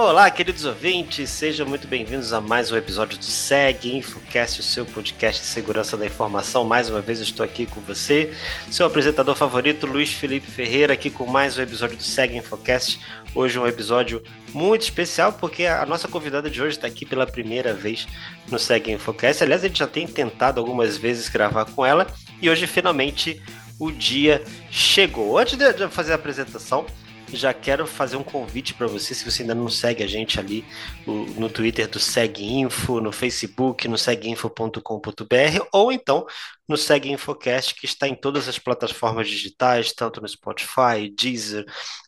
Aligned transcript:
Olá, 0.00 0.30
queridos 0.30 0.64
ouvintes, 0.64 1.28
sejam 1.28 1.66
muito 1.66 1.88
bem-vindos 1.88 2.32
a 2.32 2.40
mais 2.40 2.70
um 2.70 2.76
episódio 2.76 3.18
do 3.18 3.24
SEG 3.24 3.96
InfoCast, 3.96 4.60
o 4.60 4.62
seu 4.62 4.86
podcast 4.86 5.42
de 5.42 5.48
segurança 5.48 5.96
da 5.96 6.06
informação. 6.06 6.62
Mais 6.62 6.88
uma 6.88 7.00
vez 7.00 7.18
eu 7.18 7.24
estou 7.24 7.44
aqui 7.44 7.66
com 7.66 7.80
você, 7.80 8.32
seu 8.70 8.86
apresentador 8.86 9.34
favorito, 9.34 9.88
Luiz 9.88 10.12
Felipe 10.12 10.46
Ferreira, 10.46 10.92
aqui 10.92 11.10
com 11.10 11.26
mais 11.26 11.58
um 11.58 11.62
episódio 11.62 11.96
do 11.96 12.02
SEG 12.04 12.36
InfoCast. 12.36 13.00
Hoje 13.34 13.58
um 13.58 13.66
episódio 13.66 14.22
muito 14.54 14.82
especial, 14.82 15.32
porque 15.32 15.66
a 15.66 15.84
nossa 15.84 16.06
convidada 16.06 16.48
de 16.48 16.62
hoje 16.62 16.76
está 16.76 16.86
aqui 16.86 17.04
pela 17.04 17.26
primeira 17.26 17.74
vez 17.74 18.06
no 18.48 18.56
SEG 18.56 18.92
InfoCast. 18.92 19.42
Aliás, 19.42 19.64
a 19.64 19.66
gente 19.66 19.80
já 19.80 19.88
tem 19.88 20.06
tentado 20.06 20.60
algumas 20.60 20.96
vezes 20.96 21.28
gravar 21.28 21.64
com 21.64 21.84
ela 21.84 22.06
e 22.40 22.48
hoje 22.48 22.68
finalmente 22.68 23.42
o 23.80 23.90
dia 23.90 24.44
chegou. 24.70 25.36
Antes 25.36 25.58
de 25.58 25.88
fazer 25.88 26.12
a 26.12 26.14
apresentação, 26.14 26.86
já 27.32 27.52
quero 27.52 27.86
fazer 27.86 28.16
um 28.16 28.22
convite 28.22 28.74
para 28.74 28.86
você, 28.86 29.14
se 29.14 29.24
você 29.24 29.42
ainda 29.42 29.54
não 29.54 29.68
segue 29.68 30.02
a 30.02 30.06
gente 30.06 30.38
ali 30.38 30.64
no 31.06 31.48
Twitter 31.48 31.88
do 31.88 31.98
SegInfo, 31.98 33.00
no 33.00 33.12
Facebook, 33.12 33.86
no 33.88 33.98
seguinfo.com.br, 33.98 35.66
ou 35.72 35.92
então 35.92 36.26
no 36.68 36.76
SegInfocast, 36.76 37.74
que 37.74 37.86
está 37.86 38.08
em 38.08 38.14
todas 38.14 38.48
as 38.48 38.58
plataformas 38.58 39.28
digitais, 39.28 39.92
tanto 39.92 40.20
no 40.20 40.28
Spotify, 40.28 41.12
Deezer, 41.16 41.64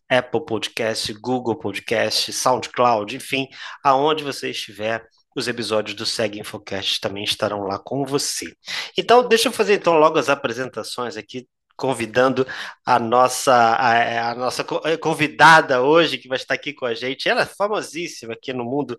Apple 0.09 0.45
Podcast, 0.45 1.13
Google 1.15 1.57
Podcast, 1.57 2.33
SoundCloud, 2.33 3.17
enfim, 3.17 3.49
aonde 3.85 4.25
você 4.25 4.51
estiver, 4.51 5.07
os 5.37 5.47
episódios 5.47 5.95
do 5.95 6.05
Segue 6.05 6.41
Infocast 6.41 7.01
também 7.01 7.23
estarão 7.23 7.61
lá 7.63 7.79
com 7.79 8.05
você. 8.05 8.53
Então, 8.99 9.27
deixa 9.27 9.49
eu 9.49 9.53
fazer 9.53 9.75
então 9.75 9.95
logo 9.95 10.19
as 10.19 10.29
apresentações 10.29 11.17
aqui 11.17 11.47
convidando 11.81 12.47
a 12.85 12.99
nossa, 12.99 13.55
a, 13.55 14.31
a, 14.31 14.35
nossa 14.35 14.65
eh, 14.85 14.99
convidada 14.99 15.81
hoje, 15.83 16.19
que 16.19 16.29
vai 16.29 16.37
estar 16.37 16.53
aqui 16.53 16.75
com 16.75 16.85
a 16.85 16.93
gente. 16.93 17.27
Ela 17.27 17.43
é 17.43 17.47
famosíssima 17.47 18.35
aqui 18.35 18.53
no 18.53 18.65
mundo 18.65 18.97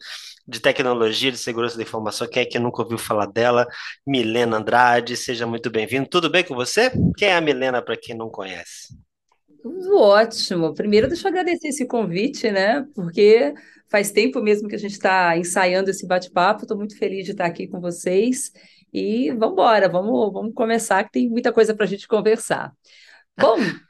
de 0.48 0.60
tecnologia, 0.60 1.32
de 1.32 1.38
segurança 1.38 1.78
da 1.78 1.84
informação. 1.84 2.28
Quem 2.28 2.42
é 2.42 2.46
que 2.46 2.58
nunca 2.58 2.82
ouviu 2.82 2.98
falar 2.98 3.28
dela? 3.28 3.68
Milena 4.06 4.58
Andrade, 4.58 5.16
seja 5.16 5.46
muito 5.46 5.70
bem-vindo. 5.70 6.10
Tudo 6.10 6.28
bem 6.28 6.44
com 6.44 6.56
você? 6.56 6.92
Quem 7.16 7.28
é 7.28 7.36
a 7.36 7.42
Milena, 7.42 7.84
para 7.84 7.96
quem 7.96 8.18
não 8.18 8.30
conhece? 8.30 8.98
Tudo 9.62 9.98
ótimo. 9.98 10.74
Primeiro, 10.74 11.08
deixa 11.08 11.28
eu 11.28 11.30
agradecer 11.30 11.68
esse 11.68 11.86
convite, 11.86 12.50
né? 12.50 12.84
Porque 12.96 13.54
faz 13.92 14.10
tempo 14.10 14.42
mesmo 14.42 14.68
que 14.68 14.76
a 14.76 14.80
gente 14.80 14.94
está 14.94 15.38
ensaiando 15.38 15.92
esse 15.92 16.08
bate-papo. 16.08 16.64
Estou 16.64 16.78
muito 16.78 16.98
feliz 16.98 17.26
de 17.26 17.32
estar 17.32 17.46
aqui 17.46 17.68
com 17.68 17.80
vocês. 17.80 18.52
E 18.94 19.32
vamos 19.32 19.54
embora, 19.54 19.90
vamos, 19.90 20.34
vamos 20.34 20.54
começar, 20.54 21.04
que 21.04 21.12
tem 21.12 21.30
muita 21.30 21.54
coisa 21.54 21.74
para 21.76 21.86
a 21.86 21.88
gente 21.88 22.08
conversar. 22.08 22.74
Bom, 23.40 23.56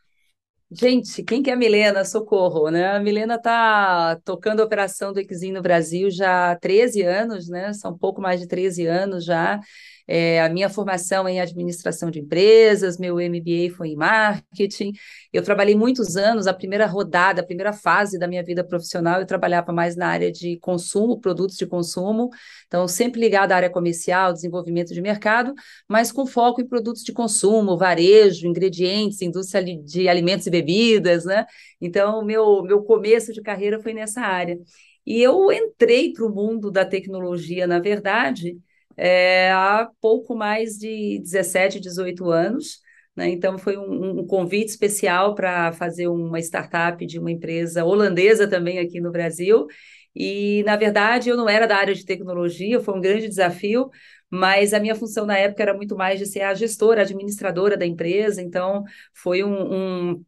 gente, 0.72 1.24
quem 1.24 1.42
que 1.44 1.50
é 1.50 1.54
a 1.54 1.56
Milena? 1.56 2.06
Socorro, 2.06 2.70
né? 2.70 2.96
A 2.96 3.00
Milena 3.00 3.36
está 3.36 4.20
tocando 4.24 4.62
a 4.62 4.66
operação 4.66 5.14
do 5.14 5.20
Exim 5.20 5.52
no 5.52 5.62
Brasil 5.62 6.10
já 6.12 6.52
há 6.52 6.56
13 6.56 7.02
anos, 7.02 7.50
né? 7.50 7.74
São 7.74 7.92
um 7.92 7.98
pouco 7.98 8.22
mais 8.22 8.40
de 8.40 8.48
13 8.48 8.86
anos 8.86 9.26
já. 9.26 9.60
É, 10.08 10.42
a 10.42 10.50
minha 10.50 10.70
formação 10.70 11.28
é 11.28 11.34
em 11.34 11.42
administração 11.42 12.12
de 12.12 12.20
empresas, 12.20 12.98
meu 12.98 13.20
MBA 13.20 13.74
foi 13.76 13.90
em 13.90 13.96
marketing. 13.96 14.94
Eu 15.32 15.44
trabalhei 15.44 15.76
muitos 15.76 16.18
anos, 16.18 16.48
a 16.48 16.54
primeira 16.54 16.86
rodada, 16.86 17.42
a 17.42 17.46
primeira 17.46 17.74
fase 17.74 18.18
da 18.20 18.28
minha 18.28 18.44
vida 18.44 18.64
profissional, 18.64 19.20
eu 19.20 19.26
trabalhava 19.26 19.72
mais 19.72 19.96
na 19.96 20.08
área 20.08 20.32
de 20.32 20.58
consumo, 20.60 21.20
produtos 21.20 21.58
de 21.58 21.66
consumo. 21.66 22.30
Então, 22.68 22.88
sempre 22.88 23.20
ligado 23.20 23.52
à 23.52 23.56
área 23.56 23.70
comercial, 23.70 24.34
desenvolvimento 24.34 24.94
de 24.94 25.02
mercado, 25.02 25.54
mas 25.88 26.12
com 26.12 26.26
foco 26.26 26.62
em 26.62 26.68
produtos 26.68 27.04
de 27.04 27.12
consumo, 27.12 27.78
varejo, 27.78 28.48
ingredientes, 28.48 29.22
indústria 29.22 29.64
de 29.84 30.08
alimentos 30.08 30.48
e 30.48 30.50
bebidas, 30.50 31.26
né? 31.26 31.46
Então, 31.80 32.24
meu, 32.24 32.64
meu 32.64 32.84
começo 32.84 33.34
de 33.34 33.42
carreira 33.42 33.80
foi 33.82 33.94
nessa 33.94 34.22
área. 34.22 34.58
E 35.06 35.22
eu 35.22 35.52
entrei 35.52 36.14
para 36.14 36.26
o 36.26 36.34
mundo 36.34 36.72
da 36.72 36.86
tecnologia, 36.86 37.66
na 37.66 37.80
verdade, 37.80 38.58
é, 38.98 39.52
há 39.52 39.90
pouco 40.02 40.36
mais 40.36 40.78
de 40.78 41.20
17, 41.20 41.80
18 41.80 42.30
anos. 42.30 42.80
Né? 43.16 43.30
Então, 43.30 43.58
foi 43.58 43.78
um, 43.78 44.22
um 44.22 44.28
convite 44.28 44.70
especial 44.70 45.36
para 45.36 45.72
fazer 45.74 46.08
uma 46.08 46.40
startup 46.40 47.06
de 47.06 47.20
uma 47.20 47.32
empresa 47.32 47.84
holandesa 47.86 48.48
também 48.48 48.80
aqui 48.80 49.02
no 49.02 49.12
Brasil. 49.12 49.68
E, 50.16 50.64
na 50.66 50.76
verdade, 50.76 51.30
eu 51.30 51.38
não 51.38 51.48
era 51.50 51.66
da 51.68 51.78
área 51.78 51.96
de 51.96 52.06
tecnologia, 52.06 52.80
foi 52.82 52.96
um 52.98 53.02
grande 53.02 53.28
desafio, 53.28 53.90
mas 54.30 54.74
a 54.74 54.80
minha 54.80 54.96
função 54.96 55.26
na 55.26 55.38
época 55.38 55.64
era 55.64 55.74
muito 55.74 55.96
mais 55.96 56.20
de 56.20 56.26
ser 56.26 56.42
a 56.42 56.54
gestora, 56.54 57.02
a 57.02 57.04
administradora 57.04 57.78
da 57.78 57.86
empresa, 57.86 58.42
então 58.42 58.84
foi 59.14 59.44
um, 59.44 60.12
um 60.14 60.26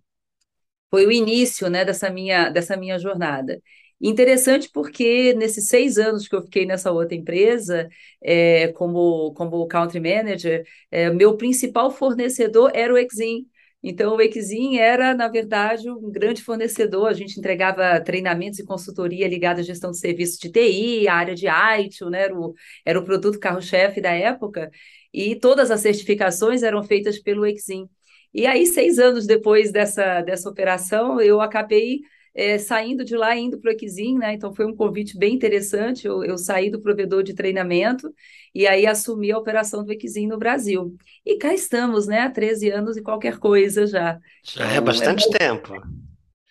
foi 0.90 1.06
o 1.08 1.12
início 1.12 1.70
né, 1.70 1.84
dessa, 1.86 2.10
minha, 2.10 2.50
dessa 2.50 2.78
minha 2.78 3.00
jornada. 3.00 3.62
Interessante 4.06 4.70
porque 4.70 5.34
nesses 5.34 5.70
seis 5.70 5.98
anos 5.98 6.28
que 6.28 6.36
eu 6.36 6.42
fiquei 6.42 6.66
nessa 6.66 6.92
outra 6.92 7.16
empresa, 7.16 7.88
é, 8.22 8.68
como, 8.74 9.34
como 9.34 9.66
country 9.66 10.02
manager, 10.02 10.66
é, 10.92 11.10
meu 11.10 11.38
principal 11.38 11.90
fornecedor 11.90 12.70
era 12.74 12.94
o 12.94 12.98
Exim. 12.98 13.48
Então, 13.82 14.16
o 14.18 14.22
Exim 14.22 14.76
era, 14.78 15.14
na 15.14 15.30
verdade, 15.30 15.90
um 15.90 16.12
grande 16.12 16.42
fornecedor. 16.44 17.08
A 17.08 17.14
gente 17.14 17.40
entregava 17.40 18.00
treinamentos 18.02 18.60
e 18.60 18.66
consultoria 18.66 19.26
ligada 19.26 19.62
à 19.62 19.64
gestão 19.64 19.92
de 19.92 19.98
serviços 20.00 20.38
de 20.38 20.52
TI, 20.52 21.08
a 21.08 21.16
área 21.16 21.34
de 21.36 21.48
ITIL, 21.48 22.10
né? 22.10 22.24
era, 22.24 22.38
o, 22.38 22.54
era 22.86 23.00
o 23.00 23.06
produto 23.06 23.40
carro-chefe 23.40 24.02
da 24.02 24.12
época, 24.12 24.70
e 25.14 25.36
todas 25.36 25.72
as 25.72 25.80
certificações 25.80 26.62
eram 26.62 26.84
feitas 26.84 27.20
pelo 27.20 27.46
Exim. 27.46 27.88
E 28.34 28.46
aí, 28.48 28.66
seis 28.66 29.00
anos 29.00 29.26
depois 29.26 29.72
dessa, 29.72 30.22
dessa 30.22 30.50
operação, 30.50 31.22
eu 31.22 31.40
acabei 31.40 32.02
é, 32.36 32.58
saindo 32.58 33.06
de 33.06 33.16
lá 33.16 33.36
e 33.36 33.42
indo 33.42 33.60
para 33.60 33.70
o 33.70 33.74
Equizim, 33.74 34.18
né? 34.18 34.34
Então 34.34 34.54
foi 34.54 34.66
um 34.66 34.76
convite 34.76 35.18
bem 35.18 35.36
interessante. 35.36 36.08
Eu, 36.08 36.24
eu, 36.24 36.38
saí 36.38 36.70
do 36.70 36.82
provedor 36.82 37.24
de 37.24 37.34
treinamento 37.34 38.14
e 38.54 38.66
aí 38.66 38.88
assumi 38.88 39.32
a 39.32 39.38
operação 39.38 39.84
do 39.84 39.92
Equizim 39.92 40.28
no 40.28 40.38
Brasil. 40.38 40.96
E 41.26 41.38
cá 41.38 41.54
estamos, 41.54 42.08
né? 42.08 42.22
Há 42.22 42.30
13 42.30 42.72
anos 42.72 42.98
e 42.98 43.02
qualquer 43.02 43.38
coisa 43.38 43.86
já. 43.86 44.20
Já 44.44 44.64
é 44.64 44.68
então, 44.68 44.78
é 44.78 44.82
bastante 44.82 45.28
é... 45.28 45.38
tempo. 45.38 45.74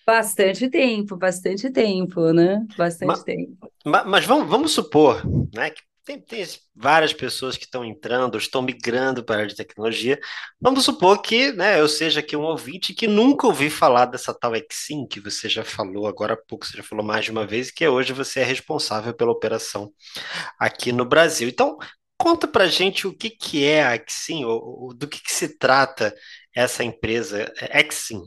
Bastante 0.05 0.69
tempo, 0.69 1.17
bastante 1.17 1.71
tempo, 1.71 2.33
né? 2.33 2.65
Bastante 2.77 3.09
mas, 3.09 3.23
tempo. 3.23 3.73
Mas, 3.85 4.07
mas 4.07 4.27
vamos, 4.27 4.49
vamos 4.49 4.73
supor, 4.73 5.23
né, 5.55 5.71
que 5.71 5.81
tem, 6.05 6.21
tem 6.21 6.45
várias 6.75 7.13
pessoas 7.13 7.57
que 7.57 7.65
estão 7.65 7.85
entrando, 7.85 8.37
estão 8.37 8.61
migrando 8.63 9.25
para 9.25 9.37
a 9.37 9.39
área 9.39 9.49
de 9.49 9.57
tecnologia. 9.57 10.19
Vamos 10.61 10.85
supor 10.85 11.23
que 11.23 11.53
né, 11.53 11.81
eu 11.81 11.89
seja 11.89 12.21
aqui 12.21 12.37
um 12.37 12.43
ouvinte 12.43 12.95
que 12.95 13.07
nunca 13.07 13.47
ouvi 13.47 13.71
falar 13.71 14.07
dessa 14.07 14.35
tal 14.35 14.53
Exim, 14.57 15.07
que 15.07 15.21
você 15.21 15.49
já 15.49 15.65
falou 15.65 16.07
agora 16.07 16.35
há 16.35 16.37
pouco, 16.37 16.67
você 16.67 16.77
já 16.77 16.83
falou 16.83 17.05
mais 17.05 17.25
de 17.25 17.31
uma 17.31 17.47
vez, 17.47 17.71
que 17.71 17.87
hoje 17.87 18.13
você 18.13 18.41
é 18.41 18.45
responsável 18.45 19.15
pela 19.15 19.31
operação 19.31 19.93
aqui 20.59 20.93
no 20.93 21.05
Brasil. 21.05 21.49
Então, 21.49 21.79
conta 22.19 22.49
para 22.49 22.67
gente 22.67 23.07
o 23.07 23.15
que, 23.15 23.31
que 23.31 23.65
é 23.65 23.85
a 23.85 23.97
Exim, 23.97 24.45
ou, 24.45 24.85
ou 24.85 24.95
do 24.95 25.07
que, 25.07 25.23
que 25.23 25.33
se 25.33 25.57
trata 25.57 26.15
essa 26.55 26.83
empresa 26.83 27.53
Exim. 27.73 28.23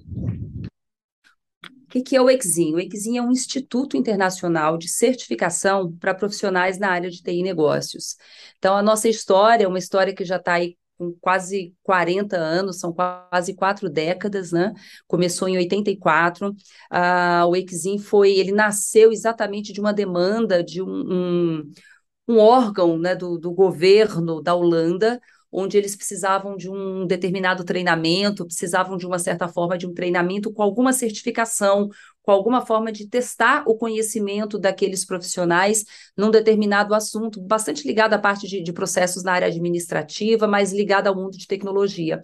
O 1.95 2.03
que 2.03 2.16
é 2.16 2.22
o 2.22 2.29
EXIM? 2.29 2.73
O 2.73 2.79
EXIM 2.79 3.17
é 3.17 3.22
um 3.22 3.31
instituto 3.31 3.95
internacional 3.95 4.78
de 4.78 4.89
certificação 4.89 5.94
para 5.94 6.13
profissionais 6.13 6.78
na 6.78 6.89
área 6.89 7.09
de 7.09 7.23
TI 7.23 7.39
e 7.39 7.44
negócios. 7.44 8.17
Então, 8.57 8.75
a 8.75 8.83
nossa 8.83 9.07
história 9.07 9.63
é 9.63 9.67
uma 9.67 9.79
história 9.79 10.13
que 10.13 10.25
já 10.25 10.35
está 10.35 10.56
aí 10.56 10.78
com 10.97 11.13
quase 11.22 11.73
40 11.83 12.35
anos, 12.35 12.79
são 12.79 12.94
quase 12.94 13.53
quatro 13.53 13.89
décadas, 13.89 14.51
né? 14.51 14.73
Começou 15.07 15.47
em 15.47 15.57
84. 15.57 16.50
Uh, 16.51 17.47
o 17.47 17.56
EXIM 17.56 17.97
foi, 17.97 18.33
ele 18.33 18.51
nasceu 18.51 19.12
exatamente 19.13 19.72
de 19.72 19.79
uma 19.79 19.94
demanda 19.94 20.62
de 20.62 20.81
um, 20.81 20.88
um, 20.88 21.72
um 22.27 22.38
órgão 22.39 22.97
né, 22.97 23.15
do, 23.15 23.38
do 23.38 23.53
governo 23.53 24.42
da 24.42 24.53
Holanda, 24.53 25.19
onde 25.57 25.78
eles 25.78 25.96
precisavam 25.96 26.57
de 26.57 26.69
um 26.69 27.07
determinado 27.07 27.63
treinamento, 27.63 28.46
precisavam 28.46 28.98
de 28.98 29.07
uma 29.07 29.18
certa 29.18 29.48
forma 29.48 29.78
de 29.78 29.88
um 29.88 29.94
treinamento 29.94 30.52
com 30.52 30.62
alguma 30.62 30.92
certificação, 30.92 31.88
com 32.22 32.31
alguma 32.31 32.66
forma 32.66 32.92
de 32.92 33.07
testar 33.07 33.63
o 33.66 33.75
conhecimento 33.75 34.60
daqueles 34.60 35.06
profissionais 35.06 35.86
num 36.18 36.30
determinado 36.30 36.94
assunto, 36.94 37.42
bastante 37.42 37.88
ligado 37.88 38.13
à 38.13 38.19
parte 38.19 38.48
de, 38.48 38.62
de 38.62 38.74
processos 38.74 39.24
na 39.24 39.31
área 39.31 39.48
administrativa, 39.48 40.46
mas 40.46 40.74
ligado 40.74 41.07
ao 41.07 41.16
mundo 41.16 41.38
de 41.38 41.48
tecnologia. 41.48 42.22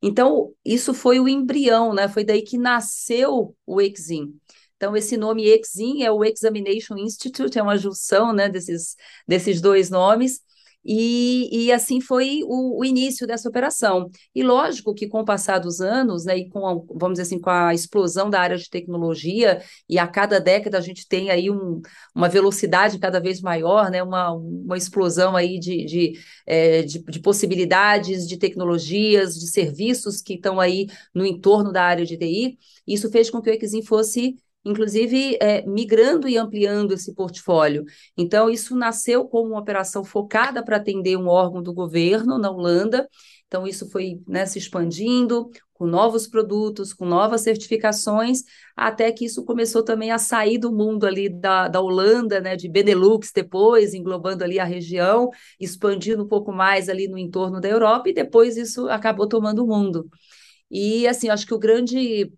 Então, 0.00 0.52
isso 0.64 0.94
foi 0.94 1.18
o 1.18 1.28
embrião, 1.28 1.92
né? 1.92 2.06
Foi 2.06 2.22
daí 2.22 2.42
que 2.42 2.56
nasceu 2.56 3.56
o 3.66 3.80
Exim. 3.80 4.32
Então, 4.76 4.96
esse 4.96 5.16
nome 5.16 5.42
Exim 5.48 6.04
é 6.04 6.12
o 6.12 6.24
Examination 6.24 6.96
Institute, 6.96 7.58
é 7.58 7.62
uma 7.62 7.76
junção 7.76 8.32
né, 8.32 8.48
desses, 8.48 8.94
desses 9.26 9.60
dois 9.60 9.90
nomes, 9.90 10.40
e, 10.84 11.66
e 11.66 11.72
assim 11.72 12.00
foi 12.00 12.40
o, 12.44 12.80
o, 12.80 12.84
início 12.84 13.26
dessa 13.26 13.48
operação. 13.48 14.08
E 14.34 14.42
lógico 14.42 14.94
que 14.94 15.06
com 15.06 15.20
o 15.20 15.24
passar 15.24 15.58
dos 15.58 15.80
anos, 15.80 16.24
né, 16.24 16.38
e 16.38 16.48
com 16.48 16.66
a, 16.66 16.74
vamos 16.74 17.18
dizer 17.18 17.22
assim, 17.22 17.40
com 17.40 17.50
a 17.50 17.74
explosão 17.74 18.30
da 18.30 18.40
área 18.40 18.56
de 18.56 18.70
tecnologia, 18.70 19.62
e 19.88 19.98
a 19.98 20.06
cada 20.06 20.40
década 20.40 20.78
a 20.78 20.80
gente 20.80 21.06
tem 21.06 21.30
aí 21.30 21.50
um, 21.50 21.80
uma 22.14 22.28
velocidade 22.28 22.98
cada 22.98 23.20
vez 23.20 23.40
maior, 23.40 23.90
né, 23.90 24.02
uma, 24.02 24.32
uma 24.32 24.76
explosão 24.76 25.36
aí 25.36 25.58
de, 25.58 25.84
de, 25.84 26.12
é, 26.46 26.82
de, 26.82 27.02
de 27.02 27.20
possibilidades, 27.20 28.26
de 28.26 28.38
tecnologias, 28.38 29.34
de 29.34 29.48
serviços 29.48 30.22
que 30.22 30.34
estão 30.34 30.58
aí 30.60 30.86
no 31.14 31.26
entorno 31.26 31.72
da 31.72 31.82
área 31.82 32.06
de 32.06 32.16
TI, 32.16 32.58
isso 32.86 33.10
fez 33.10 33.30
com 33.30 33.42
que 33.42 33.50
o 33.50 33.52
Equizim 33.52 33.82
fosse 33.82 34.36
inclusive 34.64 35.36
é, 35.40 35.64
migrando 35.66 36.28
e 36.28 36.36
ampliando 36.36 36.92
esse 36.92 37.14
portfólio. 37.14 37.84
Então, 38.16 38.50
isso 38.50 38.76
nasceu 38.76 39.26
como 39.26 39.50
uma 39.50 39.60
operação 39.60 40.04
focada 40.04 40.62
para 40.64 40.76
atender 40.76 41.16
um 41.16 41.28
órgão 41.28 41.62
do 41.62 41.72
governo 41.72 42.38
na 42.38 42.50
Holanda. 42.50 43.08
Então, 43.46 43.66
isso 43.66 43.88
foi 43.90 44.20
né, 44.26 44.44
se 44.44 44.58
expandindo 44.58 45.48
com 45.72 45.86
novos 45.86 46.26
produtos, 46.26 46.92
com 46.92 47.06
novas 47.06 47.42
certificações, 47.42 48.42
até 48.76 49.12
que 49.12 49.24
isso 49.24 49.44
começou 49.44 49.82
também 49.82 50.10
a 50.10 50.18
sair 50.18 50.58
do 50.58 50.72
mundo 50.72 51.06
ali 51.06 51.28
da, 51.28 51.68
da 51.68 51.80
Holanda, 51.80 52.40
né, 52.40 52.56
de 52.56 52.68
Benelux 52.68 53.30
depois, 53.32 53.94
englobando 53.94 54.42
ali 54.42 54.58
a 54.58 54.64
região, 54.64 55.30
expandindo 55.58 56.24
um 56.24 56.28
pouco 56.28 56.52
mais 56.52 56.88
ali 56.88 57.06
no 57.06 57.16
entorno 57.16 57.60
da 57.60 57.68
Europa, 57.68 58.08
e 58.08 58.12
depois 58.12 58.56
isso 58.56 58.88
acabou 58.88 59.28
tomando 59.28 59.64
o 59.64 59.68
mundo. 59.68 60.08
E, 60.70 61.06
assim, 61.06 61.28
acho 61.28 61.46
que 61.46 61.54
o 61.54 61.58
grande 61.58 62.30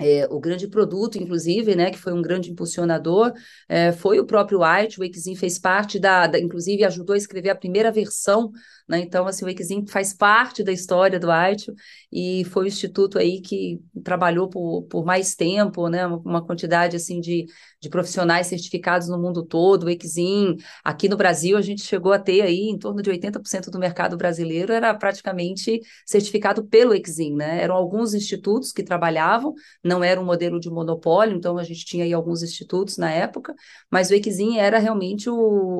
é, 0.00 0.26
o 0.30 0.40
grande 0.40 0.66
produto, 0.66 1.18
inclusive, 1.18 1.76
né, 1.76 1.90
que 1.90 1.98
foi 1.98 2.14
um 2.14 2.22
grande 2.22 2.50
impulsionador, 2.50 3.32
é, 3.68 3.92
foi 3.92 4.18
o 4.18 4.24
próprio 4.24 4.60
White. 4.62 4.98
O 4.98 5.02
Wixin 5.02 5.36
fez 5.36 5.58
parte 5.58 5.98
da, 5.98 6.26
da, 6.26 6.40
inclusive 6.40 6.84
ajudou 6.84 7.12
a 7.12 7.18
escrever 7.18 7.50
a 7.50 7.54
primeira 7.54 7.92
versão 7.92 8.50
né? 8.90 8.98
Então, 9.00 9.26
assim, 9.28 9.44
o 9.44 9.48
Equizim 9.48 9.86
faz 9.86 10.12
parte 10.12 10.64
da 10.64 10.72
história 10.72 11.20
do 11.20 11.30
AITIO 11.30 11.72
e 12.12 12.44
foi 12.46 12.64
o 12.64 12.66
instituto 12.66 13.18
aí 13.18 13.40
que 13.40 13.80
trabalhou 14.02 14.48
por, 14.48 14.82
por 14.90 15.04
mais 15.04 15.36
tempo, 15.36 15.88
né? 15.88 16.04
Uma 16.06 16.44
quantidade, 16.44 16.96
assim, 16.96 17.20
de, 17.20 17.46
de 17.80 17.88
profissionais 17.88 18.48
certificados 18.48 19.08
no 19.08 19.16
mundo 19.16 19.44
todo. 19.44 19.84
O 19.84 19.90
Equizim, 19.90 20.56
aqui 20.82 21.08
no 21.08 21.16
Brasil, 21.16 21.56
a 21.56 21.62
gente 21.62 21.82
chegou 21.82 22.12
a 22.12 22.18
ter 22.18 22.42
aí 22.42 22.68
em 22.68 22.76
torno 22.76 23.00
de 23.00 23.08
80% 23.10 23.70
do 23.70 23.78
mercado 23.78 24.16
brasileiro 24.16 24.72
era 24.72 24.92
praticamente 24.92 25.80
certificado 26.04 26.64
pelo 26.64 26.92
Equizim, 26.92 27.36
né? 27.36 27.62
Eram 27.62 27.76
alguns 27.76 28.12
institutos 28.12 28.72
que 28.72 28.82
trabalhavam, 28.82 29.54
não 29.84 30.02
era 30.02 30.20
um 30.20 30.24
modelo 30.24 30.58
de 30.58 30.68
monopólio, 30.68 31.36
então 31.36 31.58
a 31.58 31.62
gente 31.62 31.84
tinha 31.84 32.04
aí 32.04 32.12
alguns 32.12 32.42
institutos 32.42 32.96
na 32.98 33.10
época, 33.12 33.54
mas 33.88 34.10
o 34.10 34.14
Equizim 34.14 34.58
era 34.58 34.78
realmente 34.80 35.30
o, 35.30 35.36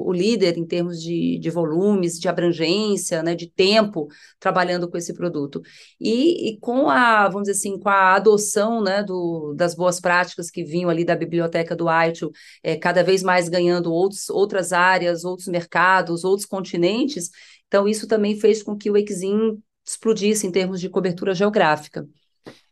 o 0.06 0.12
líder 0.12 0.56
em 0.56 0.64
termos 0.64 1.02
de, 1.02 1.38
de 1.40 1.50
volumes, 1.50 2.18
de 2.18 2.28
abrangência, 2.28 2.99
né, 3.22 3.34
de 3.34 3.50
tempo 3.50 4.08
trabalhando 4.38 4.88
com 4.90 4.96
esse 4.96 5.14
produto. 5.14 5.60
E, 6.00 6.50
e, 6.50 6.58
com 6.58 6.88
a, 6.88 7.28
vamos 7.28 7.48
dizer 7.48 7.58
assim, 7.58 7.78
com 7.78 7.88
a 7.88 8.14
adoção 8.14 8.82
né, 8.82 9.02
do, 9.02 9.54
das 9.56 9.74
boas 9.74 10.00
práticas 10.00 10.50
que 10.50 10.64
vinham 10.64 10.90
ali 10.90 11.04
da 11.04 11.16
biblioteca 11.16 11.76
do 11.76 11.86
ITIL, 11.90 12.30
é, 12.62 12.76
cada 12.76 13.02
vez 13.02 13.22
mais 13.22 13.48
ganhando 13.48 13.92
outros, 13.92 14.28
outras 14.30 14.72
áreas, 14.72 15.24
outros 15.24 15.48
mercados, 15.48 16.24
outros 16.24 16.46
continentes, 16.46 17.30
então 17.66 17.86
isso 17.86 18.08
também 18.08 18.38
fez 18.38 18.62
com 18.62 18.76
que 18.76 18.90
o 18.90 18.96
Exim 18.96 19.62
explodisse 19.86 20.46
em 20.46 20.50
termos 20.50 20.80
de 20.80 20.88
cobertura 20.88 21.34
geográfica. 21.34 22.06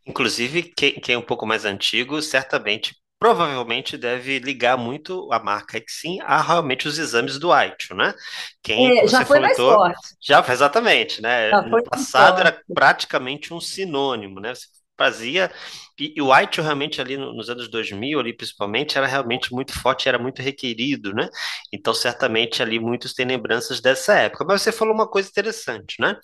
Inclusive, 0.04 0.62
quem 0.62 1.14
é 1.14 1.18
um 1.18 1.22
pouco 1.22 1.46
mais 1.46 1.64
antigo, 1.64 2.20
certamente 2.22 2.96
provavelmente 3.18 3.96
deve 3.96 4.38
ligar 4.38 4.76
muito 4.76 5.28
a 5.32 5.38
marca 5.38 5.76
Exim 5.78 6.18
a 6.22 6.40
realmente 6.40 6.86
os 6.86 6.98
exames 6.98 7.38
do 7.38 7.52
AITIO, 7.52 7.96
né? 7.96 8.14
Quem, 8.62 9.00
é, 9.00 9.08
já 9.08 9.24
foi 9.24 9.40
mais 9.40 9.56
forte. 9.56 9.98
Já, 10.20 10.44
exatamente, 10.48 11.20
né? 11.20 11.50
Já 11.50 11.62
no 11.62 11.82
passado 11.82 12.40
era 12.40 12.60
praticamente 12.72 13.52
um 13.52 13.60
sinônimo, 13.60 14.40
né? 14.40 14.54
Você 14.54 14.66
fazia, 14.98 15.50
e, 15.98 16.14
e 16.16 16.22
o 16.22 16.32
AITIO 16.32 16.62
realmente 16.62 17.00
ali 17.00 17.16
nos 17.16 17.48
anos 17.48 17.68
2000, 17.70 18.18
ali 18.18 18.32
principalmente, 18.32 18.98
era 18.98 19.06
realmente 19.06 19.52
muito 19.52 19.72
forte, 19.72 20.08
era 20.08 20.18
muito 20.18 20.42
requerido, 20.42 21.12
né? 21.14 21.28
Então, 21.72 21.94
certamente 21.94 22.62
ali 22.62 22.80
muitos 22.80 23.14
têm 23.14 23.26
lembranças 23.26 23.80
dessa 23.80 24.14
época. 24.14 24.44
Mas 24.44 24.62
você 24.62 24.72
falou 24.72 24.92
uma 24.92 25.08
coisa 25.08 25.28
interessante, 25.28 25.96
né? 26.00 26.16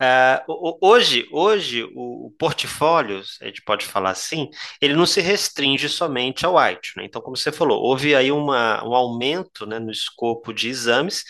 Uh, 0.00 0.78
hoje, 0.80 1.28
hoje 1.32 1.82
o, 1.92 2.32
portfólio, 2.38 3.20
a 3.40 3.46
gente 3.46 3.62
pode 3.62 3.84
falar 3.84 4.10
assim, 4.10 4.48
ele 4.80 4.94
não 4.94 5.04
se 5.04 5.20
restringe 5.20 5.88
somente 5.88 6.46
ao 6.46 6.56
white, 6.56 6.92
né? 6.96 7.04
Então, 7.04 7.20
como 7.20 7.36
você 7.36 7.50
falou, 7.50 7.82
houve 7.82 8.14
aí 8.14 8.30
uma, 8.30 8.84
um 8.86 8.94
aumento 8.94 9.66
né, 9.66 9.80
no 9.80 9.90
escopo 9.90 10.52
de 10.52 10.68
exames 10.68 11.24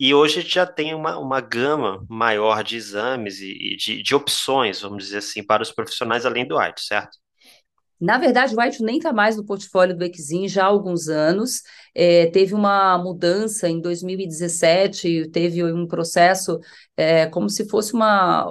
e 0.00 0.14
hoje 0.14 0.38
a 0.38 0.42
gente 0.42 0.54
já 0.54 0.66
tem 0.66 0.94
uma, 0.94 1.18
uma 1.18 1.40
gama 1.40 2.02
maior 2.08 2.64
de 2.64 2.76
exames 2.76 3.40
e, 3.40 3.74
e 3.74 3.76
de, 3.76 4.02
de 4.02 4.14
opções, 4.14 4.80
vamos 4.80 5.04
dizer 5.04 5.18
assim, 5.18 5.44
para 5.44 5.62
os 5.62 5.70
profissionais 5.70 6.24
além 6.24 6.46
do 6.48 6.58
white, 6.58 6.80
certo? 6.82 7.18
Na 8.04 8.18
verdade, 8.18 8.54
o 8.54 8.60
White 8.60 8.82
nem 8.82 8.98
está 8.98 9.14
mais 9.14 9.34
no 9.34 9.44
portfólio 9.46 9.96
do 9.96 10.04
Exim 10.04 10.46
já 10.46 10.64
há 10.64 10.66
alguns 10.66 11.08
anos. 11.08 11.62
É, 11.94 12.26
teve 12.26 12.52
uma 12.54 12.98
mudança 12.98 13.66
em 13.66 13.80
2017, 13.80 15.30
teve 15.30 15.64
um 15.64 15.86
processo 15.86 16.60
é, 16.98 17.24
como 17.26 17.48
se 17.48 17.66
fosse 17.66 17.94
uma, 17.94 18.46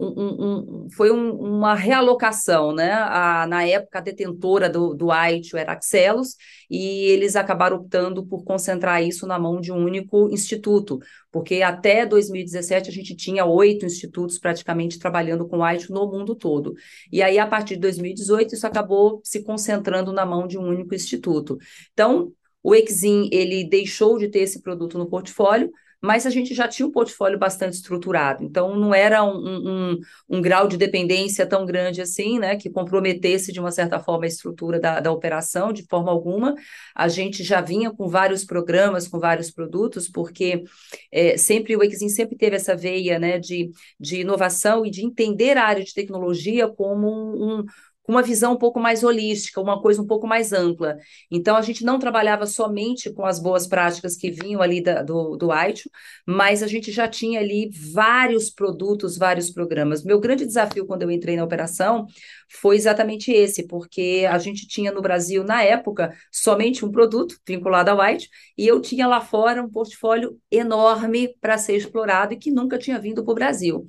um, 0.00 0.84
um, 0.84 0.90
foi 0.90 1.10
um, 1.10 1.32
uma 1.32 1.74
realocação, 1.74 2.72
né? 2.72 2.92
A, 2.92 3.46
na 3.46 3.66
época, 3.66 3.98
a 3.98 4.02
detentora 4.02 4.68
do, 4.68 4.94
do 4.94 5.10
AITIO 5.10 5.58
era 5.58 5.72
Axelos, 5.72 6.36
e 6.70 7.06
eles 7.06 7.36
acabaram 7.36 7.76
optando 7.76 8.24
por 8.24 8.44
concentrar 8.44 9.02
isso 9.02 9.26
na 9.26 9.38
mão 9.38 9.60
de 9.60 9.72
um 9.72 9.84
único 9.84 10.28
instituto, 10.30 10.98
porque 11.30 11.62
até 11.62 12.06
2017 12.06 12.90
a 12.90 12.92
gente 12.92 13.16
tinha 13.16 13.44
oito 13.44 13.84
institutos 13.86 14.38
praticamente 14.38 14.98
trabalhando 14.98 15.46
com 15.46 15.64
AITIO 15.64 15.94
no 15.94 16.10
mundo 16.10 16.34
todo. 16.34 16.74
E 17.10 17.22
aí, 17.22 17.38
a 17.38 17.46
partir 17.46 17.74
de 17.74 17.80
2018, 17.80 18.54
isso 18.54 18.66
acabou 18.66 19.20
se 19.24 19.42
concentrando 19.42 20.12
na 20.12 20.24
mão 20.24 20.46
de 20.46 20.58
um 20.58 20.66
único 20.66 20.94
instituto. 20.94 21.58
Então, 21.92 22.32
o 22.62 22.74
Exim, 22.74 23.28
ele 23.32 23.64
deixou 23.64 24.18
de 24.18 24.28
ter 24.28 24.40
esse 24.40 24.60
produto 24.62 24.98
no 24.98 25.08
portfólio, 25.08 25.70
mas 26.00 26.26
a 26.26 26.30
gente 26.30 26.54
já 26.54 26.68
tinha 26.68 26.86
um 26.86 26.92
portfólio 26.92 27.38
bastante 27.38 27.74
estruturado, 27.74 28.44
então 28.44 28.76
não 28.76 28.94
era 28.94 29.24
um, 29.24 29.36
um, 29.36 29.98
um, 30.28 30.40
grau 30.40 30.68
de 30.68 30.76
dependência 30.76 31.46
tão 31.46 31.66
grande 31.66 32.00
assim, 32.00 32.38
né, 32.38 32.56
que 32.56 32.70
comprometesse 32.70 33.52
de 33.52 33.58
uma 33.58 33.72
certa 33.72 33.98
forma 33.98 34.24
a 34.24 34.28
estrutura 34.28 34.78
da, 34.78 35.00
da 35.00 35.10
operação, 35.10 35.72
de 35.72 35.84
forma 35.86 36.10
alguma. 36.10 36.54
A 36.94 37.08
gente 37.08 37.42
já 37.42 37.60
vinha 37.60 37.90
com 37.90 38.08
vários 38.08 38.44
programas, 38.44 39.08
com 39.08 39.18
vários 39.18 39.50
produtos, 39.50 40.08
porque 40.08 40.62
é, 41.10 41.36
sempre 41.36 41.76
o 41.76 41.82
Exim 41.82 42.08
sempre 42.08 42.36
teve 42.36 42.56
essa 42.56 42.76
veia 42.76 43.18
né, 43.18 43.38
de, 43.38 43.70
de 43.98 44.20
inovação 44.20 44.86
e 44.86 44.90
de 44.90 45.04
entender 45.04 45.56
a 45.56 45.64
área 45.64 45.84
de 45.84 45.94
tecnologia 45.94 46.68
como 46.68 47.08
um, 47.08 47.58
um 47.58 47.64
com 48.08 48.12
uma 48.12 48.22
visão 48.22 48.54
um 48.54 48.56
pouco 48.56 48.80
mais 48.80 49.04
holística, 49.04 49.60
uma 49.60 49.82
coisa 49.82 50.00
um 50.00 50.06
pouco 50.06 50.26
mais 50.26 50.50
ampla. 50.50 50.96
Então, 51.30 51.54
a 51.56 51.60
gente 51.60 51.84
não 51.84 51.98
trabalhava 51.98 52.46
somente 52.46 53.12
com 53.12 53.26
as 53.26 53.38
boas 53.38 53.66
práticas 53.66 54.16
que 54.16 54.30
vinham 54.30 54.62
ali 54.62 54.82
da, 54.82 55.02
do, 55.02 55.36
do 55.36 55.50
ITU, 55.52 55.90
mas 56.26 56.62
a 56.62 56.66
gente 56.66 56.90
já 56.90 57.06
tinha 57.06 57.38
ali 57.38 57.70
vários 57.92 58.48
produtos, 58.48 59.18
vários 59.18 59.50
programas. 59.50 60.02
Meu 60.02 60.18
grande 60.18 60.46
desafio 60.46 60.86
quando 60.86 61.02
eu 61.02 61.10
entrei 61.10 61.36
na 61.36 61.44
operação 61.44 62.06
foi 62.50 62.76
exatamente 62.76 63.30
esse, 63.30 63.66
porque 63.66 64.26
a 64.28 64.38
gente 64.38 64.66
tinha 64.66 64.90
no 64.90 65.02
Brasil, 65.02 65.44
na 65.44 65.62
época, 65.62 66.14
somente 66.32 66.84
um 66.84 66.90
produto 66.90 67.36
vinculado 67.46 67.90
ao 67.90 68.10
ITU, 68.10 68.26
e 68.56 68.66
eu 68.66 68.80
tinha 68.80 69.06
lá 69.06 69.20
fora 69.20 69.62
um 69.62 69.70
portfólio 69.70 70.38
enorme 70.50 71.34
para 71.40 71.58
ser 71.58 71.76
explorado 71.76 72.34
e 72.34 72.38
que 72.38 72.50
nunca 72.50 72.78
tinha 72.78 72.98
vindo 72.98 73.22
para 73.22 73.32
o 73.32 73.34
Brasil. 73.34 73.86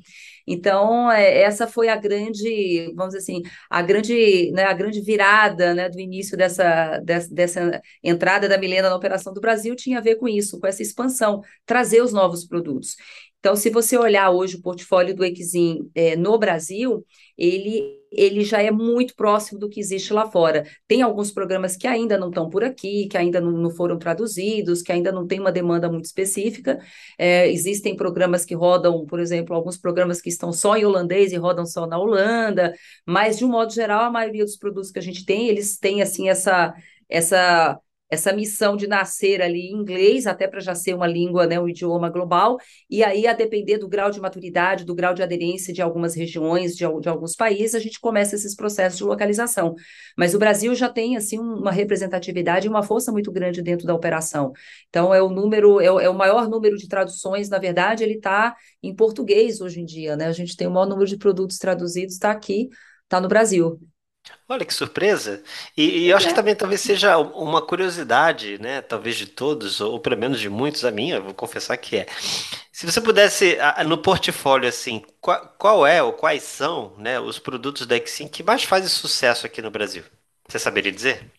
Então, 0.51 1.11
é, 1.11 1.41
essa 1.41 1.67
foi 1.67 1.89
a 1.89 1.95
grande, 1.95 2.91
vamos 2.95 3.13
dizer 3.13 3.19
assim, 3.19 3.43
a 3.69 3.81
grande, 3.83 4.51
né, 4.51 4.63
a 4.63 4.73
grande 4.73 4.99
virada 5.01 5.75
né, 5.75 5.89
do 5.89 5.99
início 5.99 6.35
dessa, 6.35 6.99
dessa, 6.99 7.33
dessa 7.33 7.81
entrada 8.03 8.49
da 8.49 8.57
Milena 8.57 8.89
na 8.89 8.95
operação 8.95 9.31
do 9.31 9.39
Brasil 9.41 9.75
tinha 9.75 9.99
a 9.99 10.01
ver 10.01 10.15
com 10.15 10.27
isso, 10.27 10.59
com 10.59 10.65
essa 10.65 10.81
expansão, 10.81 11.41
trazer 11.65 12.01
os 12.01 12.11
novos 12.11 12.45
produtos. 12.45 12.95
Então, 13.39 13.55
se 13.55 13.69
você 13.69 13.97
olhar 13.97 14.31
hoje 14.31 14.57
o 14.57 14.61
portfólio 14.61 15.15
do 15.15 15.23
Exim 15.23 15.89
é, 15.95 16.15
no 16.15 16.37
Brasil, 16.37 17.05
ele, 17.37 17.97
ele 18.11 18.43
já 18.43 18.61
é 18.61 18.69
muito 18.69 19.15
próximo 19.15 19.57
do 19.57 19.69
que 19.69 19.79
existe 19.79 20.11
lá 20.11 20.29
fora. 20.29 20.65
Tem 20.85 21.01
alguns 21.01 21.31
programas 21.31 21.77
que 21.77 21.87
ainda 21.87 22.17
não 22.17 22.27
estão 22.27 22.49
por 22.49 22.65
aqui, 22.65 23.07
que 23.07 23.17
ainda 23.17 23.39
não, 23.39 23.51
não, 23.51 23.71
foram 23.71 23.97
traduzidos, 23.97 24.81
que 24.81 24.91
ainda 24.91 25.09
não 25.09 25.25
tem 25.25 25.39
uma 25.39 25.53
demanda 25.53 25.89
muito 25.89 26.03
específica. 26.05 26.79
É, 27.17 27.49
existem 27.49 27.95
programas 27.95 28.43
que 28.43 28.53
rodam, 28.53 29.05
por 29.05 29.21
exemplo, 29.21 29.55
alguns 29.55 29.77
programas 29.77 30.21
que 30.21 30.29
estão 30.29 30.51
só 30.51 30.75
em 30.75 30.83
holandês 30.85 31.31
e 31.31 31.37
rodam 31.37 31.65
só 31.65 31.87
na 31.87 31.97
Holanda, 31.97 32.73
mas, 33.05 33.37
de 33.37 33.45
um 33.45 33.49
modo 33.49 33.71
geral, 33.73 34.03
a 34.03 34.11
maioria 34.11 34.43
dos 34.43 34.57
produtos 34.57 34.91
que 34.91 34.99
a 34.99 35.01
gente 35.01 35.25
tem, 35.25 35.47
eles 35.47 35.77
têm, 35.77 36.01
assim, 36.01 36.27
essa 36.29 36.73
essa 37.09 37.79
essa 38.09 38.33
missão 38.33 38.75
de 38.75 38.87
nascer 38.87 39.41
ali 39.41 39.67
em 39.67 39.75
inglês, 39.75 40.25
até 40.25 40.47
para 40.47 40.59
já 40.59 40.73
ser 40.73 40.95
uma 40.95 41.05
língua, 41.05 41.45
né, 41.45 41.59
um 41.59 41.69
idioma 41.69 42.09
global, 42.09 42.57
e 42.89 43.03
aí, 43.03 43.27
a 43.27 43.33
depender 43.33 43.77
do 43.77 43.87
grau 43.87 44.09
de 44.09 44.19
maturidade, 44.19 44.83
do 44.83 44.95
grau 44.95 45.13
de 45.13 45.21
aderência 45.21 45.73
de 45.73 45.81
algumas 45.81 46.15
regiões, 46.15 46.75
de, 46.75 46.85
de 46.99 47.09
alguns 47.09 47.35
países, 47.35 47.75
a 47.75 47.79
gente 47.79 47.99
começa 47.99 48.35
esses 48.35 48.55
processos 48.55 48.97
de 48.97 49.03
localização. 49.03 49.75
Mas 50.17 50.33
o 50.33 50.39
Brasil 50.39 50.73
já 50.73 50.89
tem, 50.89 51.15
assim, 51.15 51.37
uma 51.37 51.71
representatividade 51.71 52.67
e 52.67 52.69
uma 52.69 52.83
força 52.83 53.11
muito 53.11 53.31
grande 53.31 53.61
dentro 53.61 53.85
da 53.85 53.93
operação. 53.93 54.51
Então, 54.89 55.13
é 55.13 55.21
o 55.21 55.29
número, 55.29 55.79
é 55.79 55.91
o, 55.91 55.99
é 55.99 56.09
o 56.09 56.13
maior 56.15 56.49
número 56.49 56.77
de 56.77 56.87
traduções, 56.87 57.49
na 57.49 57.59
verdade, 57.59 58.03
ele 58.03 58.15
está 58.15 58.55
em 58.81 58.95
português 58.95 59.61
hoje 59.61 59.81
em 59.81 59.85
dia, 59.85 60.15
né? 60.15 60.27
A 60.27 60.31
gente 60.31 60.55
tem 60.55 60.67
o 60.67 60.71
maior 60.71 60.87
número 60.87 61.07
de 61.07 61.17
produtos 61.17 61.57
traduzidos, 61.57 62.15
está 62.15 62.31
aqui, 62.31 62.69
está 63.03 63.21
no 63.21 63.27
Brasil. 63.27 63.79
Olha 64.47 64.65
que 64.65 64.73
surpresa! 64.73 65.43
E, 65.77 66.05
e 66.05 66.09
eu 66.09 66.17
acho 66.17 66.25
que 66.25 66.31
é. 66.33 66.35
também 66.35 66.55
talvez 66.55 66.81
seja 66.81 67.17
uma 67.17 67.61
curiosidade, 67.61 68.57
né? 68.59 68.81
Talvez 68.81 69.15
de 69.15 69.27
todos, 69.27 69.79
ou 69.79 69.99
pelo 69.99 70.17
menos 70.17 70.39
de 70.39 70.49
muitos, 70.49 70.83
a 70.83 70.91
minha, 70.91 71.21
vou 71.21 71.33
confessar 71.33 71.77
que 71.77 71.97
é. 71.97 72.07
Se 72.71 72.85
você 72.85 72.99
pudesse, 73.01 73.57
no 73.85 73.97
portfólio, 73.97 74.67
assim, 74.67 75.03
qual, 75.21 75.55
qual 75.57 75.87
é 75.87 76.01
ou 76.01 76.13
quais 76.13 76.43
são 76.43 76.95
né, 76.97 77.19
os 77.19 77.37
produtos 77.37 77.85
da 77.85 77.97
Exim 77.97 78.27
que 78.27 78.41
mais 78.41 78.63
fazem 78.63 78.89
sucesso 78.89 79.45
aqui 79.45 79.61
no 79.61 79.71
Brasil? 79.71 80.03
Você 80.47 80.57
saberia 80.57 80.91
dizer? 80.91 81.31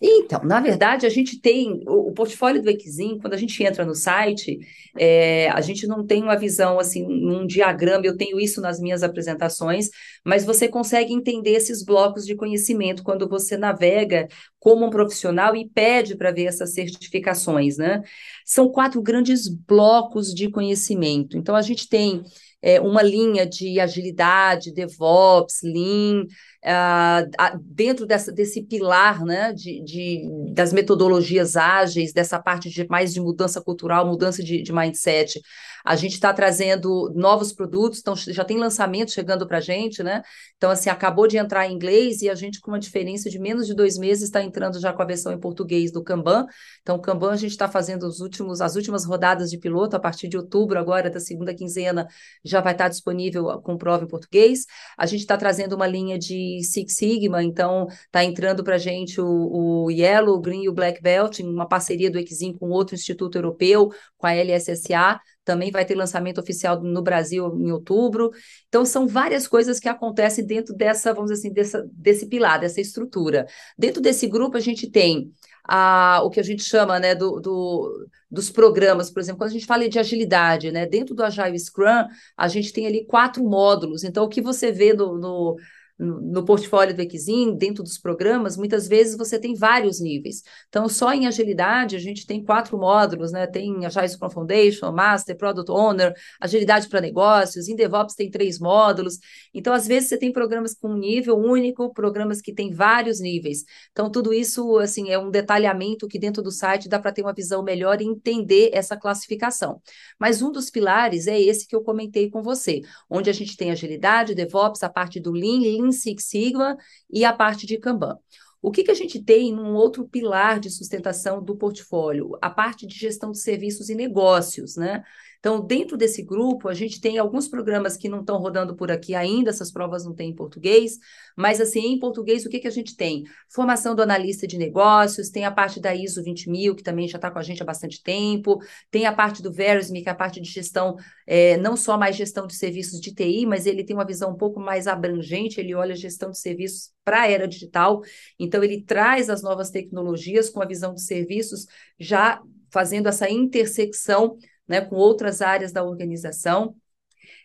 Então, 0.00 0.44
na 0.44 0.60
verdade, 0.60 1.06
a 1.06 1.08
gente 1.08 1.40
tem 1.40 1.82
o, 1.86 2.10
o 2.10 2.12
portfólio 2.12 2.62
do 2.62 2.70
Exim, 2.70 3.18
quando 3.18 3.34
a 3.34 3.36
gente 3.36 3.60
entra 3.64 3.84
no 3.84 3.96
site, 3.96 4.56
é, 4.96 5.48
a 5.50 5.60
gente 5.60 5.88
não 5.88 6.06
tem 6.06 6.22
uma 6.22 6.36
visão 6.36 6.78
assim, 6.78 7.04
num 7.04 7.44
diagrama, 7.44 8.06
eu 8.06 8.16
tenho 8.16 8.38
isso 8.38 8.60
nas 8.60 8.78
minhas 8.78 9.02
apresentações, 9.02 9.88
mas 10.24 10.44
você 10.44 10.68
consegue 10.68 11.12
entender 11.12 11.50
esses 11.50 11.84
blocos 11.84 12.24
de 12.24 12.36
conhecimento 12.36 13.02
quando 13.02 13.28
você 13.28 13.56
navega 13.56 14.28
como 14.58 14.86
um 14.86 14.90
profissional 14.90 15.54
e 15.54 15.68
pede 15.68 16.16
para 16.16 16.32
ver 16.32 16.46
essas 16.46 16.74
certificações, 16.74 17.76
né? 17.76 18.02
São 18.44 18.68
quatro 18.68 19.00
grandes 19.00 19.48
blocos 19.48 20.34
de 20.34 20.50
conhecimento. 20.50 21.36
Então, 21.36 21.54
a 21.54 21.62
gente 21.62 21.88
tem 21.88 22.22
é, 22.60 22.80
uma 22.80 23.02
linha 23.02 23.46
de 23.46 23.78
agilidade, 23.78 24.72
DevOps, 24.72 25.60
Lean, 25.62 26.24
uh, 26.64 27.58
dentro 27.60 28.04
dessa, 28.04 28.32
desse 28.32 28.62
pilar 28.62 29.24
né, 29.24 29.52
de, 29.52 29.82
de, 29.84 30.28
das 30.52 30.72
metodologias 30.72 31.56
ágeis, 31.56 32.12
dessa 32.12 32.40
parte 32.40 32.68
de 32.68 32.86
mais 32.88 33.14
de 33.14 33.20
mudança 33.20 33.60
cultural, 33.60 34.06
mudança 34.06 34.42
de, 34.42 34.62
de 34.62 34.72
mindset. 34.72 35.40
A 35.84 35.94
gente 35.94 36.14
está 36.14 36.32
trazendo 36.32 37.12
novos 37.14 37.52
produtos, 37.52 38.00
então 38.00 38.16
já 38.16 38.44
tem 38.44 38.58
lançamento 38.58 39.12
chegando 39.12 39.46
para 39.46 39.58
a 39.58 39.60
gente, 39.60 40.02
né? 40.02 40.22
Então, 40.56 40.70
assim, 40.70 40.90
acabou 40.90 41.28
de 41.28 41.38
entrar 41.38 41.66
em 41.66 41.74
inglês 41.74 42.20
e 42.22 42.28
a 42.28 42.34
gente, 42.34 42.60
com 42.60 42.72
uma 42.72 42.80
diferença 42.80 43.30
de 43.30 43.38
menos 43.38 43.66
de 43.66 43.74
dois 43.74 43.96
meses, 43.96 44.24
está 44.24 44.42
entrando 44.42 44.57
já 44.80 44.92
com 44.92 45.02
a 45.02 45.04
versão 45.04 45.32
em 45.32 45.38
português 45.38 45.92
do 45.92 46.02
Kanban. 46.02 46.46
Então, 46.82 46.96
o 46.96 47.00
Kanban 47.00 47.32
a 47.32 47.36
gente 47.36 47.52
está 47.52 47.68
fazendo 47.68 48.04
os 48.04 48.20
últimos, 48.20 48.60
as 48.60 48.76
últimas 48.76 49.04
rodadas 49.04 49.50
de 49.50 49.58
piloto, 49.58 49.96
a 49.96 50.00
partir 50.00 50.28
de 50.28 50.36
outubro, 50.36 50.78
agora, 50.78 51.10
da 51.10 51.20
segunda 51.20 51.54
quinzena, 51.54 52.06
já 52.44 52.60
vai 52.60 52.72
estar 52.72 52.88
disponível 52.88 53.60
com 53.62 53.76
prova 53.76 54.04
em 54.04 54.08
português. 54.08 54.64
A 54.96 55.06
gente 55.06 55.20
está 55.20 55.36
trazendo 55.36 55.74
uma 55.74 55.86
linha 55.86 56.18
de 56.18 56.60
Six 56.62 56.94
Sigma, 56.94 57.42
então 57.42 57.86
está 58.06 58.24
entrando 58.24 58.64
para 58.64 58.76
a 58.76 58.78
gente 58.78 59.20
o, 59.20 59.84
o 59.84 59.90
Yellow, 59.90 60.36
o 60.36 60.40
Green 60.40 60.64
e 60.64 60.68
o 60.68 60.74
Black 60.74 61.02
Belt, 61.02 61.40
em 61.40 61.48
uma 61.48 61.68
parceria 61.68 62.10
do 62.10 62.18
Exim 62.18 62.52
com 62.52 62.70
outro 62.70 62.94
instituto 62.94 63.36
europeu, 63.36 63.90
com 64.16 64.26
a 64.26 64.32
LSSA, 64.32 65.20
também 65.48 65.70
vai 65.70 65.82
ter 65.82 65.94
lançamento 65.94 66.38
oficial 66.38 66.78
no 66.82 67.00
Brasil 67.00 67.56
em 67.58 67.72
outubro. 67.72 68.30
Então, 68.68 68.84
são 68.84 69.08
várias 69.08 69.48
coisas 69.48 69.80
que 69.80 69.88
acontecem 69.88 70.44
dentro 70.44 70.74
dessa, 70.74 71.14
vamos 71.14 71.30
dizer 71.30 71.40
assim, 71.40 71.54
dessa, 71.54 71.88
desse 71.90 72.26
pilar, 72.26 72.60
dessa 72.60 72.82
estrutura. 72.82 73.46
Dentro 73.78 74.02
desse 74.02 74.26
grupo, 74.26 74.58
a 74.58 74.60
gente 74.60 74.90
tem 74.90 75.32
a, 75.64 76.20
o 76.22 76.28
que 76.28 76.38
a 76.38 76.42
gente 76.42 76.62
chama 76.62 77.00
né, 77.00 77.14
do, 77.14 77.40
do, 77.40 78.06
dos 78.30 78.50
programas, 78.50 79.10
por 79.10 79.20
exemplo, 79.20 79.38
quando 79.38 79.50
a 79.50 79.52
gente 79.54 79.64
fala 79.64 79.88
de 79.88 79.98
agilidade, 79.98 80.70
né, 80.70 80.84
dentro 80.84 81.14
do 81.14 81.24
Agile 81.24 81.58
Scrum, 81.58 82.06
a 82.36 82.48
gente 82.48 82.70
tem 82.70 82.86
ali 82.86 83.06
quatro 83.06 83.42
módulos. 83.42 84.04
Então, 84.04 84.24
o 84.24 84.28
que 84.28 84.42
você 84.42 84.70
vê 84.70 84.92
no, 84.92 85.16
no 85.16 85.56
no 85.98 86.44
portfólio 86.44 86.94
do 86.94 87.02
Equizin, 87.02 87.56
dentro 87.56 87.82
dos 87.82 87.98
programas, 87.98 88.56
muitas 88.56 88.86
vezes 88.86 89.16
você 89.16 89.38
tem 89.38 89.54
vários 89.54 90.00
níveis. 90.00 90.42
Então, 90.68 90.88
só 90.88 91.12
em 91.12 91.26
agilidade, 91.26 91.96
a 91.96 91.98
gente 91.98 92.24
tem 92.24 92.42
quatro 92.44 92.78
módulos, 92.78 93.32
né? 93.32 93.46
Tem 93.48 93.84
Agile 93.84 94.08
Scrum 94.08 94.30
Foundation, 94.30 94.92
Master, 94.92 95.36
Product 95.36 95.70
Owner, 95.70 96.14
agilidade 96.40 96.88
para 96.88 97.00
negócios, 97.00 97.68
em 97.68 97.74
DevOps 97.74 98.14
tem 98.14 98.30
três 98.30 98.60
módulos. 98.60 99.18
Então, 99.52 99.72
às 99.72 99.88
vezes, 99.88 100.08
você 100.08 100.16
tem 100.16 100.32
programas 100.32 100.72
com 100.74 100.88
um 100.88 100.96
nível 100.96 101.36
único, 101.36 101.92
programas 101.92 102.40
que 102.40 102.54
têm 102.54 102.70
vários 102.70 103.18
níveis. 103.20 103.64
Então, 103.90 104.08
tudo 104.08 104.32
isso, 104.32 104.78
assim, 104.78 105.10
é 105.10 105.18
um 105.18 105.30
detalhamento 105.30 106.06
que 106.06 106.18
dentro 106.18 106.42
do 106.42 106.52
site 106.52 106.88
dá 106.88 107.00
para 107.00 107.10
ter 107.10 107.22
uma 107.22 107.34
visão 107.34 107.62
melhor 107.62 108.00
e 108.00 108.04
entender 108.04 108.70
essa 108.72 108.96
classificação. 108.96 109.80
Mas 110.18 110.42
um 110.42 110.52
dos 110.52 110.70
pilares 110.70 111.26
é 111.26 111.40
esse 111.40 111.66
que 111.66 111.74
eu 111.74 111.82
comentei 111.82 112.30
com 112.30 112.40
você, 112.40 112.82
onde 113.10 113.28
a 113.28 113.32
gente 113.32 113.56
tem 113.56 113.72
agilidade, 113.72 114.34
DevOps, 114.34 114.84
a 114.84 114.88
parte 114.88 115.18
do 115.18 115.32
Lean, 115.32 115.58
Lean 115.58 115.87
Lean 115.88 115.92
Six 115.92 116.24
Sigma 116.24 116.76
e 117.10 117.24
a 117.24 117.32
parte 117.32 117.66
de 117.66 117.78
Kanban. 117.78 118.18
O 118.60 118.70
que, 118.70 118.82
que 118.82 118.90
a 118.90 118.94
gente 118.94 119.22
tem 119.22 119.52
num 119.52 119.74
outro 119.74 120.06
pilar 120.08 120.58
de 120.58 120.68
sustentação 120.68 121.42
do 121.42 121.56
portfólio? 121.56 122.36
A 122.42 122.50
parte 122.50 122.86
de 122.86 122.94
gestão 122.94 123.30
de 123.30 123.38
serviços 123.38 123.88
e 123.88 123.94
negócios, 123.94 124.76
né? 124.76 125.02
Então, 125.38 125.64
dentro 125.64 125.96
desse 125.96 126.22
grupo, 126.22 126.68
a 126.68 126.74
gente 126.74 127.00
tem 127.00 127.16
alguns 127.16 127.46
programas 127.46 127.96
que 127.96 128.08
não 128.08 128.20
estão 128.20 128.38
rodando 128.38 128.74
por 128.74 128.90
aqui 128.90 129.14
ainda, 129.14 129.50
essas 129.50 129.70
provas 129.70 130.04
não 130.04 130.12
têm 130.12 130.30
em 130.30 130.34
português, 130.34 130.98
mas 131.36 131.60
assim, 131.60 131.92
em 131.92 131.98
português, 131.98 132.44
o 132.44 132.48
que, 132.48 132.58
que 132.58 132.66
a 132.66 132.72
gente 132.72 132.96
tem? 132.96 133.22
Formação 133.48 133.94
do 133.94 134.02
analista 134.02 134.48
de 134.48 134.58
negócios, 134.58 135.30
tem 135.30 135.44
a 135.44 135.50
parte 135.52 135.80
da 135.80 135.94
ISO 135.94 136.22
20000, 136.22 136.74
que 136.74 136.82
também 136.82 137.06
já 137.06 137.18
está 137.18 137.30
com 137.30 137.38
a 137.38 137.42
gente 137.42 137.62
há 137.62 137.66
bastante 137.66 138.02
tempo, 138.02 138.58
tem 138.90 139.06
a 139.06 139.12
parte 139.12 139.40
do 139.40 139.52
Verisme, 139.52 140.02
que 140.02 140.08
é 140.08 140.12
a 140.12 140.14
parte 140.14 140.40
de 140.40 140.50
gestão, 140.50 140.96
é, 141.24 141.56
não 141.56 141.76
só 141.76 141.96
mais 141.96 142.16
gestão 142.16 142.44
de 142.44 142.56
serviços 142.56 143.00
de 143.00 143.14
TI, 143.14 143.46
mas 143.46 143.64
ele 143.64 143.84
tem 143.84 143.94
uma 143.94 144.06
visão 144.06 144.32
um 144.32 144.36
pouco 144.36 144.58
mais 144.58 144.88
abrangente, 144.88 145.60
ele 145.60 145.72
olha 145.72 145.92
a 145.92 145.96
gestão 145.96 146.30
de 146.30 146.38
serviços 146.38 146.90
para 147.04 147.22
a 147.22 147.30
era 147.30 147.46
digital, 147.46 148.02
então 148.38 148.62
ele 148.62 148.82
traz 148.82 149.30
as 149.30 149.40
novas 149.40 149.70
tecnologias 149.70 150.50
com 150.50 150.60
a 150.60 150.66
visão 150.66 150.92
de 150.92 151.02
serviços 151.02 151.66
já 151.98 152.42
fazendo 152.70 153.08
essa 153.08 153.30
intersecção 153.30 154.36
né, 154.68 154.80
com 154.80 154.96
outras 154.96 155.40
áreas 155.40 155.72
da 155.72 155.82
organização. 155.82 156.76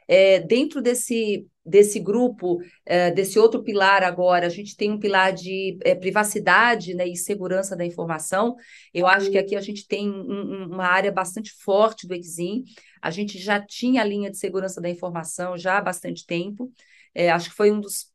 É, 0.07 0.39
dentro 0.39 0.81
desse, 0.81 1.47
desse 1.65 1.99
grupo, 1.99 2.59
é, 2.85 3.09
desse 3.11 3.39
outro 3.39 3.63
pilar 3.63 4.03
agora, 4.03 4.45
a 4.45 4.49
gente 4.49 4.75
tem 4.75 4.91
um 4.91 4.99
pilar 4.99 5.31
de 5.33 5.77
é, 5.83 5.95
privacidade 5.95 6.93
né, 6.93 7.07
e 7.07 7.15
segurança 7.15 7.75
da 7.75 7.85
informação. 7.85 8.55
Eu 8.93 9.07
acho 9.07 9.31
que 9.31 9.37
aqui 9.37 9.55
a 9.55 9.61
gente 9.61 9.87
tem 9.87 10.09
um, 10.09 10.65
uma 10.73 10.85
área 10.85 11.11
bastante 11.11 11.51
forte 11.53 12.07
do 12.07 12.13
Exim. 12.13 12.63
A 13.01 13.11
gente 13.11 13.37
já 13.37 13.61
tinha 13.65 14.01
a 14.01 14.05
linha 14.05 14.29
de 14.29 14.37
segurança 14.37 14.81
da 14.81 14.89
informação 14.89 15.57
já 15.57 15.77
há 15.77 15.81
bastante 15.81 16.25
tempo. 16.25 16.71
É, 17.15 17.31
acho 17.31 17.49
que 17.49 17.55
foi 17.55 17.71
um 17.71 17.79
dos, 17.79 18.11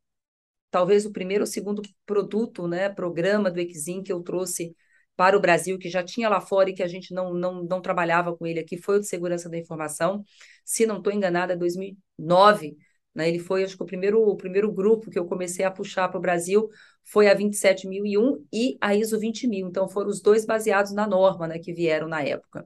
talvez 0.70 1.06
o 1.06 1.12
primeiro 1.12 1.42
ou 1.42 1.46
segundo 1.46 1.82
produto, 2.04 2.66
né, 2.68 2.88
programa 2.88 3.50
do 3.50 3.60
Exim 3.60 4.02
que 4.02 4.12
eu 4.12 4.22
trouxe 4.22 4.74
para 5.18 5.36
o 5.36 5.40
Brasil, 5.40 5.76
que 5.80 5.90
já 5.90 6.00
tinha 6.00 6.28
lá 6.28 6.40
fora 6.40 6.70
e 6.70 6.72
que 6.72 6.82
a 6.82 6.86
gente 6.86 7.12
não, 7.12 7.34
não, 7.34 7.64
não 7.64 7.82
trabalhava 7.82 8.36
com 8.36 8.46
ele 8.46 8.60
aqui, 8.60 8.76
foi 8.76 8.98
o 8.98 9.00
de 9.00 9.08
segurança 9.08 9.48
da 9.48 9.58
informação. 9.58 10.22
Se 10.64 10.86
não 10.86 10.98
estou 10.98 11.12
enganada, 11.12 11.54
é 11.54 11.56
2009. 11.56 12.76
Né? 13.12 13.28
Ele 13.28 13.40
foi, 13.40 13.64
acho 13.64 13.76
que, 13.76 13.82
o 13.82 13.86
primeiro, 13.86 14.22
o 14.22 14.36
primeiro 14.36 14.70
grupo 14.70 15.10
que 15.10 15.18
eu 15.18 15.26
comecei 15.26 15.64
a 15.64 15.72
puxar 15.72 16.08
para 16.08 16.18
o 16.18 16.20
Brasil 16.20 16.68
foi 17.04 17.26
a 17.26 17.34
27001 17.34 18.46
e 18.52 18.78
a 18.80 18.94
ISO 18.94 19.18
20000. 19.18 19.66
Então, 19.66 19.88
foram 19.88 20.08
os 20.08 20.22
dois 20.22 20.46
baseados 20.46 20.92
na 20.92 21.04
norma 21.04 21.48
né, 21.48 21.58
que 21.58 21.72
vieram 21.74 22.06
na 22.06 22.22
época. 22.22 22.64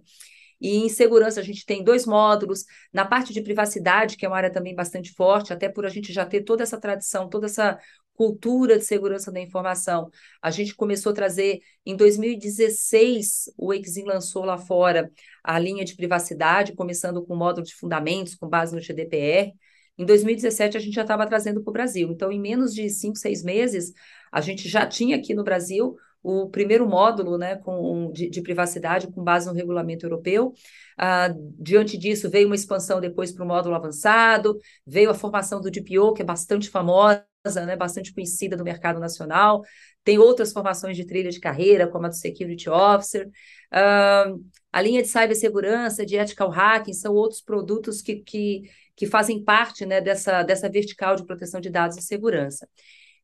E 0.62 0.76
em 0.76 0.88
segurança 0.88 1.40
a 1.40 1.42
gente 1.42 1.66
tem 1.66 1.82
dois 1.82 2.06
módulos. 2.06 2.64
Na 2.92 3.04
parte 3.04 3.32
de 3.32 3.42
privacidade, 3.42 4.16
que 4.16 4.24
é 4.24 4.28
uma 4.28 4.36
área 4.36 4.52
também 4.52 4.76
bastante 4.76 5.12
forte, 5.12 5.52
até 5.52 5.68
por 5.68 5.84
a 5.84 5.88
gente 5.88 6.12
já 6.12 6.24
ter 6.24 6.42
toda 6.42 6.62
essa 6.62 6.78
tradição, 6.78 7.28
toda 7.28 7.46
essa 7.46 7.76
cultura 8.14 8.78
de 8.78 8.84
segurança 8.84 9.32
da 9.32 9.40
informação. 9.40 10.08
A 10.40 10.52
gente 10.52 10.76
começou 10.76 11.10
a 11.10 11.14
trazer, 11.14 11.58
em 11.84 11.96
2016, 11.96 13.52
o 13.56 13.74
Exim 13.74 14.04
lançou 14.04 14.44
lá 14.44 14.56
fora 14.56 15.10
a 15.42 15.58
linha 15.58 15.84
de 15.84 15.96
privacidade, 15.96 16.74
começando 16.74 17.24
com 17.24 17.34
o 17.34 17.36
módulo 17.36 17.66
de 17.66 17.74
fundamentos, 17.74 18.36
com 18.36 18.48
base 18.48 18.72
no 18.72 18.80
GDPR. 18.80 19.52
Em 19.98 20.06
2017, 20.06 20.76
a 20.76 20.80
gente 20.80 20.94
já 20.94 21.02
estava 21.02 21.26
trazendo 21.26 21.60
para 21.60 21.70
o 21.70 21.72
Brasil. 21.72 22.08
Então, 22.12 22.30
em 22.30 22.40
menos 22.40 22.72
de 22.72 22.88
cinco, 22.88 23.18
seis 23.18 23.42
meses, 23.42 23.92
a 24.30 24.40
gente 24.40 24.68
já 24.68 24.86
tinha 24.86 25.16
aqui 25.16 25.34
no 25.34 25.42
Brasil 25.42 25.96
o 26.22 26.48
primeiro 26.48 26.88
módulo 26.88 27.36
né, 27.36 27.56
com, 27.56 28.12
de, 28.12 28.30
de 28.30 28.42
privacidade 28.42 29.08
com 29.10 29.24
base 29.24 29.46
no 29.46 29.52
regulamento 29.52 30.06
europeu. 30.06 30.52
Ah, 30.96 31.34
diante 31.58 31.98
disso, 31.98 32.30
veio 32.30 32.46
uma 32.46 32.54
expansão 32.54 33.00
depois 33.00 33.32
para 33.32 33.44
o 33.44 33.48
módulo 33.48 33.74
avançado, 33.74 34.58
veio 34.86 35.10
a 35.10 35.14
formação 35.14 35.60
do 35.60 35.70
DPO, 35.70 36.14
que 36.14 36.22
é 36.22 36.24
bastante 36.24 36.70
famosa, 36.70 37.24
né, 37.66 37.74
bastante 37.76 38.14
conhecida 38.14 38.56
no 38.56 38.62
mercado 38.62 39.00
nacional. 39.00 39.62
Tem 40.04 40.18
outras 40.18 40.52
formações 40.52 40.96
de 40.96 41.04
trilha 41.06 41.30
de 41.30 41.40
carreira, 41.40 41.88
como 41.88 42.06
a 42.06 42.08
do 42.08 42.14
Security 42.14 42.70
Officer. 42.70 43.26
Uh, 43.72 44.44
a 44.72 44.82
linha 44.82 45.02
de 45.02 45.08
cibersegurança, 45.08 46.04
de 46.06 46.16
ethical 46.16 46.50
hacking, 46.50 46.92
são 46.92 47.14
outros 47.14 47.40
produtos 47.40 48.00
que, 48.00 48.16
que, 48.16 48.62
que 48.94 49.06
fazem 49.06 49.42
parte 49.42 49.84
né, 49.86 50.00
dessa, 50.00 50.42
dessa 50.42 50.68
vertical 50.68 51.16
de 51.16 51.24
proteção 51.24 51.60
de 51.60 51.70
dados 51.70 51.96
e 51.96 52.02
segurança. 52.02 52.68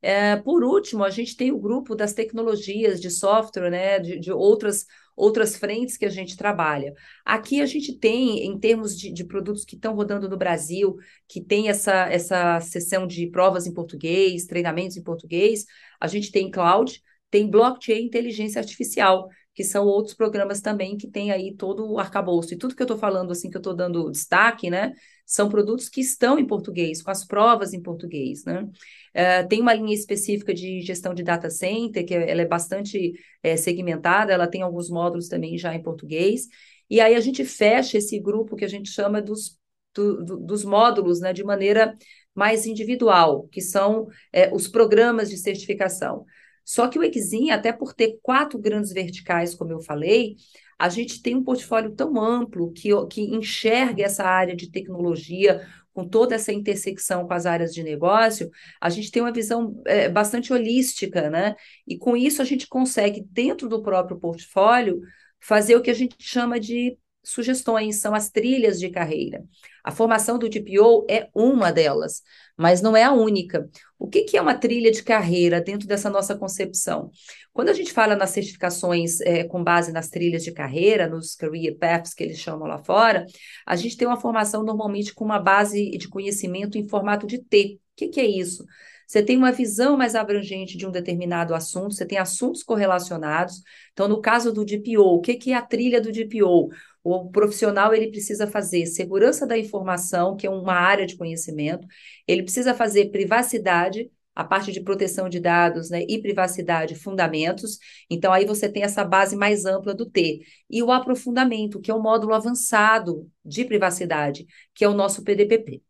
É, 0.01 0.37
por 0.37 0.63
último, 0.63 1.05
a 1.05 1.11
gente 1.11 1.37
tem 1.37 1.51
o 1.51 1.59
grupo 1.59 1.95
das 1.95 2.13
tecnologias 2.13 3.01
de 3.01 3.11
software, 3.11 3.71
né, 3.71 3.99
de, 3.99 4.19
de 4.19 4.33
outras 4.33 4.85
outras 5.19 5.57
frentes 5.57 5.97
que 5.97 6.07
a 6.07 6.09
gente 6.09 6.37
trabalha. 6.37 6.95
Aqui 7.25 7.61
a 7.61 7.67
gente 7.67 7.99
tem, 7.99 8.47
em 8.47 8.59
termos 8.59 8.97
de, 8.97 9.13
de 9.13 9.25
produtos 9.25 9.65
que 9.65 9.75
estão 9.75 9.95
rodando 9.95 10.29
no 10.29 10.37
Brasil, 10.37 10.97
que 11.29 11.43
tem 11.43 11.69
essa, 11.69 12.09
essa 12.09 12.61
sessão 12.61 13.07
de 13.07 13.27
provas 13.29 13.67
em 13.67 13.75
português, 13.75 14.47
treinamentos 14.47 14.97
em 14.97 15.03
português, 15.03 15.65
a 16.01 16.07
gente 16.07 16.31
tem 16.31 16.51
cloud, 16.51 17.03
tem 17.31 17.51
blockchain 17.51 18.03
e 18.03 18.07
inteligência 18.07 18.61
artificial, 18.61 19.29
que 19.53 19.65
são 19.65 19.85
outros 19.85 20.15
programas 20.15 20.61
também 20.61 20.97
que 20.97 21.09
tem 21.09 21.33
aí 21.33 21.53
todo 21.57 21.91
o 21.91 21.99
arcabouço. 21.99 22.55
E 22.55 22.57
tudo 22.57 22.77
que 22.77 22.83
eu 22.83 22.85
estou 22.85 22.97
falando, 22.99 23.33
assim, 23.33 23.51
que 23.51 23.57
eu 23.57 23.61
estou 23.61 23.75
dando 23.75 24.11
destaque, 24.13 24.71
né, 24.71 24.93
são 25.29 25.47
produtos 25.51 25.91
que 25.91 26.01
estão 26.01 26.39
em 26.39 26.47
português, 26.47 27.03
com 27.03 27.11
as 27.11 27.23
provas 27.23 27.75
em 27.75 27.83
português, 27.83 28.47
né. 28.47 28.63
Uh, 28.63 29.47
tem 29.47 29.61
uma 29.61 29.75
linha 29.75 29.95
específica 29.95 30.55
de 30.55 30.81
gestão 30.81 31.13
de 31.13 31.23
data 31.23 31.51
center, 31.51 32.07
que 32.07 32.15
ela 32.15 32.41
é 32.41 32.47
bastante 32.47 33.13
é, 33.43 33.55
segmentada, 33.55 34.33
ela 34.33 34.47
tem 34.47 34.63
alguns 34.63 34.89
módulos 34.89 35.29
também 35.29 35.59
já 35.59 35.75
em 35.75 35.83
português, 35.83 36.47
e 36.89 36.99
aí 36.99 37.15
a 37.15 37.21
gente 37.21 37.45
fecha 37.45 37.99
esse 37.99 38.19
grupo 38.19 38.57
que 38.57 38.65
a 38.65 38.69
gente 38.69 38.89
chama 38.89 39.21
dos, 39.21 39.59
do, 39.95 40.25
do, 40.25 40.37
dos 40.39 40.65
módulos, 40.65 41.21
né, 41.21 41.35
de 41.35 41.45
maneira 41.45 41.95
mais 42.35 42.65
individual, 42.65 43.47
que 43.49 43.61
são 43.61 44.07
é, 44.33 44.51
os 44.55 44.67
programas 44.67 45.29
de 45.29 45.37
certificação. 45.37 46.25
Só 46.65 46.89
que 46.89 46.99
o 46.99 47.05
Exim, 47.05 47.51
até 47.51 47.71
por 47.71 47.93
ter 47.93 48.19
quatro 48.23 48.59
grandes 48.59 48.93
verticais, 48.93 49.55
como 49.55 49.73
eu 49.73 49.81
falei, 49.81 50.37
a 50.79 50.89
gente 50.89 51.21
tem 51.21 51.35
um 51.35 51.43
portfólio 51.43 51.95
tão 51.95 52.21
amplo 52.21 52.73
que, 52.73 52.91
que 53.09 53.23
enxerga 53.23 54.05
essa 54.05 54.25
área 54.25 54.55
de 54.55 54.71
tecnologia 54.71 55.67
com 55.93 56.07
toda 56.07 56.37
essa 56.37 56.53
intersecção 56.53 57.27
com 57.27 57.35
as 57.35 57.45
áreas 57.45 57.75
de 57.75 57.83
negócio, 57.83 58.49
a 58.81 58.89
gente 58.89 59.11
tem 59.11 59.21
uma 59.21 59.33
visão 59.33 59.83
é, 59.85 60.09
bastante 60.09 60.53
holística, 60.53 61.29
né? 61.29 61.57
E 61.85 61.99
com 61.99 62.17
isso 62.17 62.41
a 62.41 62.45
gente 62.45 62.69
consegue, 62.69 63.27
dentro 63.29 63.69
do 63.69 63.83
próprio 63.83 64.17
portfólio, 64.17 65.01
fazer 65.41 65.75
o 65.75 65.83
que 65.83 65.91
a 65.91 65.95
gente 65.95 66.15
chama 66.21 66.61
de 66.61 66.97
sugestões, 67.23 68.01
são 68.01 68.15
as 68.15 68.31
trilhas 68.31 68.79
de 68.79 68.89
carreira. 68.89 69.45
A 69.85 69.91
formação 69.91 70.39
do 70.39 70.49
DPO 70.49 71.07
é 71.09 71.29
uma 71.35 71.71
delas, 71.73 72.23
mas 72.57 72.83
não 72.83 72.97
é 72.97 73.05
a 73.05 73.13
única. 73.13 73.69
O 73.99 74.09
que, 74.09 74.23
que 74.23 74.37
é 74.37 74.43
uma 74.43 74.55
trilha 74.55 74.91
de 74.91 75.03
carreira 75.03 75.61
dentro 75.61 75.87
dessa 75.87 76.11
nossa 76.11 76.37
concepção? 76.37 77.11
Quando 77.53 77.69
a 77.69 77.73
gente 77.73 77.93
fala 77.93 78.17
nas 78.17 78.31
certificações 78.31 79.21
é, 79.21 79.45
com 79.45 79.63
base 79.63 79.93
nas 79.93 80.09
trilhas 80.09 80.45
de 80.45 80.53
carreira, 80.53 81.09
nos 81.09 81.35
career 81.35 81.77
paths 81.77 82.15
que 82.15 82.23
eles 82.23 82.39
chamam 82.39 82.69
lá 82.69 82.79
fora, 82.79 83.25
a 83.67 83.77
gente 83.77 83.97
tem 83.97 84.07
uma 84.07 84.21
formação 84.21 84.63
normalmente 84.63 85.15
com 85.15 85.25
uma 85.25 85.39
base 85.39 85.91
de 85.91 86.09
conhecimento 86.09 86.79
em 86.79 86.89
formato 86.89 87.27
de 87.27 87.39
T. 87.39 87.79
O 87.79 87.97
que, 87.97 88.09
que 88.09 88.21
é 88.21 88.27
isso? 88.27 88.65
Você 89.09 89.23
tem 89.23 89.39
uma 89.39 89.51
visão 89.51 89.97
mais 89.97 90.15
abrangente 90.15 90.77
de 90.77 90.87
um 90.87 90.91
determinado 90.91 91.55
assunto, 91.55 91.95
você 91.95 92.05
tem 92.05 92.19
assuntos 92.19 92.63
correlacionados. 92.63 93.63
Então, 93.93 94.07
no 94.07 94.21
caso 94.21 94.53
do 94.53 94.67
DPO, 94.67 95.01
o 95.17 95.21
que, 95.23 95.51
é 95.51 95.55
a 95.55 95.63
trilha 95.63 95.99
do 95.99 96.13
DPO? 96.13 96.69
O 97.03 97.31
profissional 97.31 97.95
ele 97.95 98.11
precisa 98.11 98.47
fazer 98.47 98.85
segurança 98.85 99.47
da 99.47 99.57
informação, 99.57 100.37
que 100.37 100.47
é 100.47 100.51
uma 100.51 100.75
área 100.75 101.07
de 101.07 101.17
conhecimento, 101.17 101.89
ele 102.27 102.43
precisa 102.43 102.75
fazer 102.75 103.11
privacidade, 103.11 104.11
a 104.35 104.45
parte 104.45 104.71
de 104.73 104.81
proteção 104.83 105.27
de 105.29 105.41
dados 105.41 105.89
né, 105.89 106.03
e 106.07 106.21
privacidade, 106.21 106.95
fundamentos. 106.95 107.79
Então, 108.11 108.31
aí 108.31 108.45
você 108.45 108.69
tem 108.69 108.83
essa 108.83 109.05
base 109.05 109.35
mais 109.37 109.65
ampla 109.65 109.95
do 109.95 110.05
T. 110.05 110.41
E 110.69 110.83
o 110.83 110.93
aprofundamento, 110.93 111.81
que 111.81 111.91
é 111.91 111.95
o 111.95 112.03
módulo 112.03 112.35
avançado 112.35 113.29
de 113.45 113.65
privacidade, 113.65 114.47
que 114.75 114.85
é 114.85 114.89
o 114.89 114.95
nosso 114.95 115.25
PDPP. 115.25 115.77
O 115.77 115.83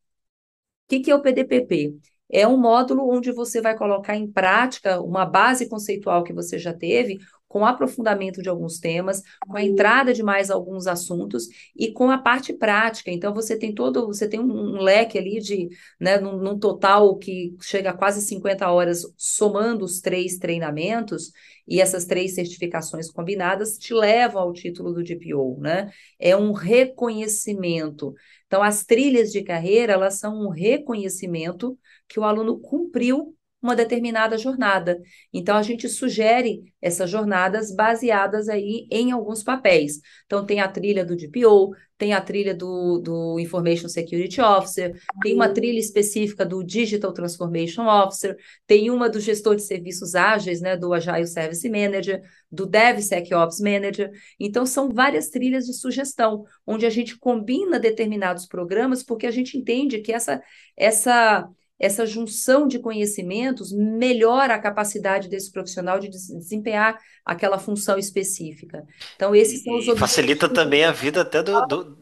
que, 0.89 1.01
que 1.01 1.11
é 1.11 1.15
o 1.15 1.21
PDPP? 1.23 1.99
É 2.31 2.47
um 2.47 2.57
módulo 2.57 3.09
onde 3.09 3.33
você 3.33 3.61
vai 3.61 3.77
colocar 3.77 4.17
em 4.17 4.31
prática 4.31 5.01
uma 5.01 5.25
base 5.25 5.69
conceitual 5.69 6.23
que 6.23 6.33
você 6.33 6.59
já 6.59 6.75
teve, 6.75 7.19
com 7.49 7.65
aprofundamento 7.65 8.43
de 8.43 8.49
alguns 8.49 8.79
temas, 8.79 9.23
com 9.47 9.57
a 9.57 9.65
entrada 9.65 10.13
de 10.13 10.23
mais 10.23 10.51
alguns 10.51 10.87
assuntos 10.87 11.49
e 11.75 11.91
com 11.91 12.11
a 12.11 12.19
parte 12.19 12.53
prática. 12.53 13.11
Então, 13.11 13.33
você 13.33 13.59
tem 13.59 13.75
todo, 13.75 14.07
você 14.07 14.29
tem 14.29 14.39
um, 14.39 14.77
um 14.77 14.83
leque 14.83 15.19
ali 15.19 15.41
de, 15.41 15.69
né, 15.99 16.19
num, 16.19 16.37
num, 16.37 16.59
total 16.59 17.17
que 17.17 17.57
chega 17.63 17.91
a 17.91 17.97
quase 17.97 18.21
50 18.21 18.71
horas, 18.71 19.03
somando 19.17 19.85
os 19.85 20.01
três 20.01 20.37
treinamentos, 20.37 21.33
e 21.67 21.81
essas 21.81 22.05
três 22.05 22.35
certificações 22.35 23.11
combinadas 23.11 23.77
te 23.79 23.95
levam 23.95 24.43
ao 24.43 24.53
título 24.53 24.93
do 24.93 25.03
DPO, 25.03 25.59
né? 25.61 25.91
É 26.19 26.37
um 26.37 26.53
reconhecimento. 26.53 28.15
Então, 28.47 28.63
as 28.63 28.85
trilhas 28.85 29.31
de 29.31 29.43
carreira, 29.43 29.93
elas 29.93 30.19
são 30.19 30.35
um 30.35 30.49
reconhecimento 30.49 31.79
que 32.09 32.19
o 32.19 32.25
aluno 32.25 32.59
cumpriu 32.59 33.37
uma 33.61 33.75
determinada 33.75 34.39
jornada. 34.39 35.01
Então, 35.33 35.57
a 35.57 35.63
gente 35.63 35.89
sugere 35.89 36.63
essas 36.81 37.11
jornadas 37.11 37.75
baseadas 37.75 38.49
aí 38.49 38.87
em 38.91 39.11
alguns 39.11 39.43
papéis. 39.43 40.01
Então, 40.27 40.47
tem 40.47 40.61
a 40.61 40.69
trilha 40.69 41.05
do 41.05 41.17
DPO, 41.17 41.75
tem 41.97 42.13
a 42.13 42.21
trilha 42.21 42.55
do, 42.55 43.01
do 43.01 43.41
Information 43.41 43.89
Security 43.89 44.41
Officer, 44.41 44.97
tem 45.21 45.35
uma 45.35 45.49
trilha 45.49 45.81
específica 45.81 46.47
do 46.47 46.63
Digital 46.63 47.13
Transformation 47.13 47.89
Officer, 47.89 48.37
tem 48.65 48.91
uma 48.91 49.11
do 49.11 49.19
gestor 49.19 49.57
de 49.57 49.63
serviços 49.63 50.15
ágeis, 50.15 50.61
né, 50.61 50.77
do 50.77 50.93
Agile 50.95 51.27
Service 51.27 51.69
Manager, 51.69 52.23
do 52.51 52.65
DevSecOps 52.65 53.59
Manager. 53.59 54.13
Então, 54.39 54.65
são 54.65 54.89
várias 54.89 55.31
trilhas 55.31 55.67
de 55.67 55.75
sugestão, 55.75 56.45
onde 56.65 56.87
a 56.87 56.91
gente 56.91 57.19
combina 57.19 57.81
determinados 57.81 58.47
programas, 58.47 59.03
porque 59.03 59.27
a 59.27 59.33
gente 59.33 59.59
entende 59.59 59.99
que 59.99 60.13
essa, 60.13 60.41
essa 60.77 61.49
essa 61.79 62.05
junção 62.05 62.67
de 62.67 62.79
conhecimentos 62.79 63.73
melhora 63.73 64.55
a 64.55 64.59
capacidade 64.59 65.29
desse 65.29 65.53
profissional 65.53 65.99
de 66.01 66.09
desempenhar 66.09 66.99
aquela 67.25 67.59
função 67.59 67.99
específica. 67.99 68.85
Então, 69.15 69.35
esses 69.35 69.63
são 69.63 69.77
os 69.77 69.87
e 69.87 69.97
Facilita 69.97 70.49
também 70.49 70.85
a 70.85 70.93
vida 70.93 71.21
até 71.21 71.43
do, 71.43 71.67
do... 71.67 71.99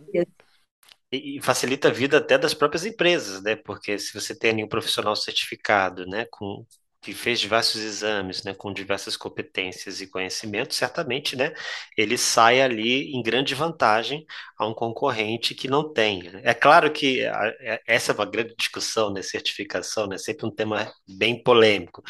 E 1.13 1.41
facilita 1.41 1.89
a 1.89 1.93
vida 1.93 2.19
até 2.19 2.37
das 2.37 2.53
próprias 2.53 2.85
empresas, 2.85 3.41
né? 3.43 3.55
Porque 3.55 3.99
se 3.99 4.13
você 4.13 4.35
tem 4.35 4.65
um 4.65 4.69
profissional 4.69 5.15
certificado, 5.15 6.05
né, 6.05 6.27
com 6.31 6.67
que 7.07 7.15
fez 7.15 7.39
diversos 7.39 7.81
exames, 7.81 8.43
né, 8.43 8.53
com 8.53 8.73
diversas 8.73 9.17
competências 9.17 10.01
e 10.01 10.09
conhecimentos, 10.09 10.77
certamente, 10.77 11.37
né, 11.37 11.55
ele 11.97 12.19
sai 12.19 12.61
ali 12.61 13.13
em 13.15 13.23
grande 13.23 13.55
vantagem 13.55 14.27
a 14.59 14.67
um 14.67 14.75
concorrente 14.75 15.55
que 15.55 15.69
não 15.69 15.93
tem. 15.93 16.29
É 16.43 16.53
claro 16.53 16.91
que 16.91 17.25
a, 17.25 17.47
é, 17.61 17.81
essa 17.87 18.11
é 18.11 18.15
uma 18.17 18.25
grande 18.25 18.57
discussão, 18.59 19.13
né, 19.13 19.23
certificação, 19.23 20.09
né, 20.09 20.19
sempre 20.19 20.47
um 20.47 20.51
tema 20.51 20.93
bem 21.09 21.41
polêmico, 21.41 22.03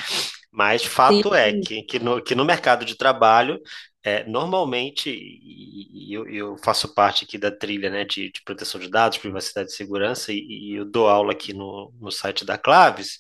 mas 0.51 0.83
fato 0.83 1.35
é 1.35 1.51
Sim. 1.51 1.59
é 1.59 1.61
que, 1.61 1.83
que, 1.83 1.99
no, 1.99 2.23
que 2.23 2.35
no 2.35 2.47
mercado 2.47 2.83
de 2.83 2.97
trabalho 2.97 3.61
é, 4.03 4.25
normalmente, 4.25 5.11
e, 5.11 6.09
e 6.11 6.15
eu, 6.15 6.27
eu, 6.27 6.57
faço 6.65 6.95
parte 6.95 7.25
aqui 7.25 7.37
da 7.37 7.51
trilha 7.51 7.91
né, 7.91 8.05
de, 8.05 8.31
de, 8.31 8.41
proteção 8.45 8.81
de 8.81 8.89
dados, 8.89 9.19
privacidade 9.19 9.69
e 9.71 9.75
segurança, 9.75 10.33
e, 10.33 10.39
e, 10.39 10.75
eu 10.75 10.87
dou 10.87 11.07
aula 11.07 11.33
aqui 11.33 11.53
no, 11.53 11.93
no 12.01 12.11
site 12.11 12.45
da 12.47 12.57
Claves, 12.57 13.19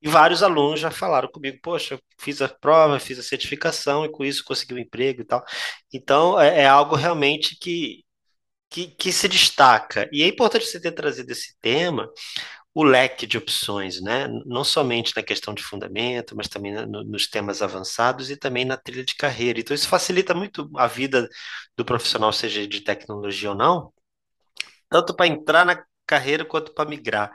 e 0.00 0.08
vários 0.08 0.42
alunos 0.42 0.80
já 0.80 0.90
falaram 0.90 1.28
comigo, 1.30 1.58
poxa, 1.62 2.00
fiz 2.20 2.40
a 2.40 2.48
prova, 2.48 3.00
fiz 3.00 3.18
a 3.18 3.22
certificação 3.22 4.04
e 4.04 4.10
com 4.10 4.24
isso 4.24 4.44
consegui 4.44 4.74
um 4.74 4.78
emprego 4.78 5.22
e 5.22 5.24
tal. 5.24 5.44
Então, 5.92 6.40
é, 6.40 6.62
é 6.62 6.66
algo 6.66 6.94
realmente 6.96 7.56
que, 7.58 8.04
que, 8.70 8.88
que, 8.88 9.12
se 9.12 9.28
destaca. 9.28 10.08
E 10.12 10.22
é 10.22 10.28
importante 10.28 10.66
você 10.66 10.80
ter 10.80 10.92
trazido 10.92 11.30
esse 11.32 11.56
tema, 11.60 12.08
o 12.74 12.84
leque 12.84 13.26
de 13.26 13.38
opções, 13.38 14.00
né? 14.00 14.28
Não 14.46 14.64
somente 14.64 15.16
na 15.16 15.22
questão 15.22 15.54
de 15.54 15.62
fundamento, 15.62 16.36
mas 16.36 16.48
também 16.48 16.72
no, 16.86 17.04
nos 17.04 17.28
temas 17.28 17.62
avançados 17.62 18.30
e 18.30 18.36
também 18.36 18.64
na 18.64 18.76
trilha 18.76 19.04
de 19.04 19.16
carreira. 19.16 19.60
Então, 19.60 19.74
isso 19.74 19.88
facilita 19.88 20.34
muito 20.34 20.70
a 20.76 20.86
vida 20.86 21.28
do 21.76 21.84
profissional, 21.84 22.32
seja 22.32 22.66
de 22.68 22.80
tecnologia 22.82 23.50
ou 23.50 23.56
não, 23.56 23.92
tanto 24.88 25.14
para 25.14 25.26
entrar 25.26 25.64
na 25.66 25.84
carreira 26.08 26.44
quanto 26.44 26.72
para 26.74 26.88
migrar. 26.90 27.32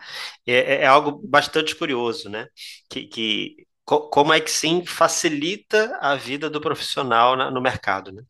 É, 0.47 0.53
é, 0.53 0.75
é, 0.83 0.87
algo 0.87 1.11
bastante 1.27 1.75
curioso, 1.75 2.29
né? 2.29 2.47
Que, 2.89 3.07
que 3.07 3.67
co 3.85 4.09
como 4.09 4.33
é 4.33 4.41
que 4.41 4.51
sim 4.51 4.85
facilita 4.85 5.97
a 6.01 6.15
vida 6.15 6.49
do 6.49 6.61
profissional 6.61 7.35
na, 7.37 7.51
no 7.51 7.61
mercado, 7.61 8.11
né? 8.11 8.23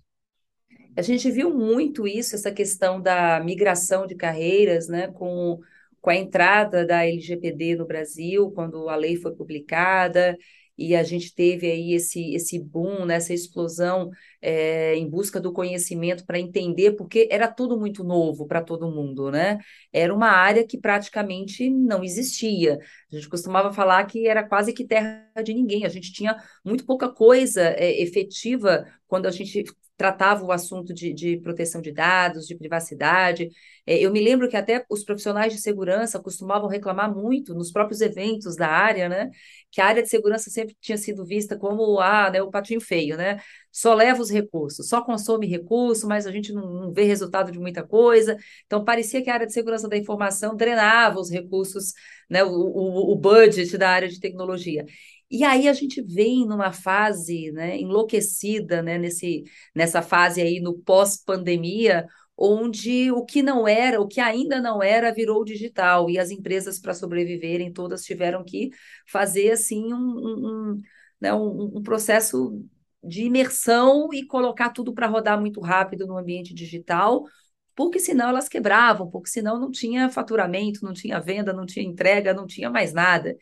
A 0.95 1.01
gente 1.01 1.29
viu 1.31 1.49
muito 1.53 2.07
isso, 2.07 2.35
essa 2.35 2.51
questão 2.51 3.01
da 3.01 3.39
migração 3.43 4.05
de 4.05 4.15
carreiras, 4.15 4.87
né? 4.87 5.07
Com 5.11 5.59
com 6.01 6.09
a 6.09 6.15
entrada 6.17 6.85
da 6.85 7.05
LGPD 7.05 7.77
no 7.77 7.85
Brasil, 7.87 8.51
quando 8.51 8.89
a 8.89 8.95
lei 8.97 9.15
foi 9.15 9.33
publicada, 9.33 10.37
e 10.77 10.95
a 10.95 11.03
gente 11.03 11.33
teve 11.35 11.69
aí 11.69 11.93
esse, 11.93 12.33
esse 12.33 12.59
boom, 12.59 13.05
né, 13.05 13.15
essa 13.15 13.33
explosão 13.33 14.09
é, 14.41 14.95
em 14.95 15.07
busca 15.09 15.39
do 15.39 15.53
conhecimento 15.53 16.25
para 16.25 16.39
entender, 16.39 16.93
porque 16.93 17.27
era 17.31 17.47
tudo 17.47 17.79
muito 17.79 18.03
novo 18.03 18.47
para 18.47 18.61
todo 18.61 18.91
mundo, 18.91 19.29
né? 19.31 19.59
Era 19.91 20.13
uma 20.13 20.29
área 20.29 20.65
que 20.65 20.77
praticamente 20.77 21.69
não 21.69 22.03
existia. 22.03 22.79
A 23.11 23.15
gente 23.15 23.29
costumava 23.29 23.71
falar 23.71 24.03
que 24.05 24.27
era 24.27 24.47
quase 24.47 24.73
que 24.73 24.85
terra 24.85 25.29
de 25.43 25.53
ninguém, 25.53 25.85
a 25.85 25.89
gente 25.89 26.11
tinha 26.11 26.35
muito 26.65 26.85
pouca 26.85 27.09
coisa 27.09 27.61
é, 27.61 28.01
efetiva 28.01 28.85
quando 29.07 29.27
a 29.27 29.31
gente 29.31 29.63
tratava 30.03 30.43
o 30.43 30.51
assunto 30.51 30.93
de, 30.93 31.13
de 31.13 31.37
proteção 31.37 31.81
de 31.81 31.93
dados, 31.93 32.45
de 32.45 32.57
privacidade. 32.57 33.49
É, 33.85 33.97
eu 33.97 34.11
me 34.11 34.19
lembro 34.21 34.49
que 34.49 34.57
até 34.57 34.85
os 34.89 35.01
profissionais 35.01 35.53
de 35.53 35.61
segurança 35.61 36.19
costumavam 36.21 36.67
reclamar 36.67 37.13
muito 37.13 37.53
nos 37.53 37.71
próprios 37.71 38.01
eventos 38.01 38.57
da 38.57 38.67
área, 38.67 39.07
né? 39.07 39.29
Que 39.71 39.79
a 39.79 39.85
área 39.85 40.03
de 40.03 40.09
segurança 40.09 40.49
sempre 40.49 40.75
tinha 40.81 40.97
sido 40.97 41.25
vista 41.25 41.57
como 41.57 42.01
ah, 42.01 42.29
né, 42.29 42.41
o 42.41 42.51
patinho 42.51 42.81
feio, 42.81 43.15
né? 43.15 43.39
Só 43.71 43.93
leva 43.93 44.21
os 44.21 44.29
recursos, 44.29 44.89
só 44.89 45.01
consome 45.01 45.47
recurso, 45.47 46.05
mas 46.05 46.27
a 46.27 46.31
gente 46.31 46.51
não, 46.51 46.69
não 46.69 46.93
vê 46.93 47.03
resultado 47.03 47.49
de 47.49 47.57
muita 47.59 47.81
coisa. 47.81 48.35
Então, 48.65 48.83
parecia 48.83 49.23
que 49.23 49.29
a 49.29 49.33
área 49.35 49.47
de 49.47 49.53
segurança 49.53 49.87
da 49.87 49.97
informação 49.97 50.53
drenava 50.55 51.17
os 51.19 51.31
recursos, 51.31 51.93
né, 52.29 52.43
o, 52.43 52.49
o, 52.49 53.13
o 53.13 53.15
budget 53.15 53.77
da 53.77 53.89
área 53.89 54.09
de 54.09 54.19
tecnologia. 54.19 54.85
E 55.33 55.43
aí 55.43 55.67
a 55.67 55.73
gente 55.73 55.99
vem 55.99 56.45
numa 56.45 56.71
fase 56.71 57.51
né, 57.53 57.75
enlouquecida, 57.79 58.83
né, 58.83 58.99
nesse, 58.99 59.43
nessa 59.73 59.99
fase 60.03 60.39
aí 60.39 60.59
no 60.59 60.77
pós-pandemia, 60.77 62.07
onde 62.37 63.11
o 63.11 63.25
que 63.25 63.41
não 63.41 63.67
era, 63.67 63.99
o 63.99 64.07
que 64.07 64.19
ainda 64.21 64.61
não 64.61 64.83
era, 64.83 65.11
virou 65.11 65.43
digital, 65.43 66.07
e 66.07 66.19
as 66.19 66.29
empresas, 66.29 66.79
para 66.79 66.93
sobreviverem, 66.93 67.73
todas 67.73 68.03
tiveram 68.03 68.43
que 68.43 68.69
fazer 69.07 69.51
assim 69.51 69.91
um, 69.91 69.97
um, 69.97 70.73
um, 70.75 70.81
né, 71.19 71.33
um, 71.33 71.77
um 71.79 71.81
processo 71.81 72.63
de 73.03 73.23
imersão 73.23 74.09
e 74.13 74.23
colocar 74.27 74.69
tudo 74.69 74.93
para 74.93 75.07
rodar 75.07 75.39
muito 75.41 75.59
rápido 75.61 76.05
no 76.05 76.15
ambiente 76.15 76.53
digital, 76.53 77.25
porque 77.75 77.99
senão 77.99 78.29
elas 78.29 78.47
quebravam, 78.47 79.09
porque 79.09 79.29
senão 79.31 79.59
não 79.59 79.71
tinha 79.71 80.11
faturamento, 80.11 80.85
não 80.85 80.93
tinha 80.93 81.19
venda, 81.19 81.51
não 81.51 81.65
tinha 81.65 81.83
entrega, 81.83 82.35
não 82.35 82.45
tinha 82.45 82.69
mais 82.69 82.93
nada. 82.93 83.35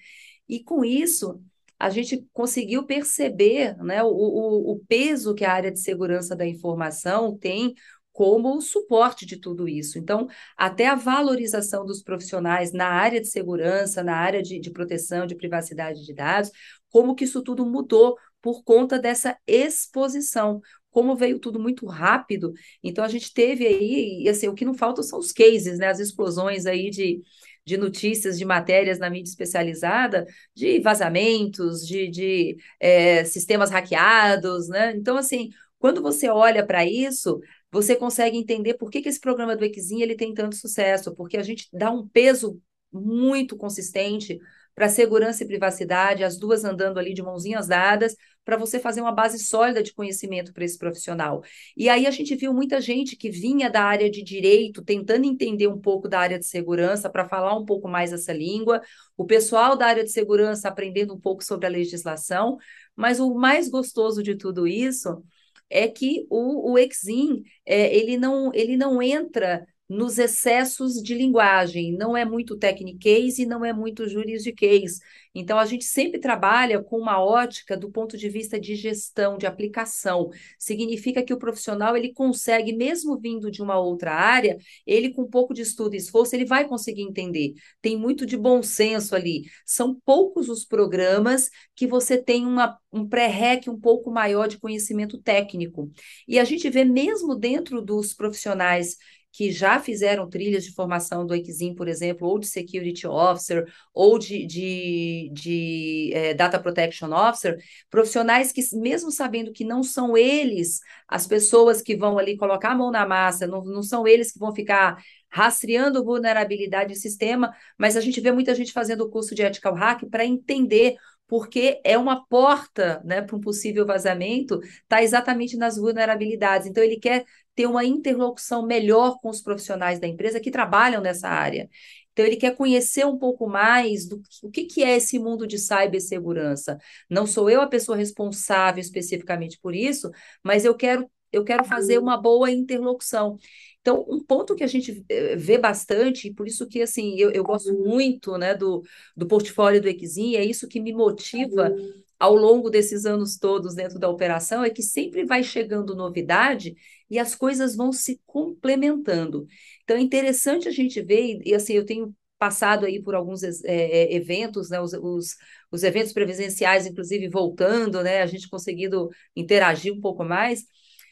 E 0.48 0.64
com 0.64 0.86
isso, 0.86 1.42
a 1.82 1.90
gente 1.90 2.24
conseguiu 2.32 2.86
perceber 2.86 3.76
né, 3.78 4.04
o, 4.04 4.08
o, 4.08 4.74
o 4.74 4.80
peso 4.88 5.34
que 5.34 5.44
a 5.44 5.52
área 5.52 5.72
de 5.72 5.80
segurança 5.80 6.36
da 6.36 6.46
informação 6.46 7.36
tem 7.36 7.74
como 8.14 8.62
suporte 8.62 9.26
de 9.26 9.38
tudo 9.38 9.68
isso. 9.68 9.98
Então, 9.98 10.28
até 10.56 10.88
a 10.88 10.94
valorização 10.94 11.84
dos 11.84 12.04
profissionais 12.04 12.72
na 12.72 12.88
área 12.88 13.20
de 13.20 13.28
segurança, 13.28 14.04
na 14.04 14.16
área 14.16 14.44
de, 14.44 14.60
de 14.60 14.70
proteção, 14.70 15.26
de 15.26 15.36
privacidade 15.36 16.06
de 16.06 16.14
dados, 16.14 16.52
como 16.92 17.16
que 17.16 17.24
isso 17.24 17.42
tudo 17.42 17.66
mudou 17.66 18.16
por 18.42 18.64
conta 18.64 19.00
dessa 19.00 19.36
exposição 19.48 20.62
como 20.92 21.16
veio 21.16 21.40
tudo 21.40 21.58
muito 21.58 21.86
rápido, 21.86 22.52
então 22.84 23.02
a 23.04 23.08
gente 23.08 23.34
teve 23.34 23.66
aí, 23.66 24.24
e 24.24 24.30
assim, 24.30 24.50
o 24.50 24.54
que 24.54 24.66
não 24.66 24.74
falta 24.74 25.02
são 25.02 25.20
os 25.20 25.32
cases, 25.32 25.80
né? 25.80 25.88
As 25.88 26.00
explosões 26.00 26.66
aí 26.66 26.90
de, 26.90 27.22
de 27.66 27.78
notícias, 27.78 28.38
de 28.38 28.46
matérias 28.46 29.00
na 29.00 29.10
mídia 29.10 29.30
especializada, 29.30 30.26
de 30.56 30.80
vazamentos, 30.80 31.86
de, 31.86 32.08
de 32.10 32.58
é, 32.80 33.24
sistemas 33.24 33.70
hackeados, 33.70 34.68
né? 34.68 34.94
Então, 34.96 35.18
assim, 35.18 35.50
quando 35.80 36.02
você 36.02 36.30
olha 36.30 36.66
para 36.66 36.86
isso, 36.86 37.40
você 37.72 37.96
consegue 37.96 38.38
entender 38.38 38.76
por 38.76 38.90
que, 38.90 39.02
que 39.02 39.10
esse 39.10 39.20
programa 39.20 39.56
do 39.56 39.66
Exim 39.66 40.02
ele 40.02 40.16
tem 40.16 40.34
tanto 40.34 40.56
sucesso, 40.56 41.16
porque 41.16 41.38
a 41.38 41.44
gente 41.44 41.68
dá 41.74 41.92
um 41.92 42.08
peso 42.08 42.62
muito 42.92 43.56
consistente 43.56 44.40
para 44.76 44.90
segurança 44.90 45.44
e 45.44 45.48
privacidade, 45.48 46.24
as 46.24 46.38
duas 46.38 46.64
andando 46.64 46.98
ali 46.98 47.14
de 47.14 47.22
mãozinhas 47.22 47.68
dadas, 47.68 48.16
para 48.44 48.58
você 48.58 48.80
fazer 48.80 49.02
uma 49.02 49.12
base 49.12 49.40
sólida 49.40 49.84
de 49.84 49.94
conhecimento 49.94 50.52
para 50.54 50.66
esse 50.66 50.78
profissional. 50.78 51.44
E 51.78 51.88
aí 51.90 52.08
a 52.08 52.12
gente 52.12 52.36
viu 52.36 52.54
muita 52.54 52.82
gente 52.82 53.16
que 53.16 53.30
vinha 53.30 53.70
da 53.70 53.84
área 53.84 54.10
de 54.10 54.24
direito, 54.24 54.84
tentando 54.84 55.26
entender 55.26 55.68
um 55.68 55.80
pouco 55.80 56.08
da 56.08 56.20
área 56.20 56.40
de 56.40 56.46
segurança, 56.46 57.10
para 57.10 57.28
falar 57.28 57.56
um 57.58 57.66
pouco 57.66 57.88
mais 57.88 58.12
essa 58.12 58.34
língua, 58.34 58.82
o 59.16 59.26
pessoal 59.26 59.78
da 59.78 59.86
área 59.86 60.04
de 60.04 60.12
segurança 60.12 60.68
aprendendo 60.68 61.14
um 61.14 61.20
pouco 61.20 61.44
sobre 61.44 61.68
a 61.68 61.70
legislação, 61.70 62.58
mas 62.96 63.20
o 63.20 63.34
mais 63.34 63.70
gostoso 63.70 64.24
de 64.24 64.36
tudo 64.36 64.68
isso 64.68 65.24
é 65.70 65.88
que 65.88 66.26
o, 66.30 66.74
o 66.74 66.78
Exim, 66.78 67.44
é, 67.66 67.96
ele, 67.96 68.18
não, 68.18 68.52
ele 68.54 68.76
não 68.76 69.02
entra 69.02 69.66
nos 69.92 70.18
excessos 70.18 70.94
de 71.04 71.14
linguagem, 71.14 71.92
não 71.92 72.16
é 72.16 72.24
muito 72.24 72.58
techniquez 72.58 73.40
e 73.40 73.46
não 73.46 73.66
é 73.66 73.74
muito 73.74 74.08
juridiquez. 74.08 75.00
Então, 75.36 75.60
a 75.60 75.66
gente 75.66 75.84
sempre 75.84 76.18
trabalha 76.18 76.82
com 76.82 76.98
uma 76.98 77.22
ótica 77.22 77.76
do 77.76 77.92
ponto 77.92 78.18
de 78.18 78.30
vista 78.30 78.58
de 78.60 78.74
gestão, 78.76 79.38
de 79.38 79.46
aplicação. 79.46 80.30
Significa 80.58 81.22
que 81.24 81.34
o 81.34 81.38
profissional, 81.38 81.96
ele 81.98 82.14
consegue, 82.14 82.72
mesmo 82.74 83.20
vindo 83.20 83.52
de 83.52 83.62
uma 83.62 83.78
outra 83.80 84.14
área, 84.14 84.58
ele 84.86 85.14
com 85.14 85.24
um 85.24 85.30
pouco 85.30 85.54
de 85.54 85.62
estudo 85.62 85.94
e 85.94 85.98
esforço, 85.98 86.36
ele 86.36 86.46
vai 86.46 86.68
conseguir 86.68 87.02
entender. 87.02 87.54
Tem 87.82 87.98
muito 87.98 88.26
de 88.26 88.38
bom 88.38 88.64
senso 88.64 89.14
ali. 89.14 89.44
São 89.66 90.00
poucos 90.06 90.48
os 90.48 90.64
programas 90.64 91.50
que 91.76 91.86
você 91.86 92.18
tem 92.18 92.46
uma, 92.46 92.78
um 92.94 93.08
pré-rec 93.08 93.68
um 93.70 93.80
pouco 93.80 94.10
maior 94.10 94.48
de 94.48 94.58
conhecimento 94.58 95.22
técnico. 95.22 95.92
E 96.26 96.40
a 96.40 96.46
gente 96.46 96.70
vê 96.70 96.86
mesmo 96.86 97.36
dentro 97.36 97.82
dos 97.82 98.14
profissionais 98.14 98.96
que 99.32 99.52
já 99.52 99.80
fizeram 99.80 100.30
trilhas 100.30 100.64
de 100.66 100.74
formação 100.74 101.26
do 101.26 101.34
Exim, 101.34 101.74
por 101.74 101.88
exemplo, 101.88 102.28
ou 102.28 102.38
de 102.38 102.48
Security 102.48 103.08
Officer, 103.08 103.66
ou 103.94 104.20
de, 104.20 104.46
de, 104.46 105.30
de 105.34 106.12
é, 106.14 106.34
Data 106.34 106.60
Protection 106.60 107.12
Officer, 107.14 107.58
profissionais 107.90 108.52
que, 108.52 108.62
mesmo 108.74 109.12
sabendo 109.12 109.54
que 109.54 109.64
não 109.64 109.84
são 109.84 110.18
eles 110.18 110.80
as 111.08 111.26
pessoas 111.26 111.82
que 111.82 111.96
vão 111.96 112.18
ali 112.18 112.38
colocar 112.38 112.72
a 112.72 112.76
mão 112.76 112.92
na 112.92 113.06
massa, 113.06 113.48
não, 113.48 113.64
não 113.64 113.84
são 113.84 114.06
eles 114.08 114.32
que 114.32 114.40
vão 114.40 114.54
ficar 114.54 114.98
rastreando 115.30 116.04
vulnerabilidade 116.04 116.92
em 116.92 116.96
sistema, 116.96 117.54
mas 117.78 117.96
a 117.96 118.02
gente 118.02 118.20
vê 118.20 118.32
muita 118.32 118.54
gente 118.54 118.74
fazendo 118.74 119.02
o 119.02 119.10
curso 119.10 119.34
de 119.34 119.44
Ethical 119.44 119.76
Hack 119.76 120.06
para 120.10 120.26
entender 120.26 120.96
porque 121.32 121.80
é 121.86 121.98
uma 121.98 122.26
porta 122.26 123.02
né, 123.06 123.22
para 123.22 123.38
um 123.38 123.40
possível 123.40 123.86
vazamento, 123.86 124.60
está 124.62 125.02
exatamente 125.02 125.56
nas 125.56 125.78
vulnerabilidades. 125.78 126.68
Então, 126.68 126.84
ele 126.84 127.00
quer 127.00 127.24
ter 127.56 127.66
uma 127.66 127.84
interlocução 127.84 128.66
melhor 128.66 129.20
com 129.20 129.30
os 129.30 129.42
profissionais 129.42 130.00
da 130.00 130.08
empresa 130.08 130.40
que 130.40 130.52
trabalham 130.52 131.02
nessa 131.02 131.28
área. 131.28 131.70
Então, 132.14 132.26
ele 132.26 132.36
quer 132.36 132.56
conhecer 132.56 133.06
um 133.06 133.18
pouco 133.18 133.48
mais 133.48 134.08
do 134.08 134.22
o 134.44 134.52
que, 134.52 134.66
que 134.66 134.84
é 134.84 134.98
esse 134.98 135.18
mundo 135.18 135.48
de 135.48 135.58
cibersegurança. 135.58 136.78
Não 137.10 137.26
sou 137.26 137.50
eu 137.50 137.62
a 137.62 137.68
pessoa 137.68 137.98
responsável 137.98 138.82
especificamente 138.82 139.58
por 139.62 139.74
isso, 139.74 140.10
mas 140.44 140.66
eu 140.66 140.76
quero, 140.76 141.10
eu 141.32 141.44
quero 141.44 141.64
fazer 141.64 141.98
uma 142.00 142.18
boa 142.18 142.52
interlocução. 142.52 143.38
Então, 143.80 144.06
um 144.08 144.24
ponto 144.24 144.56
que 144.56 144.64
a 144.64 144.68
gente 144.68 145.04
eh, 145.10 145.36
vê 145.36 145.58
bastante, 145.58 146.28
e 146.28 146.34
por 146.34 146.48
isso 146.48 146.68
que 146.68 146.82
assim, 146.82 147.16
eu, 147.18 147.32
eu 147.32 147.44
gosto 147.44 147.74
muito 147.74 148.38
né, 148.38 148.54
do, 148.54 148.84
do 149.16 149.26
portfólio 149.28 149.82
do 149.82 149.88
Exim, 149.88 150.36
é 150.36 150.46
isso 150.46 150.68
que 150.68 150.80
me 150.80 150.94
motiva 150.94 151.74
ao 152.20 152.36
longo 152.36 152.70
desses 152.70 153.06
anos 153.08 153.38
todos 153.38 153.74
dentro 153.74 153.98
da 153.98 154.08
operação, 154.08 154.64
é 154.64 154.70
que 154.70 154.84
sempre 154.84 155.26
vai 155.26 155.44
chegando 155.44 155.96
novidade 155.96 156.76
e 157.12 157.20
as 157.20 157.36
coisas 157.36 157.76
vão 157.76 157.92
se 157.92 158.22
complementando. 158.26 159.46
Então, 159.84 159.98
é 159.98 160.02
interessante 160.02 160.68
a 160.70 160.72
gente 160.72 161.02
ver, 161.02 161.42
e 161.46 161.54
assim, 161.54 161.74
eu 161.74 161.86
tenho 161.86 162.16
passado 162.40 162.86
aí 162.86 163.04
por 163.04 163.14
alguns 163.14 163.44
é, 163.44 164.16
eventos, 164.16 164.70
né, 164.70 164.80
os, 164.82 164.94
os, 164.94 165.36
os 165.70 165.84
eventos 165.84 166.14
presenciais, 166.14 166.88
inclusive, 166.88 167.30
voltando, 167.30 168.02
né, 168.02 168.22
a 168.22 168.26
gente 168.26 168.50
conseguindo 168.50 169.10
interagir 169.36 169.94
um 169.94 170.02
pouco 170.02 170.24
mais, 170.24 170.64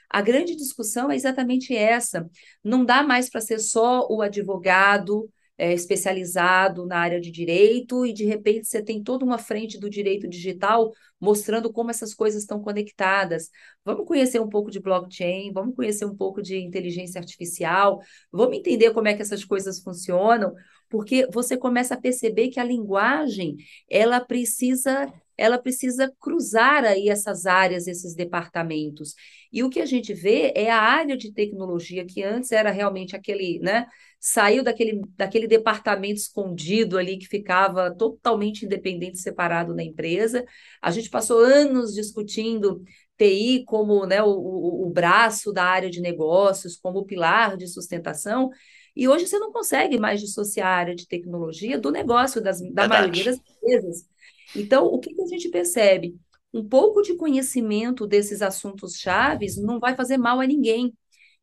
a 0.10 0.22
grande 0.22 0.56
discussão 0.56 1.12
é 1.12 1.16
exatamente 1.16 1.76
essa. 1.76 2.28
Não 2.64 2.84
dá 2.84 3.04
mais 3.04 3.30
para 3.30 3.42
ser 3.42 3.60
só 3.60 4.08
o 4.10 4.22
advogado 4.22 5.30
é, 5.60 5.74
especializado 5.74 6.86
na 6.86 6.98
área 6.98 7.20
de 7.20 7.30
direito 7.30 8.06
e 8.06 8.14
de 8.14 8.24
repente 8.24 8.66
você 8.66 8.82
tem 8.82 9.04
toda 9.04 9.26
uma 9.26 9.38
frente 9.38 9.78
do 9.78 9.90
direito 9.90 10.26
digital 10.28 10.94
mostrando 11.20 11.72
como 11.72 11.92
essas 11.92 12.14
coisas 12.14 12.44
estão 12.44 12.62
conectadas. 12.62 13.50
Vamos 13.84 14.08
conhecer 14.08 14.40
um 14.40 14.48
pouco 14.48 14.72
de 14.72 14.80
blockchain, 14.80 15.52
vamos 15.52 15.76
conhecer 15.76 16.06
um 16.06 16.16
pouco 16.16 16.42
de 16.42 16.58
inteligência 16.58 17.20
artificial, 17.20 18.00
vamos 18.32 18.58
entender 18.58 18.94
como 18.94 19.10
é 19.10 19.14
que 19.14 19.22
essas 19.22 19.44
coisas 19.44 19.82
funcionam, 19.82 20.54
porque 20.90 21.28
você 21.32 21.58
começa 21.58 21.94
a 21.94 22.00
perceber 22.00 22.48
que 22.48 22.60
a 22.60 22.64
linguagem 22.64 23.58
ela 23.90 24.22
precisa 24.22 25.12
ela 25.40 25.58
precisa 25.58 26.12
cruzar 26.20 26.84
aí 26.84 27.10
essas 27.10 27.46
áreas, 27.46 27.88
esses 27.88 28.14
departamentos. 28.14 29.16
E 29.52 29.64
o 29.64 29.70
que 29.70 29.80
a 29.80 29.86
gente 29.86 30.14
vê 30.14 30.52
é 30.56 30.70
a 30.70 30.80
área 30.82 31.18
de 31.18 31.34
tecnologia, 31.34 32.06
que 32.06 32.22
antes 32.24 32.52
era 32.52 32.72
realmente 32.72 33.16
aquele, 33.16 33.60
né? 33.60 33.88
Saiu 34.20 34.64
daquele, 34.64 35.02
daquele 35.16 35.48
departamento 35.48 36.20
escondido 36.20 36.98
ali 36.98 37.18
que 37.18 37.28
ficava 37.28 37.90
totalmente 37.96 38.66
independente, 38.66 39.18
separado 39.20 39.74
na 39.74 39.84
empresa. 39.84 40.44
A 40.82 40.92
gente 40.92 41.10
passou 41.10 41.40
anos 41.40 41.94
discutindo 41.94 42.84
TI 43.18 43.64
como 43.66 44.06
né, 44.06 44.22
o, 44.22 44.28
o, 44.30 44.88
o 44.88 44.90
braço 44.90 45.52
da 45.54 45.64
área 45.64 45.90
de 45.90 46.02
negócios, 46.02 46.78
como 46.78 47.00
o 47.00 47.06
pilar 47.06 47.58
de 47.58 47.68
sustentação. 47.68 48.50
E 48.96 49.08
hoje 49.08 49.28
você 49.28 49.40
não 49.40 49.52
consegue 49.52 49.98
mais 49.98 50.20
dissociar 50.20 50.68
a 50.68 50.76
área 50.76 50.96
de 50.96 51.08
tecnologia 51.08 51.80
do 51.80 51.92
negócio 51.92 52.42
das, 52.42 52.60
da 52.60 52.88
Verdade. 52.88 52.90
maioria 52.90 53.24
das 53.26 53.38
empresas. 53.38 54.06
Então, 54.56 54.86
o 54.86 55.00
que, 55.00 55.14
que 55.14 55.22
a 55.22 55.28
gente 55.28 55.50
percebe? 55.50 56.18
Um 56.54 56.68
pouco 56.68 57.02
de 57.02 57.16
conhecimento 57.16 58.08
desses 58.08 58.42
assuntos 58.42 58.96
chaves 58.96 59.58
não 59.58 59.80
vai 59.80 59.96
fazer 59.96 60.18
mal 60.18 60.40
a 60.40 60.48
ninguém. 60.48 60.94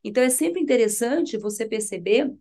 Então, 0.03 0.23
é 0.23 0.31
sempre 0.31 0.61
interessante 0.61 1.39
você 1.39 1.67
perceber 1.67 2.35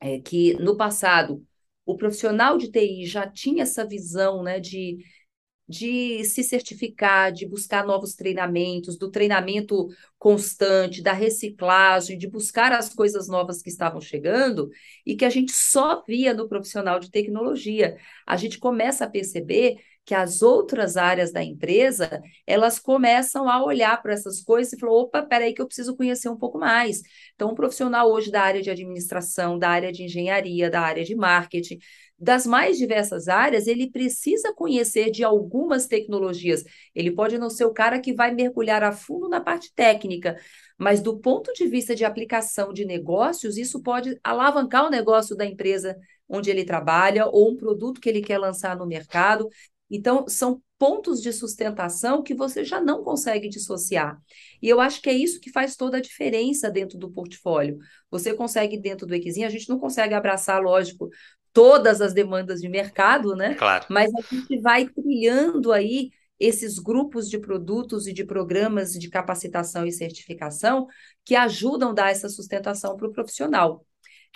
é, 0.00 0.20
que 0.20 0.54
no 0.54 0.76
passado 0.76 1.44
o 1.86 1.96
profissional 1.96 2.58
de 2.58 2.70
TI 2.70 3.06
já 3.06 3.28
tinha 3.28 3.62
essa 3.64 3.86
visão 3.86 4.42
né, 4.42 4.60
de 4.60 4.98
de 5.66 6.22
se 6.24 6.42
certificar, 6.42 7.32
de 7.32 7.46
buscar 7.46 7.86
novos 7.86 8.14
treinamentos, 8.14 8.98
do 8.98 9.10
treinamento 9.10 9.88
constante, 10.18 11.02
da 11.02 11.12
reciclagem, 11.12 12.18
de 12.18 12.28
buscar 12.28 12.70
as 12.72 12.94
coisas 12.94 13.28
novas 13.28 13.62
que 13.62 13.70
estavam 13.70 14.00
chegando 14.00 14.68
e 15.06 15.16
que 15.16 15.24
a 15.24 15.30
gente 15.30 15.52
só 15.52 16.02
via 16.06 16.34
no 16.34 16.48
profissional 16.48 17.00
de 17.00 17.10
tecnologia. 17.10 17.96
A 18.26 18.36
gente 18.36 18.58
começa 18.58 19.04
a 19.06 19.10
perceber 19.10 19.76
que 20.04 20.14
as 20.14 20.42
outras 20.42 20.96
áreas 20.96 21.32
da 21.32 21.42
empresa, 21.42 22.22
elas 22.46 22.78
começam 22.78 23.48
a 23.48 23.64
olhar 23.64 24.00
para 24.02 24.12
essas 24.12 24.42
coisas 24.42 24.72
e 24.72 24.78
falar, 24.78 24.92
opa, 24.92 25.22
peraí 25.22 25.54
que 25.54 25.62
eu 25.62 25.66
preciso 25.66 25.96
conhecer 25.96 26.28
um 26.28 26.36
pouco 26.36 26.58
mais. 26.58 27.00
Então, 27.34 27.50
um 27.50 27.54
profissional 27.54 28.10
hoje 28.10 28.30
da 28.30 28.42
área 28.42 28.60
de 28.60 28.70
administração, 28.70 29.58
da 29.58 29.70
área 29.70 29.90
de 29.90 30.04
engenharia, 30.04 30.70
da 30.70 30.80
área 30.80 31.04
de 31.04 31.14
marketing, 31.16 31.78
das 32.18 32.46
mais 32.46 32.78
diversas 32.78 33.28
áreas, 33.28 33.66
ele 33.66 33.90
precisa 33.90 34.52
conhecer 34.54 35.10
de 35.10 35.24
algumas 35.24 35.86
tecnologias. 35.86 36.62
Ele 36.94 37.10
pode 37.10 37.38
não 37.38 37.50
ser 37.50 37.64
o 37.64 37.72
cara 37.72 37.98
que 38.00 38.14
vai 38.14 38.32
mergulhar 38.32 38.82
a 38.82 38.92
fundo 38.92 39.28
na 39.28 39.40
parte 39.40 39.72
técnica, 39.74 40.36
mas 40.78 41.00
do 41.00 41.18
ponto 41.18 41.52
de 41.52 41.66
vista 41.66 41.94
de 41.94 42.04
aplicação 42.04 42.72
de 42.72 42.84
negócios, 42.84 43.56
isso 43.56 43.82
pode 43.82 44.18
alavancar 44.22 44.86
o 44.86 44.90
negócio 44.90 45.36
da 45.36 45.44
empresa 45.44 45.96
onde 46.28 46.50
ele 46.50 46.64
trabalha 46.64 47.26
ou 47.26 47.52
um 47.52 47.56
produto 47.56 48.00
que 48.00 48.08
ele 48.08 48.22
quer 48.22 48.38
lançar 48.38 48.76
no 48.76 48.86
mercado. 48.86 49.48
Então, 49.90 50.26
são 50.28 50.62
pontos 50.78 51.22
de 51.22 51.32
sustentação 51.32 52.22
que 52.22 52.34
você 52.34 52.64
já 52.64 52.80
não 52.80 53.02
consegue 53.02 53.48
dissociar. 53.48 54.20
E 54.60 54.68
eu 54.68 54.80
acho 54.80 55.00
que 55.00 55.08
é 55.08 55.12
isso 55.12 55.40
que 55.40 55.50
faz 55.50 55.76
toda 55.76 55.98
a 55.98 56.00
diferença 56.00 56.70
dentro 56.70 56.98
do 56.98 57.10
portfólio. 57.10 57.78
Você 58.10 58.34
consegue, 58.34 58.78
dentro 58.78 59.06
do 59.06 59.14
Equizinho, 59.14 59.46
a 59.46 59.50
gente 59.50 59.68
não 59.68 59.78
consegue 59.78 60.14
abraçar, 60.14 60.60
lógico, 60.62 61.08
todas 61.52 62.00
as 62.00 62.12
demandas 62.12 62.60
de 62.60 62.68
mercado, 62.68 63.36
né? 63.36 63.54
Claro. 63.54 63.86
Mas 63.88 64.10
a 64.14 64.20
gente 64.34 64.60
vai 64.60 64.88
trilhando 64.88 65.72
aí 65.72 66.10
esses 66.38 66.78
grupos 66.78 67.30
de 67.30 67.38
produtos 67.38 68.06
e 68.06 68.12
de 68.12 68.24
programas 68.24 68.92
de 68.92 69.08
capacitação 69.08 69.86
e 69.86 69.92
certificação 69.92 70.86
que 71.24 71.36
ajudam 71.36 71.90
a 71.90 71.94
dar 71.94 72.10
essa 72.10 72.28
sustentação 72.28 72.96
para 72.96 73.06
o 73.06 73.12
profissional. 73.12 73.86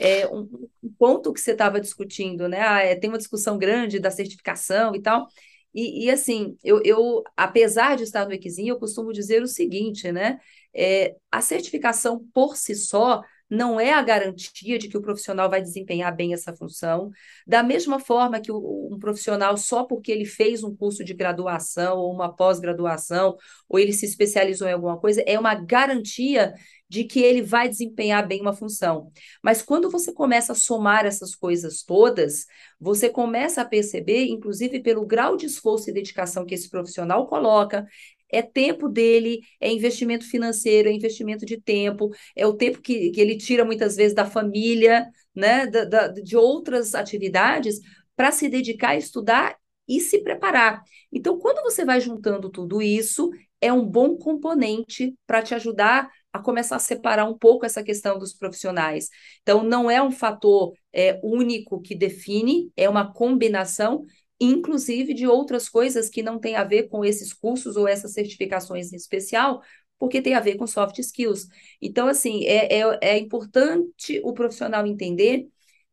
É, 0.01 0.27
um, 0.29 0.49
um, 0.83 0.93
ponto 0.99 1.33
que 1.33 1.41
você 1.41 1.53
estava 1.53 1.81
discutindo, 1.81 2.49
né? 2.49 2.61
Ah, 2.63 2.81
é, 2.83 2.95
tem 2.95 3.11
uma 3.11 3.19
discussão 3.19 3.59
grande 3.59 3.99
da 3.99 4.11
certificação 4.11 4.95
e 4.95 5.03
tal. 5.03 5.27
E, 5.75 6.07
e 6.07 6.11
assim, 6.11 6.57
eu, 6.65 6.81
eu, 6.85 7.23
apesar 7.37 7.97
de 7.97 8.05
estar 8.05 8.25
no 8.27 8.33
Equizinho, 8.33 8.75
eu 8.75 8.79
costumo 8.79 9.13
dizer 9.13 9.43
o 9.43 9.47
seguinte, 9.47 10.11
né? 10.13 10.41
É, 10.75 11.17
a 11.31 11.41
certificação 11.41 12.25
por 12.33 12.57
si 12.57 12.75
só 12.75 13.23
não 13.51 13.81
é 13.81 13.93
a 13.93 14.03
garantia 14.03 14.79
de 14.79 14.89
que 14.89 14.97
o 14.97 15.03
profissional 15.03 15.49
vai 15.49 15.63
desempenhar 15.63 16.15
bem 16.15 16.33
essa 16.33 16.55
função. 16.55 17.11
Da 17.47 17.63
mesma 17.63 17.99
forma 17.99 18.41
que 18.41 18.53
um 18.53 18.99
profissional, 19.01 19.57
só 19.57 19.85
porque 19.85 20.13
ele 20.13 20.25
fez 20.25 20.63
um 20.63 20.75
curso 20.75 21.03
de 21.05 21.15
graduação 21.15 21.99
ou 21.99 22.13
uma 22.13 22.35
pós-graduação, 22.35 23.37
ou 23.69 23.79
ele 23.79 23.93
se 23.93 24.07
especializou 24.07 24.69
em 24.69 24.73
alguma 24.73 24.99
coisa, 24.99 25.23
é 25.27 25.39
uma 25.39 25.55
garantia 25.55 26.55
de 26.89 27.05
que 27.05 27.21
ele 27.21 27.43
vai 27.43 27.69
desempenhar 27.69 28.27
bem 28.27 28.41
uma 28.41 28.55
função. 28.55 29.13
Mas 29.43 29.61
quando 29.61 29.91
você 29.91 30.13
começa 30.13 30.53
a 30.53 30.57
somar 30.57 31.05
essas 31.05 31.35
coisas 31.35 31.83
todas, 31.83 32.47
você 32.81 33.11
começa 33.11 33.61
a 33.61 33.65
perceber, 33.65 34.27
inclusive 34.27 34.81
pelo 34.81 35.07
grau 35.07 35.37
de 35.37 35.47
esforço 35.47 35.91
e 35.91 35.93
dedicação 35.93 36.47
que 36.47 36.55
esse 36.55 36.71
profissional 36.71 37.27
coloca, 37.27 37.87
é 38.31 38.43
tempo 38.43 38.89
dele, 38.89 39.41
é 39.61 39.71
investimento 39.71 40.25
financeiro, 40.29 40.89
é 40.89 40.93
investimento 40.93 41.47
de 41.47 41.61
tempo, 41.61 42.11
é 42.37 42.47
o 42.47 42.55
tempo 42.55 42.81
que, 42.81 43.11
que 43.11 43.21
ele 43.21 43.37
tira 43.37 43.65
muitas 43.65 43.97
vezes 43.97 44.15
da 44.15 44.25
família, 44.25 45.07
né, 45.35 45.67
da, 45.67 45.85
da, 45.85 46.09
de 46.09 46.37
outras 46.37 46.95
atividades, 46.95 47.81
para 48.17 48.33
se 48.33 48.49
dedicar 48.49 48.91
a 48.91 48.97
estudar 48.97 49.57
e 49.87 50.01
se 50.01 50.19
preparar. 50.23 50.83
Então, 51.11 51.39
quando 51.39 51.63
você 51.63 51.85
vai 51.85 52.01
juntando 52.01 52.51
tudo 52.51 52.83
isso, 52.83 53.31
é 53.61 53.73
um 53.73 53.85
bom 53.85 54.17
componente 54.17 55.17
para 55.27 55.43
te 55.43 55.55
ajudar 55.55 56.11
a 56.33 56.39
começar 56.39 56.77
a 56.77 56.81
separar 56.81 57.25
um 57.25 57.37
pouco 57.37 57.65
essa 57.65 57.83
questão 57.83 58.19
dos 58.19 58.35
profissionais. 58.35 59.09
Então, 59.43 59.63
não 59.63 59.91
é 59.91 60.03
um 60.03 60.11
fator 60.11 60.73
é, 60.93 61.19
único 61.23 61.81
que 61.81 61.95
define, 61.95 62.71
é 62.77 62.89
uma 62.89 63.13
combinação, 63.13 64.05
inclusive 64.41 65.15
de 65.15 65.27
outras 65.27 65.69
coisas 65.69 66.09
que 66.09 66.23
não 66.23 66.39
têm 66.39 66.57
a 66.57 66.65
ver 66.65 66.89
com 66.89 67.05
esses 67.05 67.33
cursos 67.33 67.77
ou 67.77 67.89
essas 67.89 68.13
certificações 68.13 68.93
em 68.93 68.97
especial, 68.97 69.63
porque 69.99 70.23
tem 70.23 70.35
a 70.35 70.41
ver 70.41 70.57
com 70.57 70.67
soft 70.67 70.99
skills. 70.99 71.49
Então, 71.83 72.07
assim, 72.07 72.45
é, 72.45 72.81
é, 72.81 72.99
é 73.03 73.19
importante 73.19 74.21
o 74.23 74.33
profissional 74.33 74.87
entender 74.87 75.49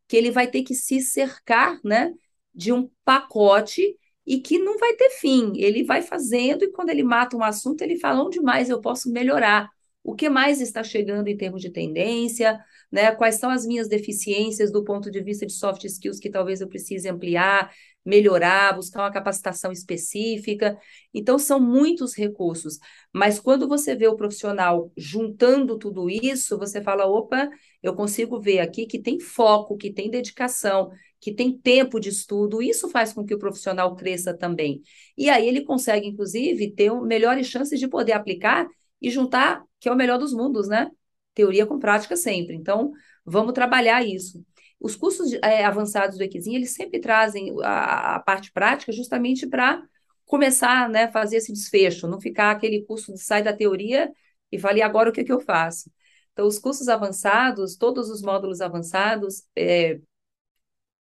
que 0.08 0.16
ele 0.16 0.32
vai 0.32 0.48
ter 0.48 0.64
que 0.64 0.76
se 0.76 1.02
cercar 1.02 1.80
né, 1.84 2.14
de 2.54 2.72
um 2.72 2.90
pacote 3.04 3.98
e 4.26 4.40
que 4.40 4.60
não 4.60 4.78
vai 4.78 4.94
ter 4.96 5.10
fim. 5.12 5.54
Ele 5.56 5.84
vai 5.84 6.02
fazendo 6.02 6.64
e 6.64 6.72
quando 6.72 6.90
ele 6.90 7.04
mata 7.04 7.36
um 7.36 7.44
assunto, 7.44 7.82
ele 7.82 7.98
fala 7.98 8.24
onde 8.24 8.40
mais 8.42 8.70
eu 8.70 8.82
posso 8.82 9.12
melhorar 9.12 9.70
o 10.04 10.14
que 10.14 10.30
mais 10.30 10.62
está 10.62 10.84
chegando 10.84 11.28
em 11.28 11.36
termos 11.36 11.62
de 11.62 11.72
tendência, 11.72 12.64
né? 12.92 13.12
Quais 13.16 13.36
são 13.36 13.50
as 13.50 13.66
minhas 13.66 13.88
deficiências 13.88 14.72
do 14.72 14.84
ponto 14.84 15.10
de 15.10 15.20
vista 15.22 15.48
de 15.48 15.54
soft 15.54 15.84
skills 15.84 16.20
que 16.20 16.30
talvez 16.30 16.62
eu 16.62 16.68
precise 16.68 17.10
ampliar, 17.10 17.74
melhorar, 18.06 18.76
buscar 18.76 19.02
uma 19.02 19.12
capacitação 19.12 19.72
específica. 19.72 20.78
Então, 21.14 21.40
são 21.40 21.60
muitos 21.60 22.16
recursos. 22.16 22.78
Mas 23.14 23.40
quando 23.40 23.68
você 23.68 23.96
vê 23.96 24.08
o 24.08 24.16
profissional 24.16 24.92
juntando 24.96 25.78
tudo 25.78 26.10
isso, 26.10 26.58
você 26.58 26.82
fala: 26.82 27.06
opa, 27.06 27.50
eu 27.82 27.96
consigo 27.96 28.40
ver 28.40 28.60
aqui 28.60 28.86
que 28.86 29.00
tem 29.02 29.20
foco, 29.20 29.78
que 29.78 29.92
tem 29.92 30.10
dedicação, 30.10 30.92
que 31.20 31.34
tem 31.34 31.58
tempo 31.58 32.00
de 32.00 32.10
estudo. 32.10 32.62
Isso 32.62 32.90
faz 32.90 33.14
com 33.14 33.26
que 33.26 33.34
o 33.34 33.40
profissional 33.40 33.96
cresça 33.96 34.34
também. 34.38 34.82
E 35.18 35.30
aí 35.30 35.48
ele 35.48 35.64
consegue, 35.64 36.08
inclusive, 36.08 36.72
ter 36.72 36.92
melhores 37.02 37.48
chances 37.48 37.80
de 37.80 37.88
poder 37.88 38.14
aplicar 38.14 38.68
e 39.02 39.10
juntar, 39.10 39.64
que 39.80 39.90
é 39.90 39.92
o 39.92 39.96
melhor 39.96 40.18
dos 40.18 40.34
mundos, 40.34 40.68
né? 40.68 40.90
Teoria 41.34 41.66
com 41.66 41.80
prática 41.80 42.16
sempre. 42.16 42.56
Então, 42.56 42.92
vamos 43.26 43.54
trabalhar 43.54 44.06
isso. 44.06 44.44
Os 44.86 44.96
cursos 44.96 45.34
é, 45.42 45.66
avançados 45.66 46.16
do 46.16 46.24
Equizinho, 46.24 46.58
eles 46.58 46.76
sempre 46.76 47.00
trazem 47.00 47.52
a, 47.64 48.18
a 48.18 48.20
parte 48.20 48.52
prática 48.52 48.92
justamente 48.92 49.48
para 49.48 49.82
começar, 50.26 50.88
né, 50.88 51.12
fazer 51.12 51.38
esse 51.38 51.52
desfecho, 51.52 52.08
não 52.08 52.22
ficar 52.22 52.52
aquele 52.52 52.84
curso 52.86 53.12
de 53.12 53.20
sai 53.20 53.42
da 53.42 53.52
teoria 53.52 54.12
e 54.52 54.60
fale 54.60 54.84
agora 54.84 55.10
o 55.10 55.12
que, 55.12 55.24
que 55.24 55.32
eu 55.32 55.40
faço. 55.40 55.90
Então, 56.34 56.46
os 56.46 56.60
cursos 56.60 56.88
avançados, 56.88 57.76
todos 57.76 58.12
os 58.12 58.22
módulos 58.22 58.62
avançados, 58.62 59.42
é, 59.56 60.00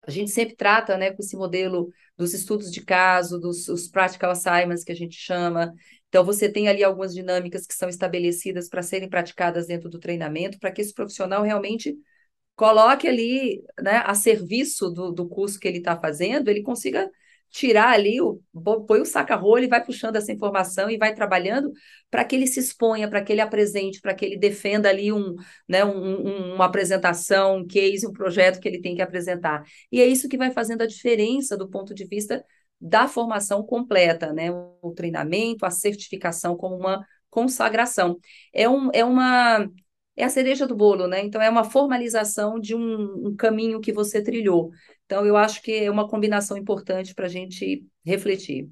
a 0.07 0.13
gente 0.13 0.31
sempre 0.31 0.55
trata, 0.55 0.97
né, 0.97 1.11
com 1.11 1.21
esse 1.21 1.37
modelo 1.37 1.91
dos 2.17 2.35
estudos 2.35 2.71
de 2.71 2.83
caso, 2.85 3.37
dos 3.37 3.67
os 3.69 3.89
practical 3.89 4.31
assignments 4.31 4.85
que 4.85 4.93
a 4.93 4.97
gente 4.97 5.17
chama. 5.17 5.75
Então, 6.09 6.25
você 6.25 6.49
tem 6.49 6.69
ali 6.69 6.85
algumas 6.85 7.13
dinâmicas 7.13 7.67
que 7.67 7.75
são 7.75 7.89
estabelecidas 7.89 8.69
para 8.69 8.81
serem 8.81 9.09
praticadas 9.09 9.67
dentro 9.67 9.89
do 9.89 9.99
treinamento, 9.99 10.61
para 10.61 10.71
que 10.71 10.81
esse 10.81 10.95
profissional 10.95 11.43
realmente 11.43 11.97
coloque 12.55 13.09
ali, 13.09 13.63
né, 13.81 14.03
a 14.05 14.15
serviço 14.15 14.91
do, 14.91 15.11
do 15.13 15.29
curso 15.29 15.59
que 15.59 15.67
ele 15.67 15.79
está 15.79 15.99
fazendo, 15.99 16.49
ele 16.49 16.63
consiga 16.63 17.11
tirar 17.51 17.91
ali, 17.91 18.19
o, 18.21 18.41
põe 18.87 19.01
o 19.01 19.05
saca-rolho 19.05 19.65
e 19.65 19.69
vai 19.69 19.85
puxando 19.85 20.17
essa 20.17 20.33
informação 20.33 20.91
e 20.91 20.97
vai 20.97 21.15
trabalhando 21.15 21.71
para 22.11 22.25
que 22.25 22.35
ele 22.35 22.47
se 22.47 22.59
exponha, 22.59 23.09
para 23.09 23.23
que 23.23 23.31
ele 23.31 23.43
apresente, 23.43 24.01
para 24.01 24.15
que 24.15 24.25
ele 24.25 24.39
defenda 24.39 24.89
ali 24.89 25.13
um, 25.13 25.35
né, 25.69 25.85
um, 25.85 26.55
uma 26.55 26.65
apresentação, 26.65 27.59
um 27.59 27.67
case, 27.67 28.07
um 28.07 28.13
projeto 28.13 28.59
que 28.59 28.67
ele 28.67 28.81
tem 28.81 28.95
que 28.95 29.03
apresentar. 29.03 29.63
E 29.91 30.01
é 30.01 30.07
isso 30.07 30.29
que 30.29 30.39
vai 30.39 30.51
fazendo 30.51 30.83
a 30.83 30.87
diferença 30.87 31.57
do 31.57 31.69
ponto 31.69 31.95
de 31.95 32.07
vista 32.07 32.43
da 32.81 33.07
formação 33.07 33.63
completa, 33.65 34.33
né? 34.33 34.51
O 34.51 34.93
treinamento, 34.97 35.65
a 35.65 35.71
certificação 35.71 36.57
como 36.57 36.77
uma 36.77 37.07
consagração. 37.31 38.19
É, 38.53 38.69
um, 38.69 38.91
é 38.93 39.05
uma 39.05 39.69
é 40.17 40.25
a 40.25 40.29
cereja 40.29 40.67
do 40.67 40.75
bolo, 40.75 41.07
né? 41.07 41.25
Então 41.25 41.41
é 41.41 41.49
uma 41.49 41.65
formalização 41.65 42.59
de 42.59 42.75
um, 42.75 43.29
um 43.29 43.37
caminho 43.37 43.81
que 43.81 43.93
você 43.93 44.23
trilhou. 44.23 44.71
Então, 45.07 45.27
eu 45.27 45.37
acho 45.37 45.61
que 45.61 45.73
é 45.73 45.91
uma 45.91 46.09
combinação 46.09 46.57
importante 46.57 47.15
para 47.15 47.27
a 47.27 47.29
gente 47.29 47.85
refletir. 48.05 48.71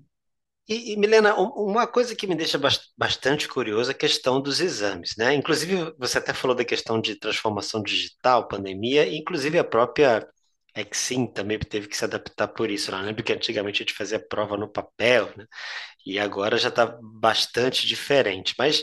E, 0.68 0.92
e, 0.92 0.96
Milena, 0.96 1.34
uma 1.34 1.86
coisa 1.86 2.14
que 2.14 2.26
me 2.26 2.34
deixa 2.34 2.58
bastante 2.96 3.48
curiosa 3.48 3.90
é 3.90 3.94
a 3.94 3.98
questão 3.98 4.40
dos 4.40 4.60
exames, 4.60 5.16
né? 5.18 5.34
Inclusive, 5.34 5.92
você 5.98 6.18
até 6.18 6.32
falou 6.32 6.56
da 6.56 6.64
questão 6.64 7.00
de 7.00 7.16
transformação 7.16 7.82
digital, 7.82 8.46
pandemia, 8.46 9.12
inclusive 9.12 9.58
a 9.58 9.64
própria 9.64 10.26
Exim 10.74 11.26
também 11.26 11.58
teve 11.58 11.88
que 11.88 11.96
se 11.96 12.04
adaptar 12.04 12.48
por 12.48 12.70
isso. 12.70 12.92
Né? 12.92 13.02
Lembro 13.02 13.24
que 13.24 13.32
antigamente 13.32 13.82
a 13.82 13.84
gente 13.84 13.96
fazia 13.96 14.20
prova 14.20 14.56
no 14.56 14.68
papel, 14.68 15.32
né? 15.36 15.44
E 16.06 16.18
agora 16.18 16.56
já 16.56 16.68
está 16.68 16.86
bastante 17.02 17.86
diferente. 17.86 18.54
Mas 18.58 18.82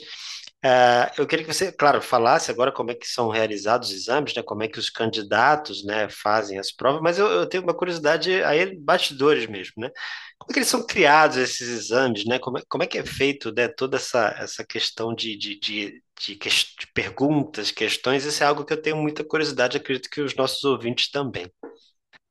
Uh, 0.65 1.13
eu 1.19 1.27
queria 1.27 1.45
que 1.45 1.53
você, 1.53 1.71
claro, 1.71 2.01
falasse 2.01 2.49
agora 2.49 2.71
como 2.71 2.89
é 2.91 2.95
que 2.95 3.07
são 3.07 3.29
realizados 3.29 3.89
os 3.89 3.95
exames, 3.95 4.33
né, 4.35 4.41
como 4.41 4.63
é 4.63 4.67
que 4.67 4.79
os 4.79 4.89
candidatos, 4.89 5.85
né, 5.85 6.09
fazem 6.09 6.57
as 6.57 6.71
provas, 6.71 6.99
mas 7.01 7.19
eu, 7.19 7.27
eu 7.27 7.47
tenho 7.47 7.61
uma 7.63 7.75
curiosidade 7.75 8.43
aí, 8.43 8.75
bastidores 8.75 9.45
mesmo, 9.47 9.75
né? 9.77 9.89
Como 10.37 10.51
é 10.51 10.53
que 10.53 10.59
eles 10.59 10.67
são 10.67 10.85
criados, 10.85 11.37
esses 11.37 11.69
exames, 11.69 12.25
né? 12.25 12.39
Como 12.39 12.57
é, 12.57 12.61
como 12.67 12.83
é 12.83 12.87
que 12.87 12.97
é 12.97 13.05
feito, 13.05 13.53
né, 13.53 13.67
toda 13.67 13.97
essa, 13.97 14.35
essa 14.39 14.65
questão 14.65 15.13
de, 15.13 15.37
de, 15.37 15.59
de, 15.59 16.03
de, 16.19 16.35
de 16.35 16.87
perguntas, 16.93 17.69
questões, 17.71 18.25
isso 18.25 18.43
é 18.43 18.47
algo 18.47 18.65
que 18.65 18.73
eu 18.73 18.81
tenho 18.81 18.97
muita 18.97 19.23
curiosidade, 19.23 19.77
acredito 19.77 20.09
que 20.09 20.21
os 20.21 20.35
nossos 20.35 20.63
ouvintes 20.63 21.11
também. 21.11 21.45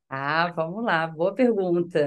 Ah, 0.08 0.52
vamos 0.54 0.84
lá, 0.84 1.06
boa 1.06 1.34
pergunta. 1.34 1.98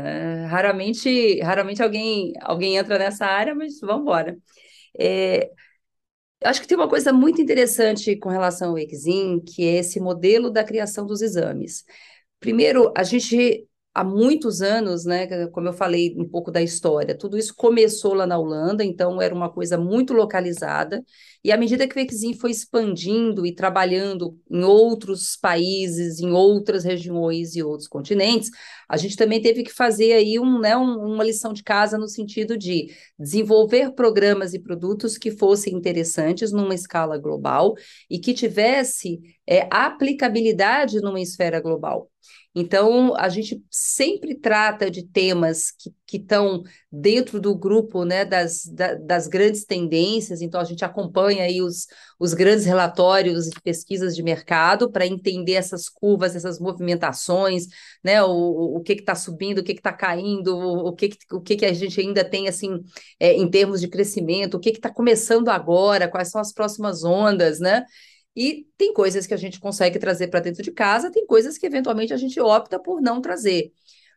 Raramente, 0.48 1.42
raramente 1.42 1.84
alguém, 1.84 2.34
alguém 2.42 2.78
entra 2.78 2.98
nessa 2.98 3.26
área, 3.26 3.54
mas 3.54 3.80
vamos 3.82 4.04
embora. 4.04 4.38
É, 5.00 5.52
Acho 6.44 6.62
que 6.62 6.68
tem 6.68 6.78
uma 6.78 6.88
coisa 6.90 7.12
muito 7.12 7.42
interessante 7.42 8.16
com 8.16 8.30
relação 8.30 8.72
ao 8.72 8.78
Exim, 8.78 9.40
que 9.42 9.64
é 9.64 9.78
esse 9.78 10.00
modelo 10.00 10.50
da 10.50 10.64
criação 10.64 11.06
dos 11.06 11.22
exames. 11.22 11.84
Primeiro, 12.40 12.94
a 12.96 13.04
gente 13.04 13.68
há 14.00 14.04
muitos 14.04 14.62
anos, 14.62 15.04
né, 15.04 15.48
como 15.48 15.68
eu 15.68 15.74
falei 15.74 16.16
um 16.18 16.26
pouco 16.26 16.50
da 16.50 16.62
história, 16.62 17.18
tudo 17.18 17.38
isso 17.38 17.54
começou 17.54 18.14
lá 18.14 18.26
na 18.26 18.38
Holanda, 18.38 18.82
então 18.82 19.22
era 19.22 19.36
uma 19.36 19.50
coisa 19.50 19.78
muito 19.78 20.14
localizada, 20.14 21.04
e 21.44 21.52
à 21.52 21.58
medida 21.58 21.86
que 21.86 21.98
o 21.98 22.00
Exim 22.00 22.34
foi 22.34 22.52
expandindo 22.52 23.46
e 23.46 23.54
trabalhando 23.54 24.40
em 24.50 24.64
outros 24.64 25.36
países, 25.36 26.20
em 26.22 26.32
outras 26.32 26.86
regiões 26.86 27.58
e 27.58 27.64
outros 27.64 27.90
continentes, 27.90 28.50
a 28.88 28.96
gente 28.96 29.18
também 29.18 29.42
teve 29.42 29.64
que 29.64 29.72
fazer 29.72 30.14
aí 30.14 30.40
um, 30.40 30.60
né, 30.60 30.78
um, 30.78 31.14
uma 31.14 31.24
lição 31.24 31.52
de 31.52 31.62
casa 31.62 31.98
no 31.98 32.08
sentido 32.08 32.58
de 32.58 32.94
desenvolver 33.20 33.92
programas 33.92 34.54
e 34.54 34.60
produtos 34.60 35.18
que 35.18 35.30
fossem 35.30 35.74
interessantes 35.76 36.54
numa 36.54 36.74
escala 36.74 37.18
global 37.18 37.76
e 38.10 38.18
que 38.18 38.34
tivesse 38.34 39.20
é, 39.46 39.68
aplicabilidade 39.70 41.02
numa 41.02 41.20
esfera 41.20 41.60
global. 41.60 42.10
Então, 42.54 43.16
a 43.16 43.30
gente 43.30 43.64
sempre 43.70 44.36
trata 44.36 44.90
de 44.90 45.04
temas 45.04 45.72
que 46.08 46.18
estão 46.18 46.64
dentro 46.92 47.40
do 47.40 47.56
grupo 47.56 48.04
né, 48.04 48.26
das, 48.26 48.66
da, 48.66 48.96
das 48.96 49.28
grandes 49.28 49.64
tendências, 49.64 50.42
então 50.42 50.60
a 50.60 50.64
gente 50.64 50.84
acompanha 50.84 51.44
aí 51.44 51.62
os, 51.62 51.86
os 52.20 52.34
grandes 52.34 52.66
relatórios 52.66 53.46
de 53.46 53.62
pesquisas 53.62 54.16
de 54.16 54.24
mercado 54.24 54.92
para 54.92 55.06
entender 55.06 55.54
essas 55.54 55.88
curvas, 55.88 56.36
essas 56.36 56.60
movimentações, 56.60 57.68
né, 58.04 58.24
o, 58.24 58.78
o 58.78 58.82
que 58.82 58.94
está 58.94 59.14
subindo, 59.14 59.60
o 59.60 59.64
que 59.64 59.74
está 59.74 59.94
caindo, 59.94 60.58
o, 60.58 60.88
o, 60.88 60.96
que, 60.96 61.12
o 61.32 61.40
que, 61.40 61.56
que 61.56 61.66
a 61.66 61.74
gente 61.74 62.02
ainda 62.02 62.28
tem 62.28 62.48
assim 62.48 62.82
é, 63.20 63.34
em 63.34 63.48
termos 63.48 63.80
de 63.80 63.88
crescimento, 63.88 64.56
o 64.56 64.60
que 64.60 64.70
está 64.70 64.92
começando 64.92 65.50
agora, 65.50 66.08
quais 66.10 66.30
são 66.30 66.42
as 66.42 66.52
próximas 66.52 67.04
ondas, 67.04 67.60
né? 67.60 67.86
E 68.36 68.68
tem 68.78 68.94
coisas 68.94 69.28
que 69.28 69.34
a 69.34 69.38
gente 69.38 69.60
consegue 69.60 70.00
trazer 70.00 70.28
para 70.28 70.40
dentro 70.40 70.64
de 70.64 70.72
casa, 70.72 71.12
tem 71.12 71.26
coisas 71.26 71.58
que 71.58 71.66
eventualmente 71.66 72.14
a 72.14 72.18
gente 72.18 72.40
opta 72.40 72.80
por 72.80 73.02
não 73.02 73.22
trazer. 73.22 73.72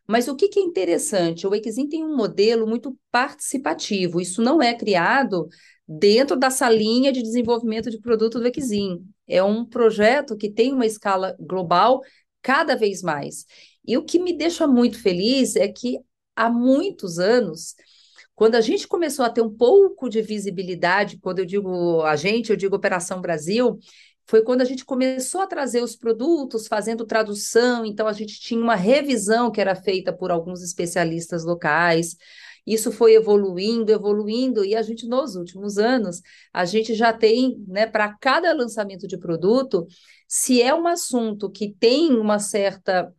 Mas 0.07 0.27
o 0.27 0.35
que, 0.35 0.49
que 0.49 0.59
é 0.59 0.63
interessante? 0.63 1.47
O 1.47 1.55
Exim 1.55 1.87
tem 1.87 2.03
um 2.03 2.15
modelo 2.15 2.67
muito 2.67 2.97
participativo. 3.11 4.19
Isso 4.19 4.41
não 4.41 4.61
é 4.61 4.73
criado 4.73 5.47
dentro 5.87 6.37
da 6.37 6.49
salinha 6.49 7.11
de 7.11 7.21
desenvolvimento 7.21 7.89
de 7.89 7.99
produto 7.99 8.39
do 8.39 8.47
Exim. 8.47 9.05
É 9.27 9.41
um 9.41 9.65
projeto 9.65 10.35
que 10.35 10.51
tem 10.51 10.73
uma 10.73 10.85
escala 10.85 11.35
global 11.39 12.01
cada 12.41 12.75
vez 12.75 13.01
mais. 13.01 13.45
E 13.85 13.97
o 13.97 14.03
que 14.03 14.19
me 14.19 14.37
deixa 14.37 14.67
muito 14.67 15.01
feliz 15.01 15.55
é 15.55 15.67
que 15.67 15.99
há 16.35 16.49
muitos 16.49 17.19
anos 17.19 17.75
quando 18.43 18.55
a 18.55 18.61
gente 18.61 18.89
começou 18.89 19.23
a 19.23 19.29
ter 19.29 19.39
um 19.39 19.49
pouco 19.49 20.09
de 20.09 20.21
visibilidade, 20.21 21.17
quando 21.17 21.39
eu 21.39 21.45
digo 21.45 22.01
a 22.01 22.17
gente, 22.17 22.49
eu 22.49 22.57
digo 22.57 22.75
Operação 22.75 23.21
Brasil, 23.21 23.79
foi 24.27 24.41
quando 24.41 24.59
a 24.59 24.65
gente 24.65 24.83
começou 24.83 25.39
a 25.39 25.47
trazer 25.47 25.81
os 25.81 25.95
produtos, 25.95 26.67
fazendo 26.67 27.05
tradução, 27.05 27.85
então 27.85 28.05
a 28.05 28.11
gente 28.11 28.37
tinha 28.41 28.59
uma 28.59 28.75
revisão 28.75 29.49
que 29.49 29.61
era 29.61 29.73
feita 29.75 30.11
por 30.11 30.29
alguns 30.29 30.61
especialistas 30.61 31.45
locais. 31.45 32.17
Isso 32.67 32.91
foi 32.91 33.13
evoluindo, 33.13 33.93
evoluindo, 33.93 34.65
e 34.65 34.75
a 34.75 34.81
gente, 34.81 35.07
nos 35.07 35.37
últimos 35.37 35.77
anos, 35.77 36.21
a 36.51 36.65
gente 36.65 36.93
já 36.95 37.13
tem, 37.13 37.63
né, 37.65 37.87
para 37.87 38.13
cada 38.17 38.51
lançamento 38.51 39.07
de 39.07 39.17
produto, 39.17 39.87
se 40.27 40.61
é 40.61 40.75
um 40.75 40.85
assunto 40.85 41.49
que 41.49 41.73
tem 41.79 42.13
uma 42.13 42.39
certa, 42.39 43.09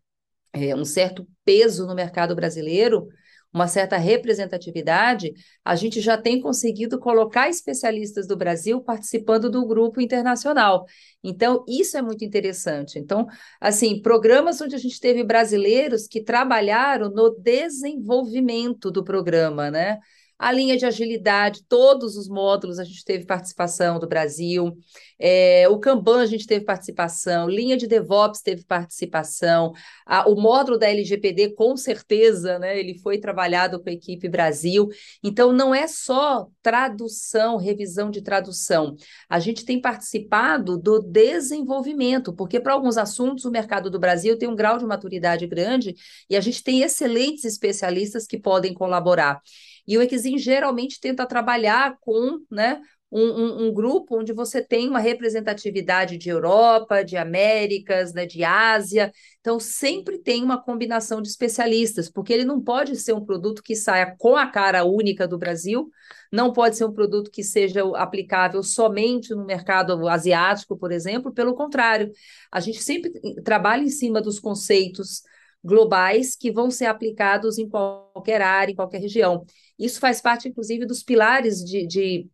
é, 0.52 0.76
um 0.76 0.84
certo 0.84 1.26
peso 1.46 1.86
no 1.86 1.94
mercado 1.94 2.36
brasileiro, 2.36 3.08
uma 3.54 3.68
certa 3.68 3.96
representatividade, 3.96 5.32
a 5.64 5.76
gente 5.76 6.00
já 6.00 6.18
tem 6.18 6.40
conseguido 6.40 6.98
colocar 6.98 7.48
especialistas 7.48 8.26
do 8.26 8.36
Brasil 8.36 8.80
participando 8.80 9.48
do 9.48 9.64
grupo 9.64 10.00
internacional. 10.00 10.84
Então, 11.22 11.64
isso 11.68 11.96
é 11.96 12.02
muito 12.02 12.24
interessante. 12.24 12.98
Então, 12.98 13.28
assim, 13.60 14.02
programas 14.02 14.60
onde 14.60 14.74
a 14.74 14.78
gente 14.78 14.98
teve 14.98 15.22
brasileiros 15.22 16.08
que 16.08 16.20
trabalharam 16.20 17.08
no 17.08 17.30
desenvolvimento 17.30 18.90
do 18.90 19.04
programa, 19.04 19.70
né? 19.70 20.00
A 20.38 20.52
linha 20.52 20.76
de 20.76 20.84
agilidade, 20.84 21.64
todos 21.68 22.16
os 22.16 22.28
módulos 22.28 22.78
a 22.78 22.84
gente 22.84 23.04
teve 23.04 23.24
participação 23.24 23.98
do 23.98 24.08
Brasil, 24.08 24.76
é, 25.18 25.68
o 25.68 25.78
Kanban 25.78 26.20
a 26.20 26.26
gente 26.26 26.46
teve 26.46 26.64
participação, 26.64 27.48
linha 27.48 27.76
de 27.76 27.86
DevOps 27.86 28.42
teve 28.42 28.64
participação, 28.64 29.72
a, 30.04 30.28
o 30.28 30.34
módulo 30.34 30.78
da 30.78 30.88
LGPD 30.88 31.54
com 31.54 31.76
certeza, 31.76 32.58
né, 32.58 32.78
ele 32.78 32.98
foi 32.98 33.18
trabalhado 33.18 33.80
com 33.80 33.88
a 33.88 33.92
equipe 33.92 34.28
Brasil, 34.28 34.88
então 35.22 35.52
não 35.52 35.74
é 35.74 35.86
só 35.86 36.48
tradução, 36.62 37.56
revisão 37.56 38.10
de 38.10 38.20
tradução, 38.20 38.96
a 39.28 39.38
gente 39.38 39.64
tem 39.64 39.80
participado 39.80 40.76
do 40.76 41.00
desenvolvimento, 41.00 42.32
porque 42.34 42.58
para 42.58 42.72
alguns 42.72 42.98
assuntos 42.98 43.44
o 43.44 43.50
mercado 43.50 43.88
do 43.90 44.00
Brasil 44.00 44.36
tem 44.36 44.48
um 44.48 44.56
grau 44.56 44.78
de 44.78 44.84
maturidade 44.84 45.46
grande 45.46 45.94
e 46.28 46.36
a 46.36 46.40
gente 46.40 46.62
tem 46.62 46.82
excelentes 46.82 47.44
especialistas 47.44 48.26
que 48.26 48.38
podem 48.38 48.74
colaborar. 48.74 49.40
E 49.86 49.98
o 49.98 50.02
Exim 50.02 50.38
geralmente 50.38 51.00
tenta 51.00 51.26
trabalhar 51.26 51.96
com 52.00 52.38
né, 52.50 52.80
um, 53.14 53.20
um, 53.20 53.66
um, 53.66 53.72
grupo 53.72 54.18
onde 54.18 54.32
você 54.32 54.60
tem 54.60 54.88
uma 54.88 54.98
representatividade 54.98 56.18
de 56.18 56.28
Europa, 56.28 57.04
de 57.04 57.16
Américas, 57.16 58.12
né, 58.12 58.26
de 58.26 58.42
Ásia. 58.42 59.12
Então, 59.40 59.60
sempre 59.60 60.18
tem 60.18 60.42
uma 60.42 60.60
combinação 60.60 61.22
de 61.22 61.28
especialistas, 61.28 62.10
porque 62.10 62.32
ele 62.32 62.44
não 62.44 62.60
pode 62.60 62.96
ser 62.96 63.12
um 63.12 63.24
produto 63.24 63.62
que 63.62 63.76
saia 63.76 64.16
com 64.18 64.36
a 64.36 64.48
cara 64.48 64.84
única 64.84 65.28
do 65.28 65.38
Brasil, 65.38 65.88
não 66.32 66.52
pode 66.52 66.76
ser 66.76 66.86
um 66.86 66.92
produto 66.92 67.30
que 67.30 67.44
seja 67.44 67.82
aplicável 67.94 68.62
somente 68.64 69.32
no 69.32 69.44
mercado 69.44 70.08
asiático, 70.08 70.76
por 70.76 70.90
exemplo. 70.90 71.32
Pelo 71.32 71.54
contrário, 71.54 72.10
a 72.50 72.58
gente 72.58 72.82
sempre 72.82 73.12
trabalha 73.44 73.82
em 73.82 73.90
cima 73.90 74.20
dos 74.20 74.40
conceitos 74.40 75.22
globais 75.64 76.36
que 76.36 76.52
vão 76.52 76.70
ser 76.70 76.86
aplicados 76.86 77.58
em 77.58 77.68
qualquer 77.68 78.42
área, 78.42 78.72
em 78.72 78.76
qualquer 78.76 79.00
região. 79.00 79.44
Isso 79.78 79.98
faz 79.98 80.20
parte, 80.20 80.48
inclusive, 80.48 80.86
dos 80.86 81.02
pilares 81.02 81.64
de, 81.64 81.86
de, 81.86 82.28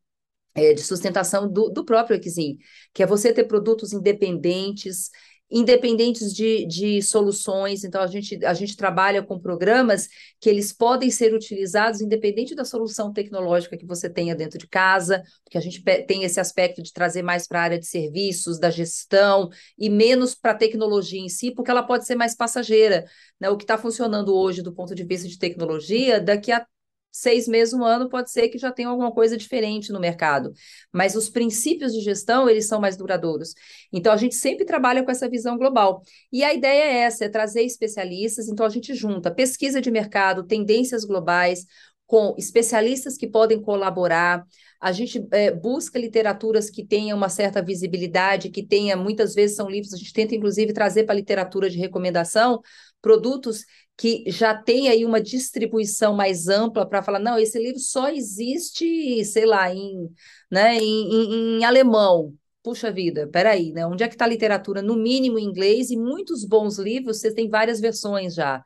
é, 0.55 0.75
de 0.75 0.83
sustentação 0.83 1.51
do, 1.51 1.71
do 1.71 1.85
próprio 1.85 2.21
Exim, 2.23 2.59
que 2.93 3.03
é 3.03 3.07
você 3.07 3.33
ter 3.33 3.45
produtos 3.45 3.93
independentes, 3.93 5.11
independentes 5.51 6.33
de, 6.33 6.65
de 6.67 7.03
soluções. 7.03 7.85
Então, 7.85 8.01
a 8.01 8.07
gente, 8.07 8.45
a 8.45 8.55
gente 8.55 8.77
trabalha 8.77 9.23
com 9.23 9.39
programas 9.39 10.09
que 10.39 10.49
eles 10.49 10.73
podem 10.73 11.11
ser 11.11 11.35
utilizados 11.35 12.01
independente 12.01 12.55
da 12.55 12.65
solução 12.65 13.13
tecnológica 13.13 13.77
que 13.77 13.87
você 13.87 14.09
tenha 14.09 14.35
dentro 14.35 14.59
de 14.59 14.69
casa, 14.69 15.23
porque 15.45 15.59
a 15.59 15.61
gente 15.61 15.83
tem 16.07 16.25
esse 16.25 16.39
aspecto 16.39 16.83
de 16.83 16.93
trazer 16.93 17.23
mais 17.23 17.47
para 17.47 17.61
a 17.61 17.63
área 17.65 17.79
de 17.79 17.87
serviços, 17.87 18.59
da 18.59 18.71
gestão, 18.71 19.51
e 19.79 19.91
menos 19.91 20.35
para 20.35 20.53
a 20.53 20.57
tecnologia 20.57 21.21
em 21.21 21.29
si, 21.29 21.51
porque 21.51 21.71
ela 21.71 21.83
pode 21.83 22.07
ser 22.07 22.15
mais 22.15 22.35
passageira. 22.37 23.05
Né? 23.41 23.51
O 23.51 23.57
que 23.57 23.65
está 23.65 23.77
funcionando 23.77 24.35
hoje 24.35 24.63
do 24.63 24.73
ponto 24.73 24.95
de 24.95 25.05
vista 25.05 25.27
de 25.29 25.39
tecnologia, 25.39 26.21
daqui 26.21 26.53
a 26.53 26.65
seis 27.13 27.49
meses, 27.49 27.75
um 27.75 27.85
ano, 27.85 28.09
pode 28.09 28.31
ser 28.31 28.49
que 28.49 28.59
já 28.59 28.71
tenha 28.71 28.89
alguma 28.89 29.13
coisa 29.13 29.37
diferente 29.37 29.93
no 29.93 30.01
mercado. 30.01 30.53
Mas 30.93 31.15
os 31.15 31.29
princípios 31.29 31.93
de 31.93 32.01
gestão, 32.01 32.49
eles 32.49 32.67
são 32.69 32.81
mais 32.81 32.97
duradouros. 32.97 33.55
Então, 33.93 34.13
a 34.13 34.17
gente 34.17 34.35
sempre 34.35 34.65
trabalha 34.65 35.03
com 35.05 35.11
essa 35.11 35.29
visão 35.29 35.59
global. 35.59 36.03
E 36.33 36.45
a 36.45 36.55
ideia 36.55 36.85
é 36.85 36.97
essa, 37.01 37.25
é 37.25 37.29
trazer 37.29 37.63
especialistas. 37.63 38.49
Então, 38.49 38.65
a 38.65 38.71
gente 38.71 38.95
junta 38.95 39.31
pesquisa 39.31 39.81
de 39.81 39.91
mercado, 39.91 40.47
tendências 40.47 41.05
globais, 41.05 41.67
com 42.11 42.35
especialistas 42.37 43.17
que 43.17 43.29
podem 43.29 43.63
colaborar. 43.63 44.45
A 44.81 44.91
gente 44.91 45.25
é, 45.31 45.53
busca 45.53 45.97
literaturas 45.97 46.69
que 46.69 46.85
tenham 46.85 47.17
uma 47.17 47.29
certa 47.29 47.63
visibilidade, 47.63 48.51
que 48.51 48.67
tenha, 48.67 48.97
muitas 48.97 49.33
vezes 49.33 49.55
são 49.55 49.71
livros, 49.71 49.95
a 49.95 49.97
gente 49.97 50.13
tenta, 50.13 50.35
inclusive, 50.35 50.73
trazer 50.73 51.05
para 51.05 51.15
a 51.15 51.17
literatura 51.17 51.71
de 51.71 51.79
recomendação 51.79 52.61
produtos 53.01 53.65
que 54.01 54.25
já 54.31 54.55
tem 54.55 54.89
aí 54.89 55.05
uma 55.05 55.21
distribuição 55.21 56.15
mais 56.17 56.49
ampla 56.49 56.89
para 56.89 57.03
falar, 57.03 57.19
não, 57.19 57.39
esse 57.39 57.59
livro 57.59 57.79
só 57.79 58.09
existe, 58.09 59.23
sei 59.27 59.45
lá, 59.45 59.73
em, 59.75 60.11
né, 60.51 60.77
em, 60.79 61.59
em, 61.59 61.59
em 61.61 61.65
alemão. 61.65 62.35
Puxa 62.63 62.91
vida, 62.93 63.29
peraí, 63.29 63.73
né? 63.73 63.87
Onde 63.87 64.03
é 64.05 64.09
que 64.09 64.15
está 64.15 64.25
a 64.27 64.29
literatura? 64.29 64.83
No 64.83 64.97
mínimo 64.97 65.39
em 65.39 65.45
inglês, 65.45 65.91
e 65.91 65.97
muitos 65.99 66.45
bons 66.45 66.79
livros, 66.79 67.19
você 67.21 67.33
tem 67.35 67.49
várias 67.49 67.81
versões 67.81 68.35
já. 68.35 68.65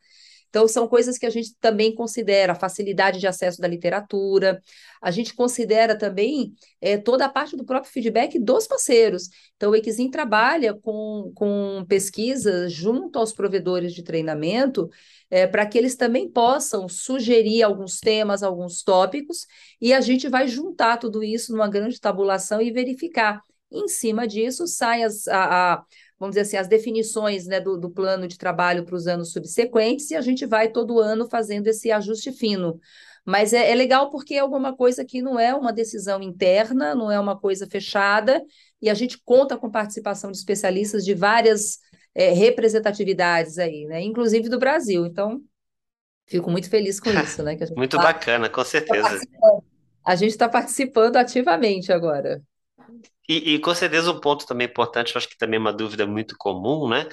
Então, 0.54 0.68
são 0.68 0.86
coisas 0.86 1.18
que 1.18 1.26
a 1.26 1.30
gente 1.30 1.56
também 1.60 1.92
considera, 1.92 2.52
a 2.52 2.54
facilidade 2.54 3.18
de 3.18 3.26
acesso 3.26 3.60
da 3.60 3.66
literatura, 3.66 4.62
a 5.02 5.10
gente 5.10 5.34
considera 5.34 5.98
também 5.98 6.54
é, 6.80 6.96
toda 6.96 7.24
a 7.24 7.28
parte 7.28 7.56
do 7.56 7.64
próprio 7.64 7.92
feedback 7.92 8.38
dos 8.38 8.64
parceiros. 8.64 9.28
Então, 9.56 9.72
o 9.72 9.74
Equizim 9.74 10.08
trabalha 10.08 10.72
com, 10.72 11.32
com 11.34 11.84
pesquisas 11.88 12.72
junto 12.72 13.18
aos 13.18 13.32
provedores 13.32 13.92
de 13.92 14.04
treinamento 14.04 14.88
é, 15.28 15.44
para 15.44 15.66
que 15.66 15.76
eles 15.76 15.96
também 15.96 16.30
possam 16.30 16.88
sugerir 16.88 17.64
alguns 17.64 17.98
temas, 17.98 18.44
alguns 18.44 18.84
tópicos, 18.84 19.48
e 19.80 19.92
a 19.92 20.00
gente 20.00 20.28
vai 20.28 20.46
juntar 20.46 20.98
tudo 20.98 21.24
isso 21.24 21.50
numa 21.50 21.66
grande 21.66 22.00
tabulação 22.00 22.62
e 22.62 22.70
verificar. 22.70 23.40
Em 23.72 23.88
cima 23.88 24.24
disso, 24.24 24.68
sai 24.68 25.02
as, 25.02 25.26
a, 25.26 25.74
a 25.74 25.84
vamos 26.18 26.34
dizer 26.34 26.42
assim, 26.42 26.56
as 26.56 26.68
definições 26.68 27.46
né, 27.46 27.60
do, 27.60 27.76
do 27.76 27.90
plano 27.90 28.26
de 28.28 28.38
trabalho 28.38 28.84
para 28.84 28.94
os 28.94 29.06
anos 29.06 29.32
subsequentes, 29.32 30.10
e 30.10 30.16
a 30.16 30.20
gente 30.20 30.46
vai 30.46 30.68
todo 30.68 31.00
ano 31.00 31.28
fazendo 31.28 31.66
esse 31.66 31.90
ajuste 31.90 32.32
fino. 32.32 32.78
Mas 33.24 33.52
é, 33.52 33.70
é, 33.70 33.74
legal 33.74 34.10
porque 34.10 34.34
é 34.34 34.38
alguma 34.40 34.76
coisa 34.76 35.04
que 35.04 35.22
não 35.22 35.40
é 35.40 35.54
uma 35.54 35.72
decisão 35.72 36.22
interna, 36.22 36.94
não 36.94 37.10
é 37.10 37.18
uma 37.18 37.38
coisa 37.38 37.66
fechada, 37.66 38.42
e 38.80 38.90
a 38.90 38.94
gente 38.94 39.18
conta 39.24 39.56
com 39.56 39.70
participação 39.70 40.30
de 40.30 40.36
especialistas 40.36 41.04
de 41.04 41.14
várias 41.14 41.78
é, 42.14 42.32
representatividades 42.32 43.58
aí, 43.58 43.86
né? 43.86 44.02
Inclusive 44.02 44.48
do 44.48 44.58
Brasil. 44.58 45.06
Então, 45.06 45.40
fico 46.26 46.50
muito 46.50 46.68
feliz 46.68 47.00
com 47.00 47.10
isso, 47.10 47.42
né? 47.42 47.56
muito 47.74 47.96
tá, 47.96 48.02
bacana, 48.02 48.48
com 48.50 48.62
certeza. 48.62 49.20
a 50.04 50.14
gente 50.14 50.30
está 50.30 50.48
participando 50.48 51.16
ativamente 51.16 51.92
agora. 51.92 52.42
E, 53.28 53.54
e, 53.54 53.58
com 53.58 53.74
certeza 53.74 54.12
um 54.12 54.20
ponto 54.20 54.46
também 54.46 54.66
importante, 54.66 55.14
eu 55.14 55.18
acho 55.18 55.28
que 55.28 55.38
também 55.38 55.56
é 55.56 55.60
uma 55.60 55.72
dúvida 55.72 56.06
muito 56.06 56.36
comum, 56.38 56.88
né? 56.88 57.08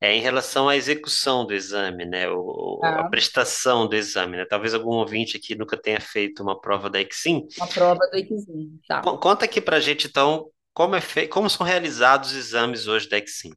É 0.00 0.14
em 0.14 0.20
relação 0.20 0.68
à 0.68 0.76
execução 0.76 1.46
do 1.46 1.54
exame, 1.54 2.04
né? 2.04 2.28
O, 2.28 2.78
ah. 2.82 3.00
A 3.00 3.08
prestação 3.08 3.86
do 3.86 3.96
exame, 3.96 4.36
né? 4.36 4.44
Talvez 4.44 4.74
algum 4.74 4.96
ouvinte 4.96 5.36
aqui 5.36 5.54
nunca 5.54 5.76
tenha 5.76 6.00
feito 6.00 6.42
uma 6.42 6.60
prova 6.60 6.90
da 6.90 7.00
Exim. 7.00 7.46
Uma 7.56 7.66
prova 7.66 8.00
do 8.10 8.16
Exim, 8.16 8.78
tá. 8.86 9.00
Conta 9.00 9.46
aqui 9.46 9.60
pra 9.60 9.80
gente, 9.80 10.06
então, 10.06 10.50
como, 10.74 10.94
é 10.96 11.00
fe... 11.00 11.26
como 11.28 11.48
são 11.48 11.64
realizados 11.64 12.32
os 12.32 12.36
exames 12.36 12.86
hoje 12.86 13.08
da 13.08 13.16
Exim? 13.16 13.52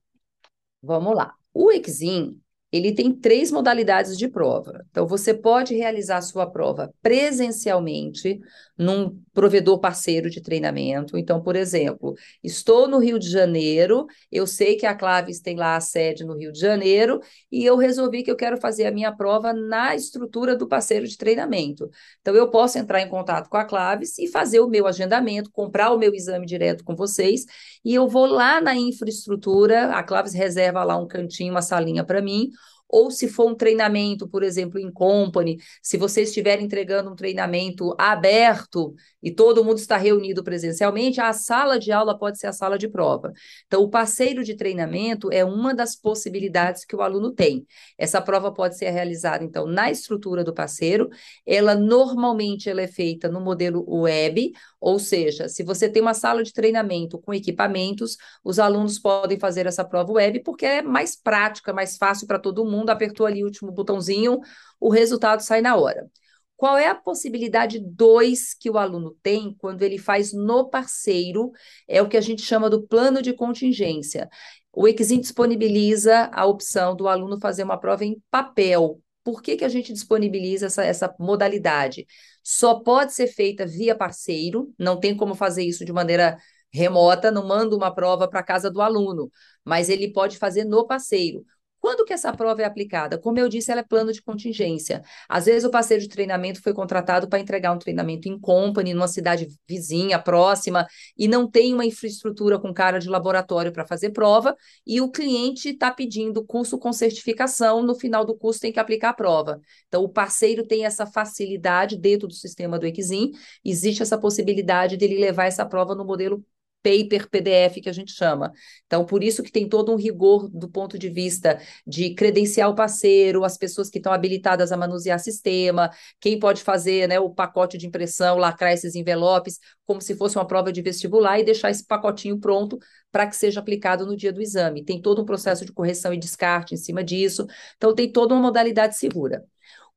Vamos 0.81 1.13
lá. 1.13 1.33
O 1.53 1.71
Exim, 1.71 2.39
ele 2.71 2.93
tem 2.93 3.13
três 3.13 3.51
modalidades 3.51 4.17
de 4.17 4.27
prova. 4.27 4.85
Então, 4.91 5.07
você 5.07 5.33
pode 5.33 5.73
realizar 5.73 6.21
sua 6.21 6.45
prova 6.45 6.93
presencialmente 7.01 8.39
num 8.77 9.19
provedor 9.33 9.79
parceiro 9.79 10.29
de 10.29 10.41
treinamento. 10.41 11.17
Então, 11.17 11.41
por 11.41 11.55
exemplo, 11.55 12.13
estou 12.43 12.87
no 12.87 12.99
Rio 12.99 13.17
de 13.17 13.29
Janeiro, 13.29 14.05
eu 14.31 14.45
sei 14.45 14.75
que 14.75 14.85
a 14.85 14.93
Claves 14.93 15.39
tem 15.39 15.55
lá 15.55 15.75
a 15.75 15.81
sede 15.81 16.23
no 16.23 16.37
Rio 16.37 16.51
de 16.51 16.59
Janeiro, 16.59 17.19
e 17.51 17.65
eu 17.65 17.77
resolvi 17.77 18.21
que 18.21 18.29
eu 18.29 18.35
quero 18.35 18.57
fazer 18.57 18.85
a 18.85 18.91
minha 18.91 19.15
prova 19.15 19.53
na 19.53 19.95
estrutura 19.95 20.55
do 20.55 20.67
parceiro 20.67 21.07
de 21.07 21.17
treinamento. 21.17 21.89
Então, 22.21 22.35
eu 22.35 22.49
posso 22.51 22.77
entrar 22.77 23.01
em 23.01 23.09
contato 23.09 23.49
com 23.49 23.57
a 23.57 23.65
Claves 23.65 24.17
e 24.19 24.27
fazer 24.27 24.59
o 24.59 24.67
meu 24.67 24.85
agendamento, 24.85 25.49
comprar 25.51 25.91
o 25.91 25.97
meu 25.97 26.13
exame 26.13 26.45
direto 26.45 26.83
com 26.83 26.95
vocês, 26.95 27.45
e 27.83 27.95
eu 27.95 28.07
vou 28.07 28.25
lá 28.25 28.59
na 28.59 28.75
infraestrutura, 28.75 29.93
a 29.93 30.03
Claves 30.03 30.33
reserva 30.33 30.83
lá 30.83 30.97
um 30.97 31.07
cantinho, 31.07 31.51
uma 31.51 31.61
salinha 31.61 32.03
para 32.03 32.21
mim, 32.21 32.49
ou 32.89 33.11
se 33.11 33.27
for 33.27 33.49
um 33.49 33.55
treinamento, 33.55 34.27
por 34.27 34.43
exemplo, 34.43 34.79
em 34.79 34.91
company, 34.91 35.57
se 35.81 35.97
você 35.97 36.21
estiver 36.21 36.61
entregando 36.61 37.11
um 37.11 37.15
treinamento 37.15 37.95
aberto 37.97 38.93
e 39.21 39.31
todo 39.31 39.63
mundo 39.63 39.77
está 39.77 39.97
reunido 39.97 40.43
presencialmente, 40.43 41.19
a 41.19 41.33
sala 41.33 41.77
de 41.79 41.91
aula 41.91 42.17
pode 42.17 42.39
ser 42.39 42.47
a 42.47 42.53
sala 42.53 42.77
de 42.77 42.87
prova. 42.87 43.33
Então, 43.65 43.81
o 43.81 43.89
parceiro 43.89 44.43
de 44.43 44.55
treinamento 44.55 45.29
é 45.31 45.43
uma 45.43 45.73
das 45.73 45.95
possibilidades 45.95 46.85
que 46.85 46.95
o 46.95 47.01
aluno 47.01 47.31
tem. 47.31 47.65
Essa 47.97 48.21
prova 48.21 48.51
pode 48.53 48.77
ser 48.77 48.89
realizada, 48.89 49.43
então, 49.43 49.65
na 49.65 49.91
estrutura 49.91 50.43
do 50.43 50.53
parceiro. 50.53 51.09
Ela 51.45 51.75
normalmente 51.75 52.69
ela 52.69 52.81
é 52.81 52.87
feita 52.87 53.29
no 53.29 53.41
modelo 53.41 53.83
web, 53.87 54.51
ou 54.79 54.99
seja, 54.99 55.49
se 55.49 55.63
você 55.63 55.89
tem 55.89 56.01
uma 56.01 56.13
sala 56.13 56.43
de 56.43 56.53
treinamento 56.53 57.19
com 57.19 57.33
equipamentos, 57.33 58.15
os 58.43 58.59
alunos 58.59 58.99
podem 58.99 59.39
fazer 59.39 59.65
essa 59.65 59.83
prova 59.83 60.13
web 60.13 60.41
porque 60.41 60.65
é 60.65 60.81
mais 60.81 61.15
prática, 61.15 61.73
mais 61.73 61.97
fácil 61.97 62.27
para 62.27 62.39
todo 62.39 62.65
mundo. 62.65 62.89
Apertou 62.89 63.25
ali 63.25 63.43
o 63.43 63.47
último 63.47 63.71
botãozinho, 63.71 64.39
o 64.79 64.89
resultado 64.89 65.41
sai 65.41 65.61
na 65.61 65.75
hora. 65.75 66.07
Qual 66.55 66.75
é 66.75 66.87
a 66.87 66.95
possibilidade 66.95 67.79
2 67.79 68.55
que 68.55 68.69
o 68.69 68.79
aluno 68.79 69.15
tem 69.21 69.55
quando 69.59 69.83
ele 69.83 69.99
faz 69.99 70.33
no 70.33 70.67
parceiro? 70.69 71.51
É 71.87 72.01
o 72.01 72.09
que 72.09 72.17
a 72.17 72.21
gente 72.21 72.41
chama 72.41 72.69
do 72.69 72.81
plano 72.87 73.21
de 73.21 73.31
contingência. 73.31 74.27
O 74.73 74.87
Exim 74.87 75.19
disponibiliza 75.19 76.29
a 76.33 76.45
opção 76.45 76.95
do 76.95 77.07
aluno 77.07 77.39
fazer 77.39 77.63
uma 77.63 77.79
prova 77.79 78.05
em 78.05 78.21
papel. 78.31 78.99
Por 79.27 79.41
que, 79.41 79.57
que 79.57 79.65
a 79.65 79.69
gente 79.69 79.91
disponibiliza 79.91 80.67
essa, 80.67 80.85
essa 80.85 81.13
modalidade? 81.19 82.07
Só 82.41 82.79
pode 82.79 83.13
ser 83.13 83.27
feita 83.27 83.65
via 83.65 83.93
parceiro, 83.93 84.73
não 84.79 84.97
tem 84.97 85.17
como 85.17 85.35
fazer 85.35 85.63
isso 85.65 85.83
de 85.83 85.91
maneira 85.91 86.37
remota, 86.71 87.29
não 87.29 87.45
manda 87.45 87.75
uma 87.75 87.93
prova 87.93 88.25
para 88.29 88.41
casa 88.41 88.71
do 88.71 88.81
aluno, 88.81 89.29
mas 89.65 89.89
ele 89.89 90.13
pode 90.13 90.37
fazer 90.37 90.63
no 90.63 90.87
parceiro. 90.87 91.45
Quando 91.87 92.03
que 92.03 92.11
essa 92.11 92.33
prova 92.33 92.61
é 92.61 92.65
aplicada? 92.65 93.17
Como 93.17 93.39
eu 93.39 93.47
disse, 93.47 93.71
ela 93.71 93.79
é 93.79 93.83
plano 93.83 94.11
de 94.11 94.21
contingência. 94.21 95.01
Às 95.29 95.45
vezes 95.45 95.63
o 95.63 95.71
parceiro 95.71 96.03
de 96.03 96.09
treinamento 96.09 96.61
foi 96.61 96.73
contratado 96.73 97.29
para 97.29 97.39
entregar 97.39 97.71
um 97.71 97.79
treinamento 97.79 98.27
em 98.27 98.37
company, 98.37 98.93
numa 98.93 99.07
cidade 99.07 99.47
vizinha, 99.65 100.19
próxima, 100.19 100.85
e 101.17 101.29
não 101.29 101.49
tem 101.49 101.73
uma 101.73 101.85
infraestrutura 101.85 102.59
com 102.59 102.73
cara 102.73 102.99
de 102.99 103.07
laboratório 103.07 103.71
para 103.71 103.87
fazer 103.87 104.09
prova, 104.09 104.53
e 104.85 104.99
o 104.99 105.09
cliente 105.09 105.69
está 105.69 105.89
pedindo 105.89 106.43
curso 106.43 106.77
com 106.77 106.91
certificação, 106.91 107.81
no 107.81 107.95
final 107.95 108.25
do 108.25 108.35
curso 108.35 108.59
tem 108.59 108.73
que 108.73 108.81
aplicar 108.81 109.11
a 109.11 109.13
prova. 109.13 109.61
Então, 109.87 110.03
o 110.03 110.09
parceiro 110.09 110.67
tem 110.67 110.83
essa 110.83 111.05
facilidade 111.05 111.97
dentro 111.97 112.27
do 112.27 112.33
sistema 112.33 112.77
do 112.77 112.85
Exim, 112.85 113.31
existe 113.63 114.03
essa 114.03 114.17
possibilidade 114.17 114.97
dele 114.97 115.17
levar 115.17 115.45
essa 115.45 115.65
prova 115.65 115.95
no 115.95 116.03
modelo 116.03 116.43
paper 116.87 117.29
PDF 117.29 117.81
que 117.81 117.89
a 117.89 117.93
gente 117.93 118.13
chama. 118.13 118.51
Então, 118.85 119.05
por 119.05 119.23
isso 119.23 119.43
que 119.43 119.51
tem 119.51 119.67
todo 119.67 119.91
um 119.91 119.95
rigor 119.95 120.49
do 120.49 120.69
ponto 120.69 120.97
de 120.97 121.09
vista 121.09 121.59
de 121.85 122.13
credenciar 122.15 122.69
o 122.69 122.75
parceiro, 122.75 123.43
as 123.43 123.57
pessoas 123.57 123.89
que 123.89 123.97
estão 123.97 124.13
habilitadas 124.13 124.71
a 124.71 124.77
manusear 124.77 125.19
sistema, 125.19 125.89
quem 126.19 126.39
pode 126.39 126.63
fazer 126.63 127.07
né, 127.07 127.19
o 127.19 127.29
pacote 127.29 127.77
de 127.77 127.85
impressão, 127.85 128.37
lacrar 128.37 128.71
esses 128.71 128.95
envelopes, 128.95 129.59
como 129.85 130.01
se 130.01 130.15
fosse 130.15 130.37
uma 130.37 130.47
prova 130.47 130.71
de 130.71 130.81
vestibular 130.81 131.39
e 131.39 131.43
deixar 131.43 131.69
esse 131.69 131.85
pacotinho 131.85 132.39
pronto 132.39 132.77
para 133.11 133.27
que 133.27 133.35
seja 133.35 133.59
aplicado 133.59 134.05
no 134.05 134.15
dia 134.15 134.31
do 134.31 134.41
exame. 134.41 134.83
Tem 134.83 135.01
todo 135.01 135.21
um 135.21 135.25
processo 135.25 135.65
de 135.65 135.73
correção 135.73 136.13
e 136.13 136.17
descarte 136.17 136.73
em 136.73 136.77
cima 136.77 137.03
disso. 137.03 137.45
Então, 137.75 137.93
tem 137.93 138.09
toda 138.11 138.33
uma 138.33 138.43
modalidade 138.43 138.97
segura. 138.97 139.43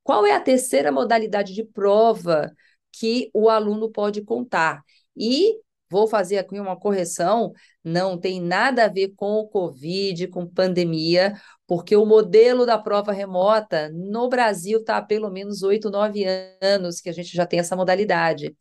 Qual 0.03 0.27
é 0.27 0.33
a 0.33 0.41
terceira 0.41 0.91
modalidade 0.91 1.55
de 1.55 1.65
prova 1.65 2.51
que 2.93 3.31
o 3.33 3.49
aluno 3.49 3.91
pode 3.91 4.23
contar? 4.23 4.83
E 5.17 5.57
Vou 5.91 6.07
fazer 6.07 6.39
aqui 6.39 6.61
uma 6.61 6.79
correção, 6.79 7.53
não 7.83 8.17
tem 8.19 8.41
nada 8.41 8.85
a 8.85 8.89
ver 8.89 9.13
com 9.17 9.41
o 9.41 9.49
Covid, 9.49 10.29
com 10.29 10.47
pandemia, 10.47 11.35
porque 11.67 11.97
o 11.97 12.07
modelo 12.07 12.65
da 12.65 12.79
prova 12.79 13.13
remota 13.13 13.91
no 13.93 14.29
Brasil 14.29 14.81
está 14.81 14.99
há 14.99 15.03
pelo 15.03 15.31
menos 15.31 15.63
oito, 15.63 15.91
nove 15.91 16.25
anos 16.61 17.01
que 17.01 17.09
a 17.09 17.13
gente 17.13 17.35
já 17.37 17.45
tem 17.45 17.59
essa 17.59 17.75
modalidade, 17.75 18.57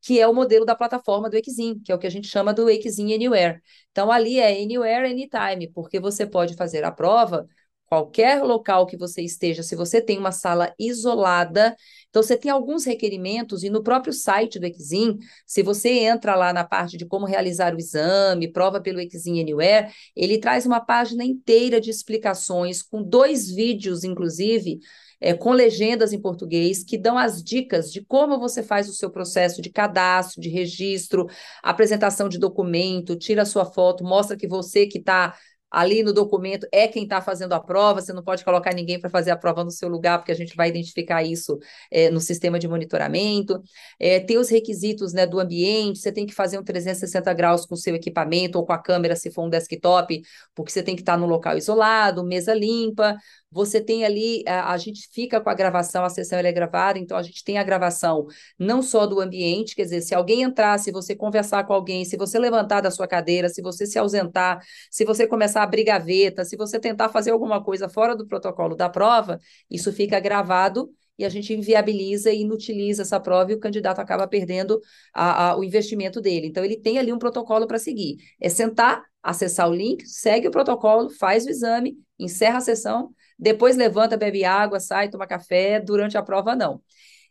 que 0.00 0.18
é 0.20 0.26
o 0.26 0.34
modelo 0.34 0.64
da 0.64 0.74
plataforma 0.74 1.28
do 1.28 1.36
Exim, 1.36 1.78
que 1.80 1.92
é 1.92 1.94
o 1.94 1.98
que 1.98 2.06
a 2.06 2.10
gente 2.10 2.28
chama 2.28 2.54
do 2.54 2.70
Exim 2.70 3.12
Anywhere. 3.12 3.60
Então, 3.90 4.10
ali 4.10 4.38
é 4.38 4.62
Anywhere, 4.62 5.10
Anytime, 5.10 5.68
porque 5.72 6.00
você 6.00 6.26
pode 6.26 6.54
fazer 6.56 6.84
a 6.84 6.90
prova 6.90 7.46
qualquer 7.90 8.42
local 8.44 8.86
que 8.86 8.96
você 8.96 9.20
esteja, 9.20 9.64
se 9.64 9.74
você 9.74 10.00
tem 10.00 10.16
uma 10.16 10.30
sala 10.30 10.72
isolada, 10.78 11.74
então 12.10 12.22
você 12.22 12.36
tem 12.36 12.50
alguns 12.50 12.84
requerimentos, 12.84 13.62
e 13.62 13.70
no 13.70 13.82
próprio 13.82 14.12
site 14.12 14.58
do 14.58 14.66
Exim, 14.66 15.16
se 15.46 15.62
você 15.62 15.90
entra 15.90 16.34
lá 16.34 16.52
na 16.52 16.64
parte 16.64 16.96
de 16.96 17.06
como 17.06 17.24
realizar 17.24 17.74
o 17.74 17.78
exame, 17.78 18.52
prova 18.52 18.80
pelo 18.80 19.00
Exim 19.00 19.40
Anywhere, 19.40 19.92
ele 20.14 20.38
traz 20.38 20.66
uma 20.66 20.80
página 20.80 21.24
inteira 21.24 21.80
de 21.80 21.88
explicações, 21.88 22.82
com 22.82 23.02
dois 23.02 23.48
vídeos, 23.48 24.02
inclusive, 24.02 24.80
é, 25.20 25.34
com 25.34 25.52
legendas 25.52 26.12
em 26.12 26.20
português, 26.20 26.82
que 26.82 26.98
dão 26.98 27.16
as 27.16 27.42
dicas 27.42 27.92
de 27.92 28.04
como 28.04 28.40
você 28.40 28.62
faz 28.62 28.88
o 28.88 28.92
seu 28.92 29.10
processo 29.10 29.62
de 29.62 29.70
cadastro, 29.70 30.40
de 30.40 30.48
registro, 30.48 31.26
apresentação 31.62 32.28
de 32.28 32.38
documento, 32.38 33.16
tira 33.16 33.42
a 33.42 33.46
sua 33.46 33.66
foto, 33.66 34.02
mostra 34.02 34.36
que 34.36 34.48
você 34.48 34.86
que 34.86 34.98
está 34.98 35.36
ali 35.70 36.02
no 36.02 36.12
documento 36.12 36.66
é 36.72 36.88
quem 36.88 37.04
está 37.04 37.20
fazendo 37.22 37.52
a 37.52 37.60
prova, 37.60 38.00
você 38.00 38.12
não 38.12 38.22
pode 38.22 38.44
colocar 38.44 38.74
ninguém 38.74 39.00
para 39.00 39.08
fazer 39.08 39.30
a 39.30 39.36
prova 39.36 39.62
no 39.62 39.70
seu 39.70 39.88
lugar, 39.88 40.18
porque 40.18 40.32
a 40.32 40.34
gente 40.34 40.56
vai 40.56 40.68
identificar 40.68 41.22
isso 41.22 41.58
é, 41.90 42.10
no 42.10 42.20
sistema 42.20 42.58
de 42.58 42.66
monitoramento. 42.66 43.62
É, 43.98 44.18
tem 44.20 44.38
os 44.38 44.48
requisitos 44.48 45.12
né, 45.12 45.26
do 45.26 45.38
ambiente, 45.38 45.98
você 46.00 46.10
tem 46.10 46.26
que 46.26 46.34
fazer 46.34 46.58
um 46.58 46.64
360 46.64 47.32
graus 47.34 47.64
com 47.66 47.74
o 47.74 47.78
seu 47.78 47.94
equipamento 47.94 48.58
ou 48.58 48.66
com 48.66 48.72
a 48.72 48.78
câmera, 48.78 49.14
se 49.14 49.30
for 49.30 49.44
um 49.44 49.50
desktop, 49.50 50.22
porque 50.54 50.72
você 50.72 50.82
tem 50.82 50.96
que 50.96 51.02
estar 51.02 51.12
tá 51.12 51.18
no 51.18 51.26
local 51.26 51.56
isolado, 51.56 52.24
mesa 52.24 52.54
limpa, 52.54 53.16
você 53.50 53.80
tem 53.80 54.04
ali, 54.04 54.44
a, 54.46 54.72
a, 54.72 54.78
gente 54.78 55.08
fica 55.12 55.40
com 55.40 55.50
a 55.50 55.54
gravação, 55.54 56.04
a 56.04 56.08
sessão 56.08 56.38
é 56.38 56.52
gravada, 56.52 56.98
então 56.98 57.16
a 57.16 57.22
gente 57.22 57.42
tem 57.42 57.58
a 57.58 57.64
gravação 57.64 58.26
não 58.58 58.82
só 58.82 59.06
do 59.06 59.20
ambiente, 59.20 59.74
quer 59.74 59.82
dizer, 59.82 60.02
se 60.02 60.14
alguém 60.14 60.42
entrar, 60.42 60.78
se 60.78 60.92
você 60.92 61.16
conversar 61.16 61.64
com 61.64 61.72
alguém, 61.72 62.04
se 62.04 62.16
você 62.16 62.38
levantar 62.38 62.80
da 62.80 62.90
sua 62.90 63.08
cadeira, 63.08 63.48
se 63.48 63.60
você 63.60 63.86
se 63.86 63.98
ausentar, 63.98 64.62
se 64.90 65.04
você 65.04 65.26
começar 65.26 65.60
a 65.60 65.64
abrir 65.64 65.84
gaveta, 65.84 66.44
se 66.44 66.56
você 66.56 66.78
tentar 66.78 67.08
fazer 67.08 67.32
alguma 67.32 67.62
coisa 67.62 67.88
fora 67.88 68.14
do 68.14 68.26
protocolo 68.26 68.76
da 68.76 68.88
prova, 68.88 69.40
isso 69.68 69.92
fica 69.92 70.20
gravado 70.20 70.90
e 71.20 71.24
a 71.24 71.28
gente 71.28 71.52
inviabiliza 71.52 72.32
e 72.32 72.40
inutiliza 72.40 73.02
essa 73.02 73.20
prova 73.20 73.52
e 73.52 73.54
o 73.54 73.60
candidato 73.60 73.98
acaba 73.98 74.26
perdendo 74.26 74.80
a, 75.12 75.50
a, 75.50 75.58
o 75.58 75.62
investimento 75.62 76.18
dele. 76.18 76.46
Então, 76.46 76.64
ele 76.64 76.78
tem 76.78 76.98
ali 76.98 77.12
um 77.12 77.18
protocolo 77.18 77.66
para 77.66 77.78
seguir. 77.78 78.16
É 78.40 78.48
sentar, 78.48 79.02
acessar 79.22 79.68
o 79.68 79.74
link, 79.74 80.06
segue 80.08 80.48
o 80.48 80.50
protocolo, 80.50 81.10
faz 81.10 81.44
o 81.44 81.50
exame, 81.50 81.98
encerra 82.18 82.56
a 82.56 82.60
sessão, 82.62 83.14
depois 83.40 83.76
levanta, 83.76 84.16
bebe 84.16 84.44
água, 84.44 84.78
sai, 84.80 85.08
toma 85.10 85.26
café, 85.26 85.80
durante 85.80 86.18
a 86.18 86.22
prova 86.22 86.54
não. 86.54 86.82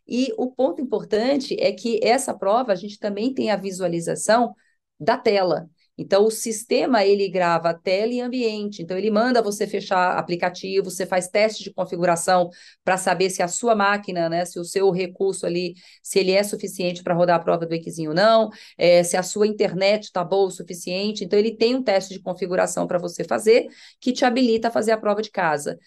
E 0.06 0.32
o 0.36 0.50
ponto 0.50 0.80
importante 0.82 1.56
é 1.60 1.72
que 1.72 2.00
essa 2.02 2.34
prova 2.34 2.72
a 2.72 2.74
gente 2.76 2.98
também 2.98 3.32
tem 3.32 3.50
a 3.50 3.56
visualização 3.56 4.54
da 4.98 5.16
tela. 5.16 5.70
Então, 5.98 6.24
o 6.24 6.30
sistema, 6.30 7.04
ele 7.04 7.28
grava 7.28 7.74
tela 7.74 8.12
e 8.12 8.20
ambiente. 8.20 8.82
Então, 8.82 8.96
ele 8.96 9.10
manda 9.10 9.42
você 9.42 9.66
fechar 9.66 10.16
aplicativo, 10.16 10.90
você 10.90 11.04
faz 11.04 11.28
teste 11.28 11.62
de 11.62 11.72
configuração 11.72 12.48
para 12.82 12.96
saber 12.96 13.28
se 13.30 13.42
a 13.42 13.48
sua 13.48 13.74
máquina, 13.74 14.28
né, 14.28 14.44
se 14.46 14.58
o 14.58 14.64
seu 14.64 14.90
recurso 14.90 15.44
ali, 15.44 15.74
se 16.02 16.18
ele 16.18 16.32
é 16.32 16.42
suficiente 16.42 17.02
para 17.02 17.14
rodar 17.14 17.36
a 17.36 17.42
prova 17.42 17.66
do 17.66 17.74
Equizinho 17.74 18.10
ou 18.10 18.16
não, 18.16 18.48
é, 18.78 19.02
se 19.02 19.16
a 19.16 19.22
sua 19.22 19.46
internet 19.46 20.04
está 20.04 20.24
boa 20.24 20.48
o 20.48 20.50
suficiente. 20.50 21.24
Então, 21.24 21.38
ele 21.38 21.54
tem 21.54 21.74
um 21.74 21.82
teste 21.82 22.14
de 22.14 22.20
configuração 22.20 22.86
para 22.86 22.98
você 22.98 23.22
fazer, 23.22 23.66
que 24.00 24.12
te 24.12 24.24
habilita 24.24 24.68
a 24.68 24.70
fazer 24.70 24.92
a 24.92 24.98
prova 24.98 25.20
de 25.20 25.30
casa 25.30 25.78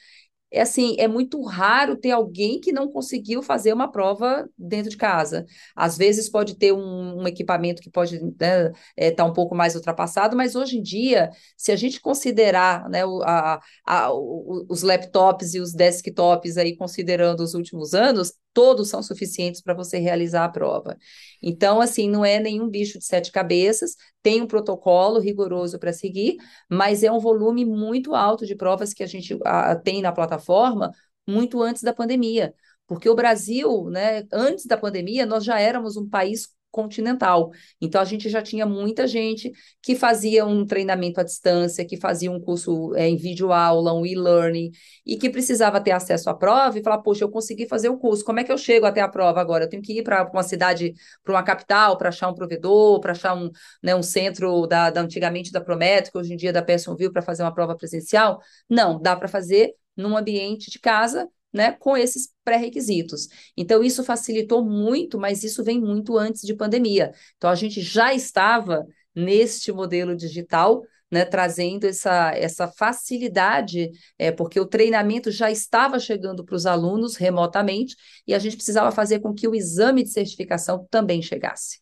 é 0.53 0.61
assim, 0.61 0.95
é 0.99 1.07
muito 1.07 1.41
raro 1.41 1.97
ter 1.97 2.11
alguém 2.11 2.59
que 2.61 2.71
não 2.71 2.87
conseguiu 2.91 3.41
fazer 3.41 3.73
uma 3.73 3.91
prova 3.91 4.47
dentro 4.57 4.91
de 4.91 4.97
casa. 4.97 5.45
Às 5.75 5.97
vezes 5.97 6.29
pode 6.29 6.55
ter 6.55 6.71
um, 6.71 7.21
um 7.21 7.27
equipamento 7.27 7.81
que 7.81 7.89
pode 7.89 8.15
estar 8.17 8.69
né, 8.69 8.71
é, 8.95 9.09
tá 9.11 9.25
um 9.25 9.33
pouco 9.33 9.55
mais 9.55 9.75
ultrapassado, 9.75 10.35
mas 10.37 10.55
hoje 10.55 10.77
em 10.77 10.81
dia, 10.83 11.31
se 11.57 11.71
a 11.71 11.75
gente 11.75 11.99
considerar 11.99 12.87
né, 12.87 13.03
o, 13.05 13.23
a, 13.23 13.59
a, 13.85 14.13
o, 14.13 14.65
os 14.69 14.83
laptops 14.83 15.55
e 15.55 15.59
os 15.59 15.73
desktops 15.73 16.57
aí, 16.57 16.77
considerando 16.77 17.41
os 17.41 17.55
últimos 17.55 17.93
anos, 17.95 18.33
todos 18.53 18.89
são 18.89 19.01
suficientes 19.01 19.61
para 19.61 19.73
você 19.73 19.97
realizar 19.97 20.45
a 20.45 20.49
prova. 20.49 20.97
Então, 21.41 21.81
assim, 21.81 22.09
não 22.09 22.23
é 22.23 22.39
nenhum 22.39 22.69
bicho 22.69 22.99
de 22.99 23.05
sete 23.05 23.31
cabeças, 23.31 23.95
tem 24.21 24.41
um 24.41 24.47
protocolo 24.47 25.19
rigoroso 25.19 25.79
para 25.79 25.91
seguir, 25.91 26.37
mas 26.69 27.03
é 27.03 27.11
um 27.11 27.19
volume 27.19 27.65
muito 27.65 28.13
alto 28.15 28.45
de 28.45 28.55
provas 28.55 28.93
que 28.93 29.03
a 29.03 29.07
gente 29.07 29.37
a, 29.43 29.75
tem 29.75 30.01
na 30.01 30.11
plataforma 30.11 30.91
muito 31.27 31.61
antes 31.61 31.83
da 31.83 31.93
pandemia. 31.93 32.53
Porque 32.87 33.09
o 33.09 33.15
Brasil, 33.15 33.89
né, 33.89 34.23
antes 34.31 34.65
da 34.65 34.77
pandemia, 34.77 35.25
nós 35.25 35.43
já 35.43 35.59
éramos 35.59 35.97
um 35.97 36.07
país 36.07 36.49
continental. 36.73 37.51
Então, 37.79 38.01
a 38.01 38.05
gente 38.05 38.27
já 38.29 38.41
tinha 38.41 38.65
muita 38.65 39.07
gente 39.07 39.51
que 39.81 39.95
fazia 39.95 40.43
um 40.43 40.65
treinamento 40.65 41.21
à 41.21 41.23
distância, 41.23 41.85
que 41.85 41.97
fazia 41.97 42.31
um 42.31 42.39
curso 42.41 42.93
é, 42.95 43.07
em 43.07 43.15
vídeo-aula, 43.15 43.93
um 43.93 44.03
e-learning, 44.05 44.71
e 45.05 45.15
que 45.15 45.29
precisava 45.29 45.79
ter 45.79 45.91
acesso 45.91 46.29
à 46.29 46.33
prova 46.33 46.77
e 46.77 46.83
falar: 46.83 46.97
Poxa, 46.97 47.23
eu 47.23 47.29
consegui 47.29 47.67
fazer 47.67 47.89
o 47.89 47.97
curso, 47.97 48.25
como 48.25 48.39
é 48.39 48.43
que 48.43 48.51
eu 48.51 48.57
chego 48.57 48.87
até 48.87 49.01
a 49.01 49.07
prova 49.07 49.39
agora? 49.39 49.65
Eu 49.65 49.69
tenho 49.69 49.83
que 49.83 49.99
ir 49.99 50.03
para 50.03 50.27
uma 50.29 50.43
cidade, 50.43 50.93
para 51.23 51.33
uma 51.33 51.43
capital, 51.43 51.97
para 51.97 52.09
achar 52.09 52.29
um 52.29 52.33
provedor, 52.33 52.99
para 52.99 53.11
achar 53.11 53.35
um, 53.35 53.51
né, 53.81 53.95
um 53.95 54.03
centro 54.03 54.65
da, 54.65 54.89
da 54.89 55.01
antigamente 55.01 55.51
da 55.51 55.61
Prométrica, 55.61 56.17
hoje 56.17 56.33
em 56.33 56.37
dia 56.37 56.51
da 56.51 56.63
Pearsonville, 56.63 57.13
para 57.13 57.21
fazer 57.21 57.43
uma 57.43 57.53
prova 57.53 57.75
presencial? 57.77 58.39
Não, 58.67 58.99
dá 58.99 59.15
para 59.15 59.27
fazer 59.27 59.73
num 59.95 60.17
ambiente 60.17 60.71
de 60.71 60.79
casa 60.79 61.29
né, 61.53 61.71
com 61.73 61.95
esses 61.95 62.29
pré-requisitos. 62.43 63.27
Então, 63.55 63.83
isso 63.83 64.03
facilitou 64.03 64.65
muito, 64.65 65.19
mas 65.19 65.43
isso 65.43 65.63
vem 65.63 65.79
muito 65.79 66.17
antes 66.17 66.41
de 66.41 66.55
pandemia. 66.55 67.11
Então, 67.37 67.49
a 67.49 67.55
gente 67.55 67.79
já 67.81 68.13
estava 68.13 68.85
neste 69.15 69.71
modelo 69.71 70.15
digital, 70.15 70.81
né, 71.11 71.23
trazendo 71.23 71.85
essa, 71.85 72.31
essa 72.31 72.67
facilidade, 72.67 73.91
é, 74.17 74.31
porque 74.31 74.59
o 74.59 74.65
treinamento 74.65 75.29
já 75.29 75.51
estava 75.51 75.99
chegando 75.99 76.43
para 76.43 76.55
os 76.55 76.65
alunos 76.65 77.15
remotamente 77.15 77.95
e 78.25 78.33
a 78.33 78.39
gente 78.39 78.55
precisava 78.55 78.91
fazer 78.91 79.19
com 79.19 79.31
que 79.31 79.47
o 79.47 79.53
exame 79.53 80.01
de 80.01 80.09
certificação 80.09 80.87
também 80.89 81.21
chegasse. 81.21 81.79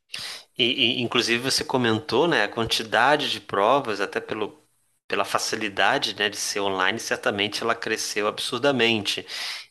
E, 0.58 0.66
e 0.98 1.02
inclusive, 1.02 1.42
você 1.42 1.64
comentou 1.64 2.28
né, 2.28 2.44
a 2.44 2.50
quantidade 2.50 3.32
de 3.32 3.40
provas, 3.40 4.02
até 4.02 4.20
pelo, 4.20 4.61
pela 5.12 5.26
facilidade, 5.26 6.16
né, 6.18 6.30
de 6.30 6.38
ser 6.38 6.62
online, 6.62 6.98
certamente 6.98 7.62
ela 7.62 7.76
cresceu 7.76 8.28
absurdamente. 8.28 9.26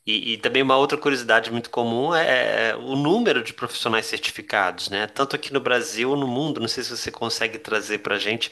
E, 0.06 0.34
e, 0.34 0.36
também 0.36 0.62
uma 0.62 0.76
outra 0.76 0.98
curiosidade 0.98 1.50
muito 1.50 1.70
comum 1.70 2.14
é, 2.14 2.72
é 2.72 2.76
o 2.76 2.94
número 2.94 3.42
de 3.42 3.54
profissionais 3.54 4.04
certificados, 4.04 4.90
né? 4.90 5.06
Tanto 5.06 5.36
aqui 5.36 5.52
no 5.52 5.60
Brasil, 5.60 6.14
no 6.16 6.26
mundo. 6.26 6.60
Não 6.60 6.68
sei 6.68 6.82
se 6.82 6.90
você 6.90 7.10
consegue 7.10 7.58
trazer 7.58 7.98
para 7.98 8.16
a 8.16 8.18
gente 8.18 8.50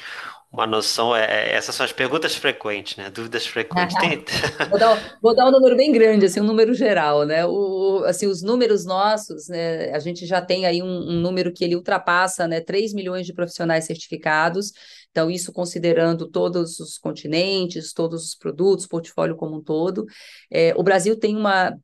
uma 0.53 0.67
noção. 0.67 1.15
É, 1.17 1.25
é, 1.25 1.55
essas 1.55 1.75
são 1.75 1.85
as 1.85 1.93
perguntas 1.93 2.35
frequentes, 2.35 2.97
né? 2.97 3.11
Dúvidas 3.11 3.47
frequentes. 3.47 3.97
Tem... 3.99 4.25
vou, 4.71 4.79
dar, 4.79 5.19
vou, 5.21 5.35
dar, 5.35 5.47
um 5.47 5.51
número 5.51 5.77
bem 5.77 5.93
grande, 5.93 6.27
assim, 6.27 6.41
um 6.41 6.45
número 6.45 6.73
geral, 6.75 7.25
né? 7.25 7.45
O, 7.47 8.05
assim, 8.07 8.27
os 8.27 8.43
números 8.43 8.85
nossos, 8.85 9.49
né? 9.49 9.91
A 9.93 9.99
gente 9.99 10.27
já 10.27 10.41
tem 10.41 10.65
aí 10.65 10.83
um, 10.83 10.87
um 10.87 11.21
número 11.21 11.53
que 11.53 11.65
ele 11.65 11.77
ultrapassa, 11.77 12.47
né? 12.47 12.61
3 12.61 12.95
milhões 12.95 13.27
de 13.27 13.33
profissionais 13.33 13.85
certificados. 13.85 14.73
Então, 15.19 15.29
isso 15.29 15.53
considerando 15.53 16.31
todos 16.31 16.79
os 16.79 16.97
continentes, 16.97 17.93
todos 17.93 18.25
os 18.25 18.35
produtos, 18.37 18.87
portfólio 18.87 19.35
como 19.35 19.57
um 19.57 19.61
todo. 19.61 20.07
É, 20.49 20.73
o 20.77 20.83
Brasil 20.85 21.19
tem 21.19 21.35
uma 21.35 21.77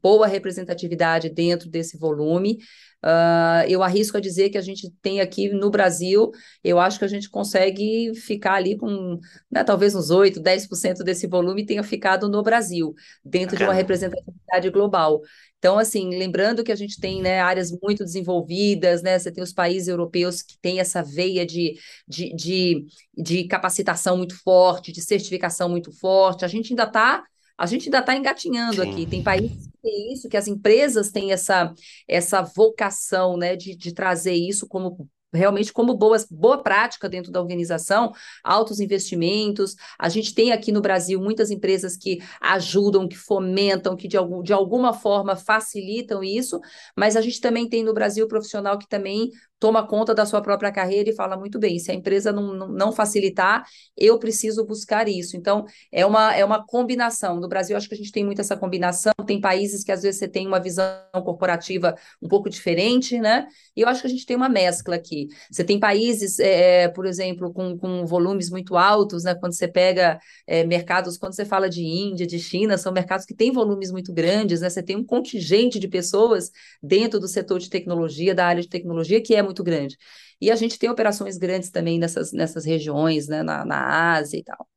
boa 0.00 0.28
representatividade 0.28 1.28
dentro 1.28 1.68
desse 1.68 1.98
volume. 1.98 2.58
Uh, 3.06 3.62
eu 3.68 3.84
arrisco 3.84 4.16
a 4.16 4.20
dizer 4.20 4.50
que 4.50 4.58
a 4.58 4.60
gente 4.60 4.90
tem 5.00 5.20
aqui 5.20 5.48
no 5.50 5.70
Brasil, 5.70 6.32
eu 6.64 6.80
acho 6.80 6.98
que 6.98 7.04
a 7.04 7.08
gente 7.08 7.30
consegue 7.30 8.12
ficar 8.16 8.54
ali 8.54 8.76
com 8.76 9.20
né, 9.48 9.62
talvez 9.62 9.94
uns 9.94 10.10
8, 10.10 10.40
10% 10.40 11.04
desse 11.04 11.28
volume 11.28 11.64
tenha 11.64 11.84
ficado 11.84 12.28
no 12.28 12.42
Brasil, 12.42 12.92
dentro 13.24 13.56
de 13.56 13.62
uma 13.62 13.72
representatividade 13.72 14.68
global. 14.70 15.20
Então, 15.56 15.78
assim, 15.78 16.18
lembrando 16.18 16.64
que 16.64 16.72
a 16.72 16.76
gente 16.76 16.98
tem 17.00 17.22
né, 17.22 17.40
áreas 17.40 17.70
muito 17.80 18.04
desenvolvidas, 18.04 19.02
né? 19.02 19.16
Você 19.16 19.30
tem 19.30 19.42
os 19.42 19.52
países 19.52 19.86
europeus 19.86 20.42
que 20.42 20.58
têm 20.60 20.80
essa 20.80 21.00
veia 21.00 21.46
de, 21.46 21.74
de, 22.08 22.34
de, 22.34 22.86
de 23.16 23.44
capacitação 23.44 24.16
muito 24.16 24.36
forte, 24.42 24.90
de 24.90 25.00
certificação 25.00 25.68
muito 25.68 25.92
forte. 25.92 26.44
A 26.44 26.48
gente 26.48 26.72
ainda 26.72 26.84
está 26.84 27.22
a 27.58 27.66
gente 27.66 27.86
ainda 27.86 27.98
está 28.00 28.14
engatinhando 28.14 28.82
Sim. 28.82 28.90
aqui. 28.90 29.06
Tem 29.06 29.22
países 29.22 29.66
que 29.66 29.78
têm 29.82 30.12
isso, 30.12 30.28
que 30.28 30.36
as 30.36 30.46
empresas 30.46 31.10
têm 31.10 31.32
essa, 31.32 31.72
essa 32.08 32.42
vocação 32.42 33.36
né, 33.36 33.56
de, 33.56 33.74
de 33.74 33.92
trazer 33.92 34.34
isso 34.34 34.66
como 34.66 35.08
realmente 35.32 35.72
como 35.72 35.94
boas, 35.94 36.26
boa 36.28 36.62
prática 36.62 37.08
dentro 37.08 37.30
da 37.30 37.40
organização, 37.40 38.12
altos 38.42 38.80
investimentos. 38.80 39.74
A 39.98 40.08
gente 40.08 40.34
tem 40.34 40.52
aqui 40.52 40.72
no 40.72 40.80
Brasil 40.80 41.20
muitas 41.20 41.50
empresas 41.50 41.96
que 41.96 42.18
ajudam, 42.40 43.08
que 43.08 43.16
fomentam, 43.16 43.96
que 43.96 44.08
de, 44.08 44.16
algum, 44.16 44.42
de 44.42 44.52
alguma 44.52 44.92
forma 44.92 45.36
facilitam 45.36 46.24
isso, 46.24 46.60
mas 46.96 47.16
a 47.16 47.20
gente 47.20 47.40
também 47.40 47.68
tem 47.68 47.84
no 47.84 47.94
Brasil 47.94 48.26
profissional 48.26 48.78
que 48.78 48.88
também 48.88 49.30
toma 49.58 49.86
conta 49.86 50.14
da 50.14 50.26
sua 50.26 50.42
própria 50.42 50.70
carreira 50.70 51.08
e 51.10 51.14
fala 51.14 51.36
muito 51.36 51.58
bem, 51.58 51.78
se 51.78 51.90
a 51.90 51.94
empresa 51.94 52.32
não, 52.32 52.68
não, 52.68 52.92
facilitar, 52.92 53.64
eu 53.96 54.18
preciso 54.18 54.64
buscar 54.66 55.08
isso. 55.08 55.36
Então, 55.36 55.64
é 55.90 56.04
uma, 56.04 56.34
é 56.34 56.44
uma 56.44 56.64
combinação. 56.64 57.40
No 57.40 57.48
Brasil, 57.48 57.76
acho 57.76 57.88
que 57.88 57.94
a 57.94 57.96
gente 57.96 58.12
tem 58.12 58.24
muito 58.24 58.40
essa 58.40 58.56
combinação, 58.56 59.12
tem 59.26 59.40
países 59.40 59.82
que 59.82 59.92
às 59.92 60.02
vezes 60.02 60.18
você 60.18 60.28
tem 60.28 60.46
uma 60.46 60.60
visão 60.60 60.84
corporativa 61.24 61.94
um 62.20 62.28
pouco 62.28 62.50
diferente, 62.50 63.18
né? 63.18 63.46
E 63.74 63.80
eu 63.80 63.88
acho 63.88 64.02
que 64.02 64.06
a 64.06 64.10
gente 64.10 64.26
tem 64.26 64.36
uma 64.36 64.48
mescla 64.48 64.96
aqui. 64.96 65.28
Você 65.50 65.64
tem 65.64 65.78
países, 65.80 66.38
é, 66.38 66.82
é 66.84 66.88
por 66.88 67.06
exemplo, 67.06 67.52
com, 67.52 67.78
com 67.78 68.04
volumes 68.04 68.50
muito 68.50 68.76
altos, 68.76 69.24
né? 69.24 69.34
Quando 69.34 69.54
você 69.54 69.66
pega 69.68 70.18
é, 70.46 70.64
mercados, 70.64 71.16
quando 71.16 71.34
você 71.34 71.44
fala 71.44 71.68
de 71.68 71.82
Índia, 71.82 72.26
de 72.26 72.38
China, 72.38 72.76
são 72.76 72.92
mercados 72.92 73.24
que 73.24 73.34
têm 73.34 73.52
volumes 73.52 73.90
muito 73.90 74.12
grandes, 74.12 74.60
né? 74.60 74.68
Você 74.68 74.82
tem 74.82 74.96
um 74.96 75.04
contingente 75.04 75.78
de 75.78 75.88
pessoas 75.88 76.50
dentro 76.82 77.18
do 77.18 77.28
setor 77.28 77.58
de 77.58 77.70
tecnologia, 77.70 78.34
da 78.34 78.46
área 78.46 78.62
de 78.62 78.68
tecnologia, 78.68 79.22
que 79.22 79.34
é 79.34 79.45
muito 79.46 79.64
grande. 79.64 79.96
E 80.40 80.50
a 80.50 80.56
gente 80.56 80.78
tem 80.78 80.90
operações 80.90 81.38
grandes 81.38 81.70
também 81.70 81.98
nessas, 81.98 82.32
nessas 82.32 82.64
regiões, 82.64 83.28
né, 83.28 83.42
na, 83.42 83.64
na 83.64 84.14
Ásia 84.14 84.38
e 84.38 84.44
tal. 84.44 84.68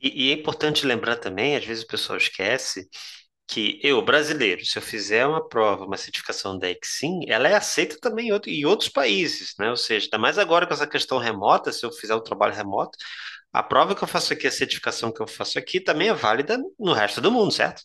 E, 0.00 0.26
e 0.26 0.30
é 0.30 0.34
importante 0.34 0.86
lembrar 0.86 1.16
também, 1.16 1.56
às 1.56 1.64
vezes 1.64 1.84
o 1.84 1.86
pessoal 1.86 2.18
esquece, 2.18 2.88
que 3.46 3.78
eu, 3.82 4.02
brasileiro, 4.02 4.64
se 4.64 4.78
eu 4.78 4.82
fizer 4.82 5.26
uma 5.26 5.46
prova, 5.46 5.84
uma 5.84 5.96
certificação 5.96 6.58
da 6.58 6.68
Exim, 6.70 7.20
ela 7.28 7.48
é 7.48 7.54
aceita 7.54 7.98
também 8.00 8.28
em, 8.28 8.32
outro, 8.32 8.50
em 8.50 8.64
outros 8.64 8.88
países, 8.88 9.54
né? 9.58 9.70
Ou 9.70 9.76
seja, 9.76 10.06
ainda 10.06 10.18
mais 10.18 10.38
agora 10.38 10.66
com 10.66 10.74
essa 10.74 10.86
questão 10.86 11.18
remota, 11.18 11.72
se 11.72 11.84
eu 11.84 11.92
fizer 11.92 12.14
o 12.14 12.22
trabalho 12.22 12.54
remoto, 12.54 12.96
a 13.52 13.62
prova 13.62 13.94
que 13.94 14.02
eu 14.02 14.08
faço 14.08 14.32
aqui, 14.32 14.46
a 14.46 14.50
certificação 14.50 15.12
que 15.12 15.22
eu 15.22 15.26
faço 15.28 15.58
aqui, 15.58 15.80
também 15.80 16.08
é 16.08 16.14
válida 16.14 16.58
no 16.78 16.92
resto 16.92 17.20
do 17.20 17.30
mundo, 17.30 17.52
certo? 17.52 17.82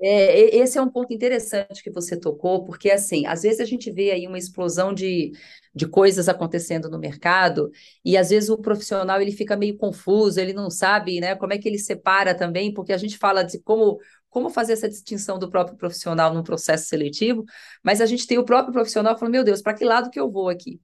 É, 0.00 0.56
esse 0.56 0.78
é 0.78 0.82
um 0.82 0.88
ponto 0.90 1.12
interessante 1.12 1.82
que 1.82 1.90
você 1.90 2.16
tocou, 2.18 2.64
porque 2.64 2.88
assim, 2.90 3.26
às 3.26 3.42
vezes 3.42 3.58
a 3.60 3.64
gente 3.64 3.90
vê 3.90 4.12
aí 4.12 4.28
uma 4.28 4.38
explosão 4.38 4.94
de, 4.94 5.32
de 5.74 5.88
coisas 5.88 6.28
acontecendo 6.28 6.88
no 6.88 6.98
mercado, 7.00 7.68
e 8.04 8.16
às 8.16 8.30
vezes 8.30 8.48
o 8.48 8.56
profissional 8.58 9.20
ele 9.20 9.32
fica 9.32 9.56
meio 9.56 9.76
confuso, 9.76 10.38
ele 10.38 10.52
não 10.52 10.70
sabe, 10.70 11.20
né, 11.20 11.34
como 11.34 11.52
é 11.52 11.58
que 11.58 11.68
ele 11.68 11.78
separa 11.78 12.32
também, 12.34 12.72
porque 12.72 12.92
a 12.92 12.96
gente 12.98 13.18
fala 13.18 13.42
de 13.42 13.58
como 13.60 13.98
como 14.30 14.50
fazer 14.50 14.74
essa 14.74 14.88
distinção 14.88 15.38
do 15.38 15.50
próprio 15.50 15.76
profissional 15.76 16.32
num 16.34 16.42
processo 16.42 16.86
seletivo, 16.86 17.44
mas 17.82 18.00
a 18.00 18.06
gente 18.06 18.26
tem 18.26 18.36
o 18.38 18.44
próprio 18.44 18.72
profissional 18.74 19.16
falando, 19.18 19.32
meu 19.32 19.42
Deus, 19.44 19.62
para 19.62 19.74
que 19.74 19.84
lado 19.84 20.10
que 20.10 20.20
eu 20.20 20.30
vou 20.30 20.48
aqui? 20.50 20.78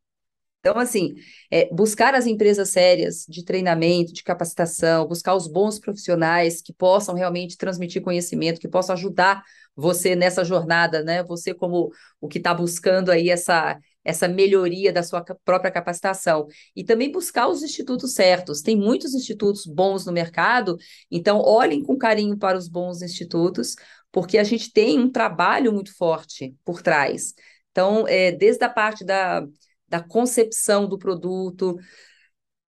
Então, 0.67 0.81
assim, 0.81 1.15
é, 1.51 1.69
buscar 1.75 2.15
as 2.15 2.27
empresas 2.27 2.71
sérias 2.71 3.27
de 3.29 3.45
treinamento, 3.45 4.15
de 4.15 4.23
capacitação, 4.23 5.07
buscar 5.07 5.35
os 5.35 5.47
bons 5.47 5.79
profissionais 5.79 6.63
que 6.63 6.73
possam 6.73 7.15
realmente 7.15 7.59
transmitir 7.59 8.01
conhecimento, 8.01 8.59
que 8.59 8.67
possam 8.67 8.95
ajudar 8.95 9.43
você 9.77 10.17
nessa 10.17 10.43
jornada, 10.43 11.03
né? 11.05 11.23
Você 11.25 11.53
como 11.53 11.91
o 12.19 12.29
que 12.29 12.39
está 12.39 12.55
buscando 12.55 13.11
aí 13.11 13.29
essa, 13.29 13.79
essa 14.03 14.27
melhoria 14.27 14.91
da 14.91 15.03
sua 15.03 15.23
própria 15.45 15.71
capacitação. 15.71 16.47
E 16.75 16.83
também 16.83 17.13
buscar 17.13 17.47
os 17.49 17.63
institutos 17.63 18.15
certos. 18.15 18.63
Tem 18.63 18.75
muitos 18.75 19.13
institutos 19.13 19.67
bons 19.67 20.07
no 20.07 20.13
mercado, 20.13 20.79
então 21.11 21.41
olhem 21.41 21.83
com 21.83 21.99
carinho 21.99 22.39
para 22.39 22.57
os 22.57 22.69
bons 22.69 23.03
institutos, 23.03 23.77
porque 24.11 24.39
a 24.39 24.45
gente 24.45 24.73
tem 24.73 24.99
um 24.99 25.11
trabalho 25.11 25.71
muito 25.75 25.95
forte 25.95 26.55
por 26.65 26.81
trás. 26.81 27.35
Então, 27.71 28.09
é, 28.09 28.33
desde 28.33 28.65
a 28.65 28.69
parte 28.71 29.05
da 29.05 29.47
da 29.95 30.03
concepção 30.03 30.89
do 30.89 30.99
produto. 30.99 31.77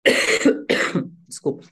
Desculpa 1.26 1.66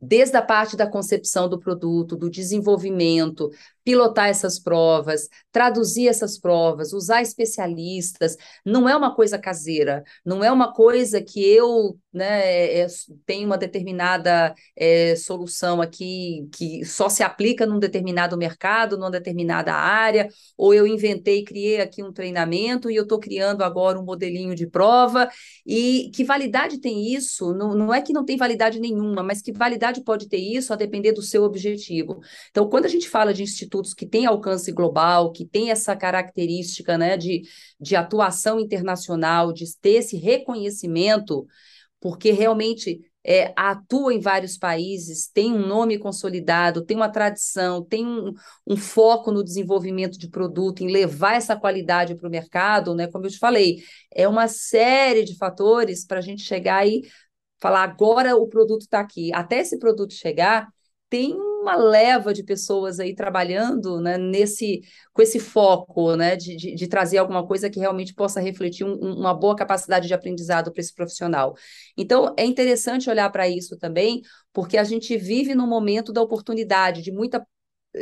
desde 0.00 0.36
a 0.36 0.42
parte 0.42 0.76
da 0.76 0.88
concepção 0.88 1.48
do 1.48 1.58
produto, 1.58 2.16
do 2.16 2.30
desenvolvimento, 2.30 3.50
pilotar 3.88 4.28
essas 4.28 4.58
provas, 4.58 5.30
traduzir 5.50 6.08
essas 6.08 6.38
provas, 6.38 6.92
usar 6.92 7.22
especialistas, 7.22 8.36
não 8.62 8.86
é 8.86 8.94
uma 8.94 9.14
coisa 9.14 9.38
caseira, 9.38 10.04
não 10.22 10.44
é 10.44 10.52
uma 10.52 10.74
coisa 10.74 11.22
que 11.22 11.42
eu 11.42 11.98
né, 12.12 12.40
é, 12.44 12.80
é 12.80 12.86
tenho 13.24 13.46
uma 13.46 13.56
determinada 13.56 14.54
é, 14.76 15.16
solução 15.16 15.80
aqui 15.80 16.48
que 16.52 16.84
só 16.84 17.08
se 17.08 17.22
aplica 17.22 17.64
num 17.64 17.78
determinado 17.78 18.36
mercado, 18.36 18.98
numa 18.98 19.10
determinada 19.10 19.72
área, 19.72 20.28
ou 20.56 20.74
eu 20.74 20.86
inventei, 20.86 21.42
criei 21.42 21.80
aqui 21.80 22.02
um 22.02 22.12
treinamento 22.12 22.90
e 22.90 22.96
eu 22.96 23.04
estou 23.04 23.18
criando 23.18 23.62
agora 23.62 23.98
um 23.98 24.04
modelinho 24.04 24.54
de 24.54 24.66
prova, 24.66 25.30
e 25.66 26.10
que 26.14 26.24
validade 26.24 26.78
tem 26.78 27.14
isso? 27.14 27.54
Não, 27.54 27.74
não 27.74 27.94
é 27.94 28.02
que 28.02 28.12
não 28.12 28.24
tem 28.24 28.36
validade 28.36 28.80
nenhuma, 28.80 29.22
mas 29.22 29.40
que 29.40 29.52
validade 29.52 30.02
pode 30.02 30.28
ter 30.28 30.38
isso 30.38 30.74
a 30.74 30.76
depender 30.76 31.12
do 31.12 31.22
seu 31.22 31.42
objetivo. 31.42 32.20
Então, 32.50 32.68
quando 32.68 32.84
a 32.84 32.88
gente 32.88 33.08
fala 33.08 33.32
de 33.32 33.46
que 33.82 34.06
têm 34.06 34.26
alcance 34.26 34.70
global, 34.72 35.32
que 35.32 35.44
têm 35.44 35.70
essa 35.70 35.96
característica 35.96 36.96
né, 36.98 37.16
de, 37.16 37.42
de 37.80 37.96
atuação 37.96 38.60
internacional, 38.60 39.52
de 39.52 39.64
ter 39.80 39.94
esse 39.94 40.16
reconhecimento, 40.16 41.46
porque 42.00 42.30
realmente 42.30 43.00
é, 43.24 43.52
atua 43.56 44.14
em 44.14 44.20
vários 44.20 44.56
países, 44.56 45.28
tem 45.28 45.52
um 45.52 45.66
nome 45.66 45.98
consolidado, 45.98 46.84
tem 46.84 46.96
uma 46.96 47.10
tradição, 47.10 47.84
tem 47.84 48.06
um, 48.06 48.32
um 48.66 48.76
foco 48.76 49.30
no 49.30 49.44
desenvolvimento 49.44 50.18
de 50.18 50.28
produto, 50.28 50.82
em 50.82 50.90
levar 50.90 51.34
essa 51.34 51.54
qualidade 51.56 52.14
para 52.14 52.28
o 52.28 52.30
mercado, 52.30 52.94
né? 52.94 53.06
Como 53.06 53.26
eu 53.26 53.30
te 53.30 53.38
falei, 53.38 53.82
é 54.14 54.26
uma 54.26 54.48
série 54.48 55.24
de 55.24 55.36
fatores 55.36 56.06
para 56.06 56.18
a 56.18 56.22
gente 56.22 56.42
chegar 56.42 56.86
e 56.86 57.02
falar 57.60 57.82
agora 57.82 58.36
o 58.36 58.48
produto 58.48 58.82
está 58.82 59.00
aqui. 59.00 59.32
Até 59.34 59.58
esse 59.58 59.78
produto 59.78 60.14
chegar, 60.14 60.68
tem 61.10 61.36
uma 61.60 61.76
leva 61.76 62.32
de 62.32 62.42
pessoas 62.42 63.00
aí 63.00 63.14
trabalhando 63.14 64.00
né, 64.00 64.16
nesse, 64.16 64.82
com 65.12 65.20
esse 65.22 65.38
foco 65.38 66.14
né, 66.16 66.36
de, 66.36 66.56
de, 66.56 66.74
de 66.74 66.86
trazer 66.88 67.18
alguma 67.18 67.46
coisa 67.46 67.68
que 67.68 67.80
realmente 67.80 68.14
possa 68.14 68.40
refletir 68.40 68.84
um, 68.84 68.94
uma 68.94 69.34
boa 69.34 69.56
capacidade 69.56 70.06
de 70.06 70.14
aprendizado 70.14 70.72
para 70.72 70.80
esse 70.80 70.94
profissional. 70.94 71.54
Então, 71.96 72.34
é 72.38 72.44
interessante 72.44 73.10
olhar 73.10 73.30
para 73.30 73.48
isso 73.48 73.76
também, 73.76 74.22
porque 74.52 74.78
a 74.78 74.84
gente 74.84 75.16
vive 75.16 75.54
no 75.54 75.66
momento 75.66 76.12
da 76.12 76.22
oportunidade, 76.22 77.02
de 77.02 77.12
muita 77.12 77.44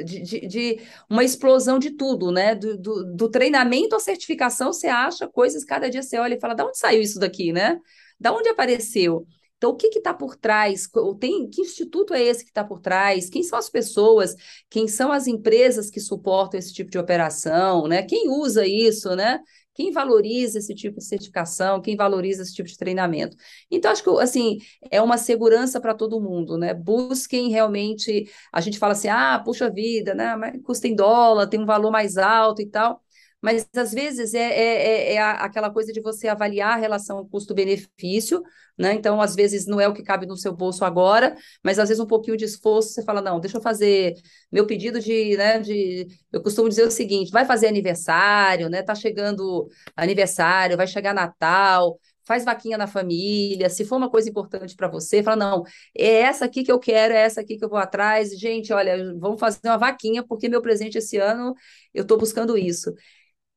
de, 0.04 0.20
de, 0.20 0.46
de, 0.46 0.80
uma 1.08 1.24
explosão 1.24 1.78
de 1.78 1.92
tudo, 1.92 2.30
né? 2.32 2.54
Do, 2.54 2.76
do, 2.76 3.14
do, 3.14 3.30
treinamento 3.30 3.94
à 3.94 4.00
certificação, 4.00 4.72
você 4.72 4.88
acha 4.88 5.28
coisas, 5.28 5.64
cada 5.64 5.88
dia 5.88 6.02
você 6.02 6.18
olha 6.18 6.34
e 6.34 6.40
fala, 6.40 6.54
da 6.54 6.66
onde 6.66 6.78
saiu 6.78 7.00
isso 7.00 7.18
daqui, 7.18 7.52
né? 7.52 7.78
Da 8.18 8.32
onde 8.32 8.48
apareceu? 8.48 9.26
Então, 9.56 9.70
o 9.70 9.76
que 9.76 9.86
está 9.88 10.12
por 10.12 10.36
trás? 10.36 10.88
Tem, 11.18 11.48
que 11.48 11.62
instituto 11.62 12.12
é 12.12 12.22
esse 12.22 12.44
que 12.44 12.50
está 12.50 12.62
por 12.62 12.80
trás? 12.80 13.30
Quem 13.30 13.42
são 13.42 13.58
as 13.58 13.70
pessoas? 13.70 14.34
Quem 14.68 14.86
são 14.86 15.10
as 15.10 15.26
empresas 15.26 15.88
que 15.90 16.00
suportam 16.00 16.58
esse 16.58 16.72
tipo 16.72 16.90
de 16.90 16.98
operação? 16.98 17.88
Né? 17.88 18.02
Quem 18.02 18.28
usa 18.28 18.66
isso? 18.66 19.16
Né? 19.16 19.40
Quem 19.74 19.92
valoriza 19.92 20.58
esse 20.58 20.74
tipo 20.74 20.98
de 20.98 21.04
certificação? 21.04 21.80
Quem 21.80 21.96
valoriza 21.96 22.42
esse 22.42 22.54
tipo 22.54 22.68
de 22.68 22.76
treinamento? 22.76 23.36
Então, 23.70 23.90
acho 23.90 24.02
que 24.02 24.10
assim, 24.20 24.58
é 24.90 25.00
uma 25.00 25.18
segurança 25.18 25.80
para 25.80 25.94
todo 25.94 26.20
mundo, 26.20 26.56
né? 26.58 26.72
Busquem 26.74 27.50
realmente. 27.50 28.30
A 28.52 28.60
gente 28.60 28.78
fala 28.78 28.92
assim, 28.92 29.08
ah, 29.08 29.40
puxa 29.44 29.70
vida, 29.70 30.14
né? 30.14 30.34
Custa 30.64 30.88
em 30.88 30.94
dólar, 30.94 31.46
tem 31.46 31.60
um 31.60 31.66
valor 31.66 31.90
mais 31.90 32.16
alto 32.16 32.62
e 32.62 32.66
tal 32.66 33.02
mas 33.42 33.68
às 33.76 33.92
vezes 33.92 34.34
é, 34.34 34.38
é, 34.40 35.12
é, 35.12 35.14
é 35.14 35.18
aquela 35.20 35.70
coisa 35.70 35.92
de 35.92 36.00
você 36.00 36.26
avaliar 36.28 36.72
a 36.72 36.80
relação 36.80 37.26
custo-benefício, 37.28 38.42
né? 38.78 38.92
Então, 38.94 39.20
às 39.20 39.34
vezes, 39.34 39.66
não 39.66 39.80
é 39.80 39.88
o 39.88 39.94
que 39.94 40.02
cabe 40.02 40.26
no 40.26 40.36
seu 40.36 40.54
bolso 40.54 40.84
agora, 40.84 41.36
mas 41.64 41.78
às 41.78 41.88
vezes 41.88 42.02
um 42.02 42.06
pouquinho 42.06 42.36
de 42.36 42.44
esforço, 42.44 42.90
você 42.90 43.02
fala, 43.02 43.22
não, 43.22 43.40
deixa 43.40 43.56
eu 43.58 43.62
fazer 43.62 44.14
meu 44.50 44.66
pedido 44.66 45.00
de, 45.00 45.36
né, 45.36 45.58
de... 45.58 46.06
Eu 46.32 46.42
costumo 46.42 46.68
dizer 46.68 46.84
o 46.86 46.90
seguinte, 46.90 47.30
vai 47.30 47.44
fazer 47.44 47.68
aniversário, 47.68 48.68
né? 48.68 48.82
Tá 48.82 48.94
chegando 48.94 49.68
aniversário, 49.94 50.76
vai 50.76 50.86
chegar 50.86 51.14
Natal, 51.14 51.98
faz 52.24 52.44
vaquinha 52.44 52.76
na 52.76 52.86
família, 52.88 53.70
se 53.70 53.84
for 53.84 53.96
uma 53.96 54.10
coisa 54.10 54.28
importante 54.28 54.74
para 54.74 54.88
você, 54.88 55.22
fala, 55.22 55.36
não, 55.36 55.62
é 55.96 56.22
essa 56.22 56.44
aqui 56.44 56.64
que 56.64 56.72
eu 56.72 56.78
quero, 56.78 57.14
é 57.14 57.18
essa 57.18 57.40
aqui 57.40 57.56
que 57.56 57.64
eu 57.64 57.68
vou 57.68 57.78
atrás, 57.78 58.36
gente, 58.36 58.72
olha, 58.72 59.14
vamos 59.16 59.38
fazer 59.38 59.60
uma 59.64 59.78
vaquinha, 59.78 60.24
porque 60.26 60.48
meu 60.48 60.60
presente 60.60 60.98
esse 60.98 61.18
ano 61.18 61.54
eu 61.94 62.02
estou 62.02 62.18
buscando 62.18 62.58
isso 62.58 62.92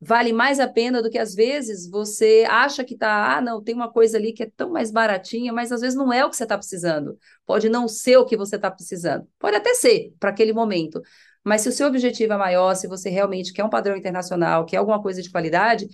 vale 0.01 0.31
mais 0.31 0.59
a 0.59 0.67
pena 0.67 1.01
do 1.01 1.09
que 1.09 1.17
às 1.17 1.35
vezes 1.35 1.89
você 1.89 2.45
acha 2.49 2.83
que 2.83 2.95
tá, 2.95 3.37
ah, 3.37 3.41
não, 3.41 3.61
tem 3.61 3.75
uma 3.75 3.91
coisa 3.91 4.17
ali 4.17 4.31
que 4.31 4.43
é 4.43 4.51
tão 4.55 4.71
mais 4.71 4.91
baratinha, 4.91 5.51
mas 5.51 5.71
às 5.71 5.81
vezes 5.81 5.97
não 5.97 6.11
é 6.13 6.23
o 6.25 6.29
que 6.29 6.35
você 6.35 6.43
está 6.43 6.57
precisando. 6.57 7.17
Pode 7.45 7.67
não 7.69 7.87
ser 7.87 8.17
o 8.17 8.25
que 8.25 8.37
você 8.37 8.55
está 8.55 8.71
precisando. 8.71 9.27
Pode 9.37 9.57
até 9.57 9.73
ser 9.73 10.13
para 10.19 10.29
aquele 10.29 10.53
momento. 10.53 11.01
Mas 11.43 11.61
se 11.61 11.69
o 11.69 11.71
seu 11.71 11.87
objetivo 11.87 12.33
é 12.33 12.37
maior, 12.37 12.75
se 12.75 12.87
você 12.87 13.09
realmente 13.09 13.53
quer 13.53 13.63
um 13.63 13.69
padrão 13.69 13.95
internacional, 13.95 14.65
quer 14.65 14.77
alguma 14.77 15.01
coisa 15.01 15.21
de 15.21 15.31
qualidade, 15.31 15.87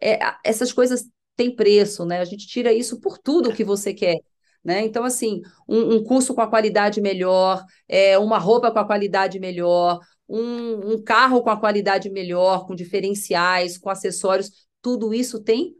é, 0.00 0.18
essas 0.44 0.72
coisas 0.72 1.04
têm 1.36 1.54
preço, 1.54 2.04
né? 2.04 2.20
A 2.20 2.24
gente 2.24 2.46
tira 2.46 2.72
isso 2.72 3.00
por 3.00 3.18
tudo 3.18 3.52
que 3.52 3.64
você 3.64 3.94
quer. 3.94 4.16
Né? 4.64 4.84
Então, 4.84 5.04
assim, 5.04 5.40
um, 5.68 5.96
um 5.96 6.04
curso 6.04 6.34
com 6.34 6.40
a 6.40 6.48
qualidade 6.48 7.00
melhor, 7.00 7.64
é, 7.88 8.18
uma 8.18 8.38
roupa 8.38 8.70
com 8.70 8.78
a 8.78 8.84
qualidade 8.86 9.38
melhor, 9.38 10.00
um, 10.28 10.92
um 10.92 11.02
carro 11.02 11.42
com 11.42 11.50
a 11.50 11.58
qualidade 11.58 12.10
melhor, 12.10 12.66
com 12.66 12.74
diferenciais, 12.74 13.78
com 13.78 13.90
acessórios, 13.90 14.68
tudo 14.82 15.14
isso 15.14 15.42
tem 15.42 15.76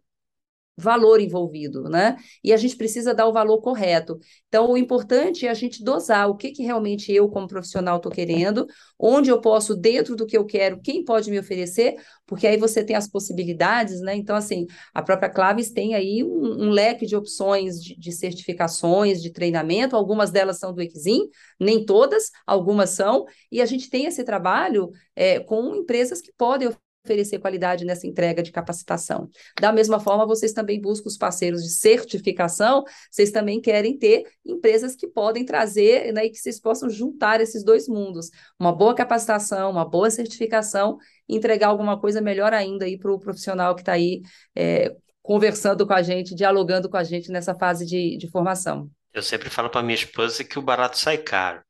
valor 0.78 1.20
envolvido, 1.20 1.84
né? 1.84 2.16
E 2.42 2.52
a 2.52 2.56
gente 2.56 2.76
precisa 2.76 3.12
dar 3.12 3.26
o 3.26 3.32
valor 3.32 3.60
correto. 3.60 4.18
Então, 4.46 4.70
o 4.70 4.76
importante 4.76 5.46
é 5.46 5.50
a 5.50 5.54
gente 5.54 5.82
dosar 5.82 6.28
o 6.30 6.36
que, 6.36 6.52
que 6.52 6.62
realmente 6.62 7.12
eu, 7.12 7.28
como 7.28 7.48
profissional, 7.48 7.96
estou 7.96 8.12
querendo, 8.12 8.66
onde 8.98 9.28
eu 9.28 9.40
posso, 9.40 9.74
dentro 9.74 10.14
do 10.14 10.24
que 10.24 10.38
eu 10.38 10.46
quero, 10.46 10.80
quem 10.80 11.04
pode 11.04 11.30
me 11.30 11.38
oferecer, 11.38 11.96
porque 12.24 12.46
aí 12.46 12.56
você 12.56 12.84
tem 12.84 12.94
as 12.94 13.08
possibilidades, 13.08 14.00
né? 14.00 14.14
Então, 14.14 14.36
assim, 14.36 14.66
a 14.94 15.02
própria 15.02 15.28
Claves 15.28 15.70
tem 15.72 15.94
aí 15.94 16.22
um, 16.22 16.66
um 16.66 16.70
leque 16.70 17.06
de 17.06 17.16
opções 17.16 17.82
de, 17.82 17.98
de, 17.98 18.12
certificações, 18.12 19.20
de 19.20 19.32
treinamento, 19.32 19.96
algumas 19.96 20.30
delas 20.30 20.58
são 20.58 20.72
do 20.72 20.80
Exim, 20.80 21.28
nem 21.58 21.84
todas, 21.84 22.30
algumas 22.46 22.90
são, 22.90 23.24
e 23.50 23.60
a 23.60 23.66
gente 23.66 23.90
tem 23.90 24.06
esse 24.06 24.22
trabalho 24.22 24.90
é, 25.16 25.40
com 25.40 25.74
empresas 25.74 26.20
que 26.20 26.32
podem 26.36 26.70
oferecer 27.04 27.38
qualidade 27.38 27.84
nessa 27.84 28.06
entrega 28.06 28.42
de 28.42 28.52
capacitação. 28.52 29.28
Da 29.60 29.72
mesma 29.72 29.98
forma, 29.98 30.26
vocês 30.26 30.52
também 30.52 30.80
buscam 30.80 31.08
os 31.08 31.16
parceiros 31.16 31.62
de 31.62 31.70
certificação, 31.70 32.84
vocês 33.10 33.30
também 33.30 33.60
querem 33.60 33.96
ter 33.98 34.24
empresas 34.44 34.94
que 34.94 35.06
podem 35.06 35.44
trazer 35.44 36.12
né, 36.12 36.26
e 36.26 36.30
que 36.30 36.38
vocês 36.38 36.60
possam 36.60 36.90
juntar 36.90 37.40
esses 37.40 37.64
dois 37.64 37.88
mundos. 37.88 38.30
Uma 38.58 38.72
boa 38.72 38.94
capacitação, 38.94 39.70
uma 39.70 39.84
boa 39.84 40.10
certificação, 40.10 40.98
entregar 41.28 41.68
alguma 41.68 41.98
coisa 41.98 42.20
melhor 42.20 42.52
ainda 42.52 42.86
para 42.98 43.12
o 43.12 43.18
profissional 43.18 43.74
que 43.74 43.82
está 43.82 43.92
aí 43.92 44.22
é, 44.56 44.94
conversando 45.22 45.86
com 45.86 45.92
a 45.92 46.02
gente, 46.02 46.34
dialogando 46.34 46.88
com 46.88 46.96
a 46.96 47.04
gente 47.04 47.30
nessa 47.30 47.54
fase 47.54 47.86
de, 47.86 48.16
de 48.16 48.28
formação. 48.30 48.90
Eu 49.12 49.22
sempre 49.22 49.50
falo 49.50 49.70
para 49.70 49.82
minha 49.82 49.94
esposa 49.94 50.44
que 50.44 50.58
o 50.58 50.62
barato 50.62 50.98
sai 50.98 51.18
caro. 51.18 51.62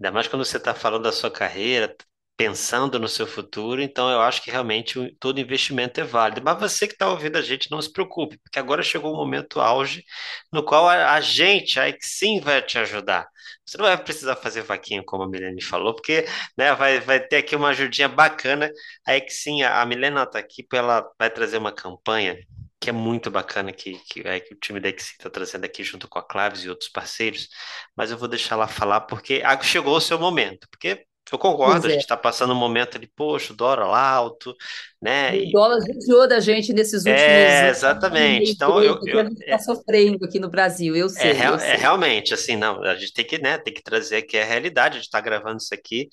Ainda 0.00 0.12
mais 0.12 0.28
quando 0.28 0.44
você 0.44 0.56
está 0.56 0.72
falando 0.74 1.02
da 1.02 1.12
sua 1.12 1.30
carreira, 1.30 1.94
pensando 2.36 2.98
no 2.98 3.08
seu 3.08 3.26
futuro, 3.26 3.80
então 3.82 4.10
eu 4.10 4.20
acho 4.20 4.42
que 4.42 4.50
realmente 4.50 5.16
todo 5.18 5.40
investimento 5.40 6.00
é 6.00 6.04
válido. 6.04 6.42
Mas 6.44 6.58
você 6.58 6.86
que 6.86 6.92
está 6.92 7.08
ouvindo 7.08 7.36
a 7.38 7.42
gente, 7.42 7.70
não 7.70 7.80
se 7.80 7.90
preocupe, 7.92 8.38
porque 8.38 8.58
agora 8.58 8.82
chegou 8.82 9.12
o 9.12 9.16
momento 9.16 9.60
auge 9.60 10.04
no 10.52 10.62
qual 10.62 10.88
a, 10.88 11.14
a 11.14 11.20
gente, 11.20 11.80
aí 11.80 11.96
sim 12.00 12.40
vai 12.40 12.62
te 12.62 12.78
ajudar. 12.78 13.26
Você 13.64 13.78
não 13.78 13.86
vai 13.86 13.96
precisar 13.96 14.36
fazer 14.36 14.62
vaquinha, 14.62 15.02
como 15.04 15.22
a 15.24 15.28
Milene 15.28 15.62
falou, 15.62 15.94
porque 15.94 16.26
né, 16.56 16.74
vai, 16.74 17.00
vai 17.00 17.20
ter 17.20 17.36
aqui 17.36 17.56
uma 17.56 17.68
ajudinha 17.70 18.08
bacana. 18.08 18.70
Aí 19.06 19.20
que 19.20 19.32
sim, 19.32 19.62
a, 19.62 19.82
a 19.82 19.86
Milena 19.86 20.22
está 20.24 20.38
aqui, 20.38 20.66
ela 20.72 21.08
vai 21.18 21.30
trazer 21.30 21.58
uma 21.58 21.72
campanha 21.72 22.38
que 22.80 22.90
é 22.90 22.92
muito 22.92 23.30
bacana 23.30 23.72
que, 23.72 23.98
que, 24.08 24.20
é, 24.20 24.38
que 24.40 24.54
o 24.54 24.58
time 24.58 24.78
da 24.78 24.88
Exi 24.88 25.12
está 25.12 25.30
trazendo 25.30 25.64
aqui 25.64 25.82
junto 25.82 26.06
com 26.08 26.18
a 26.18 26.22
Claves 26.22 26.60
e 26.64 26.68
outros 26.68 26.90
parceiros, 26.90 27.48
mas 27.96 28.10
eu 28.10 28.18
vou 28.18 28.28
deixar 28.28 28.54
ela 28.54 28.68
falar 28.68 29.00
porque 29.02 29.42
chegou 29.62 29.96
o 29.96 30.00
seu 30.00 30.18
momento, 30.18 30.68
porque 30.70 31.06
eu 31.32 31.38
concordo, 31.38 31.86
a 31.86 31.90
é. 31.90 31.92
gente 31.94 32.02
está 32.02 32.16
passando 32.16 32.52
um 32.52 32.56
momento 32.56 32.96
ali, 32.96 33.08
poxa, 33.08 33.52
o 33.52 33.56
dólar 33.56 33.86
alto, 33.86 34.54
né? 35.02 35.36
O 35.36 35.50
dólar 35.50 35.80
judiou 35.80 36.28
da 36.28 36.38
gente 36.38 36.72
nesses 36.72 37.04
últimos 37.04 37.20
é, 37.20 37.64
anos. 37.64 37.78
Exatamente. 37.78 38.50
Então, 38.52 38.82
eu, 38.82 39.00
eu, 39.04 39.18
a 39.18 39.24
gente 39.24 39.40
está 39.40 39.54
é, 39.54 39.58
sofrendo 39.58 40.24
aqui 40.24 40.38
no 40.38 40.48
Brasil, 40.48 40.94
eu 40.94 41.08
sei, 41.08 41.32
é, 41.32 41.48
eu 41.48 41.58
sei. 41.58 41.70
É 41.70 41.76
realmente, 41.76 42.32
assim, 42.32 42.54
não, 42.54 42.80
a 42.82 42.94
gente 42.94 43.12
tem 43.12 43.24
que, 43.24 43.38
né, 43.38 43.58
tem 43.58 43.74
que 43.74 43.82
trazer 43.82 44.18
aqui 44.18 44.38
a 44.38 44.44
realidade, 44.44 44.94
a 44.94 44.98
gente 44.98 45.06
está 45.06 45.20
gravando 45.20 45.56
isso 45.56 45.74
aqui, 45.74 46.08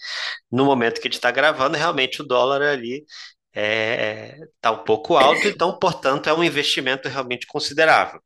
no 0.52 0.66
momento 0.66 0.96
que 0.96 1.08
a 1.08 1.10
gente 1.10 1.14
está 1.14 1.30
gravando, 1.30 1.78
realmente 1.78 2.22
o 2.22 2.26
dólar 2.26 2.64
ali 2.64 3.06
está 3.56 4.70
é, 4.70 4.72
um 4.72 4.84
pouco 4.84 5.16
alto, 5.16 5.48
então, 5.48 5.78
portanto, 5.78 6.28
é 6.28 6.34
um 6.34 6.44
investimento 6.44 7.08
realmente 7.08 7.46
considerável. 7.46 8.20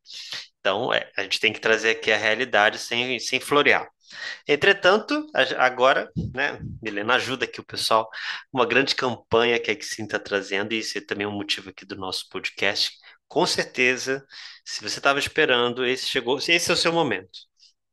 Então, 0.58 0.92
é, 0.92 1.06
a 1.16 1.22
gente 1.22 1.38
tem 1.38 1.52
que 1.52 1.60
trazer 1.60 1.90
aqui 1.90 2.10
a 2.10 2.16
realidade 2.16 2.78
sem, 2.78 3.18
sem 3.18 3.38
florear. 3.38 3.88
Entretanto, 4.46 5.26
agora, 5.58 6.10
né, 6.34 6.58
Milena, 6.82 7.14
ajuda 7.14 7.44
aqui 7.44 7.60
o 7.60 7.64
pessoal, 7.64 8.08
uma 8.52 8.66
grande 8.66 8.94
campanha 8.94 9.58
que 9.60 9.70
a 9.70 9.74
Exim 9.74 10.04
está 10.04 10.18
trazendo, 10.18 10.72
e 10.72 10.78
esse 10.78 10.98
é 10.98 11.00
também 11.00 11.26
um 11.26 11.32
motivo 11.32 11.70
aqui 11.70 11.84
do 11.84 11.96
nosso 11.96 12.28
podcast. 12.28 12.92
Com 13.26 13.46
certeza, 13.46 14.24
se 14.64 14.82
você 14.82 14.98
estava 14.98 15.18
esperando, 15.18 15.84
esse 15.86 16.06
chegou, 16.06 16.38
esse 16.38 16.70
é 16.70 16.74
o 16.74 16.76
seu 16.76 16.92
momento. 16.92 17.38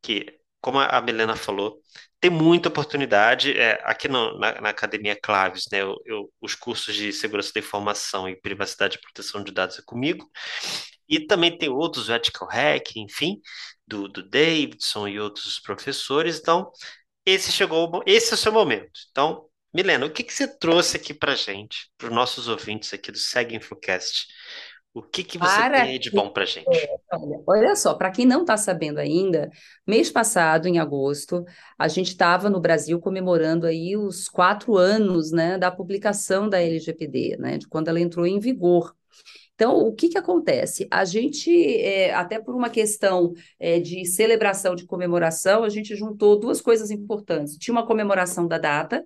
Que, 0.01 0.39
como 0.61 0.80
a 0.80 1.01
Milena 1.01 1.36
falou, 1.36 1.82
tem 2.26 2.30
muita 2.32 2.70
oportunidade. 2.70 3.56
É, 3.56 3.80
aqui 3.84 4.08
no, 4.08 4.40
na, 4.40 4.60
na, 4.60 4.70
Academia 4.70 5.16
Claves, 5.16 5.66
né, 5.72 5.84
eu, 5.84 5.96
eu, 6.06 6.34
os 6.42 6.56
cursos 6.56 6.96
de 6.96 7.14
segurança 7.14 7.52
da 7.54 7.60
informação 7.60 8.28
e 8.28 8.36
privacidade 8.36 8.98
e 8.98 9.02
proteção 9.02 9.44
de 9.44 9.52
dados 9.52 9.78
é 9.78 9.84
comigo. 9.86 10.28
E 11.08 11.20
também 11.20 11.56
tem 11.56 11.70
outros, 11.70 12.08
Vertical 12.08 12.48
Hack, 12.48 12.96
enfim, 12.96 13.40
do, 13.88 14.08
do 14.08 14.28
Davidson 14.28 15.08
e 15.08 15.20
outros 15.20 15.60
professores. 15.60 16.40
Então, 16.40 16.72
esse 17.24 17.52
chegou, 17.52 18.02
esse 18.08 18.32
é 18.32 18.34
o 18.34 18.38
seu 18.38 18.52
momento. 18.52 19.00
Então, 19.12 19.48
Milena, 19.72 20.08
o 20.08 20.10
que, 20.12 20.24
que 20.24 20.34
você 20.34 20.48
trouxe 20.58 20.98
aqui 20.98 21.14
para 21.14 21.36
gente, 21.36 21.92
para 21.96 22.08
os 22.08 22.14
nossos 22.14 22.48
ouvintes 22.48 22.92
aqui 22.92 23.12
do 23.12 23.20
Seg 23.20 23.56
Infocast? 23.56 24.26
O 24.96 25.02
que, 25.02 25.26
que 25.26 25.38
você 25.38 25.54
Para 25.58 25.86
tem 25.86 26.00
de 26.00 26.10
bom 26.10 26.30
para 26.30 26.46
gente? 26.46 26.70
É, 26.70 26.96
olha, 27.12 27.43
olha 27.46 27.76
só, 27.76 27.93
para 27.96 28.10
quem 28.10 28.26
não 28.26 28.41
está 28.41 28.56
sabendo 28.56 28.98
ainda, 28.98 29.50
mês 29.86 30.10
passado, 30.10 30.70
em 30.70 30.80
agosto, 30.80 31.43
a 31.78 31.89
gente 31.89 32.12
estava 32.12 32.50
no 32.50 32.62
Brasil 32.62 32.98
comemorando 33.02 33.68
aí 33.68 33.98
os 33.98 34.30
quatro 34.30 34.78
anos, 34.78 35.34
né, 35.34 35.58
da 35.58 35.70
publicação 35.70 36.48
da 36.48 36.62
LGPD, 36.62 37.36
né, 37.38 37.58
de 37.58 37.68
quando 37.68 37.89
ela 37.89 38.00
entrou 38.00 38.26
em 38.26 38.39
vigor. 38.39 38.96
Então, 39.54 39.80
o 39.80 39.93
que 39.93 40.10
que 40.10 40.18
acontece? 40.18 40.88
A 40.91 41.04
gente, 41.06 41.50
é, 41.82 42.14
até 42.14 42.39
por 42.39 42.56
uma 42.56 42.70
questão 42.70 43.34
é, 43.60 43.80
de 43.80 44.06
celebração, 44.06 44.76
de 44.76 44.86
comemoração, 44.86 45.64
a 45.64 45.70
gente 45.70 45.96
juntou 45.96 46.39
duas 46.39 46.60
coisas 46.60 46.91
importantes. 46.91 47.58
Tinha 47.58 47.74
uma 47.74 47.86
comemoração 47.86 48.48
da 48.48 48.58
data, 48.58 49.04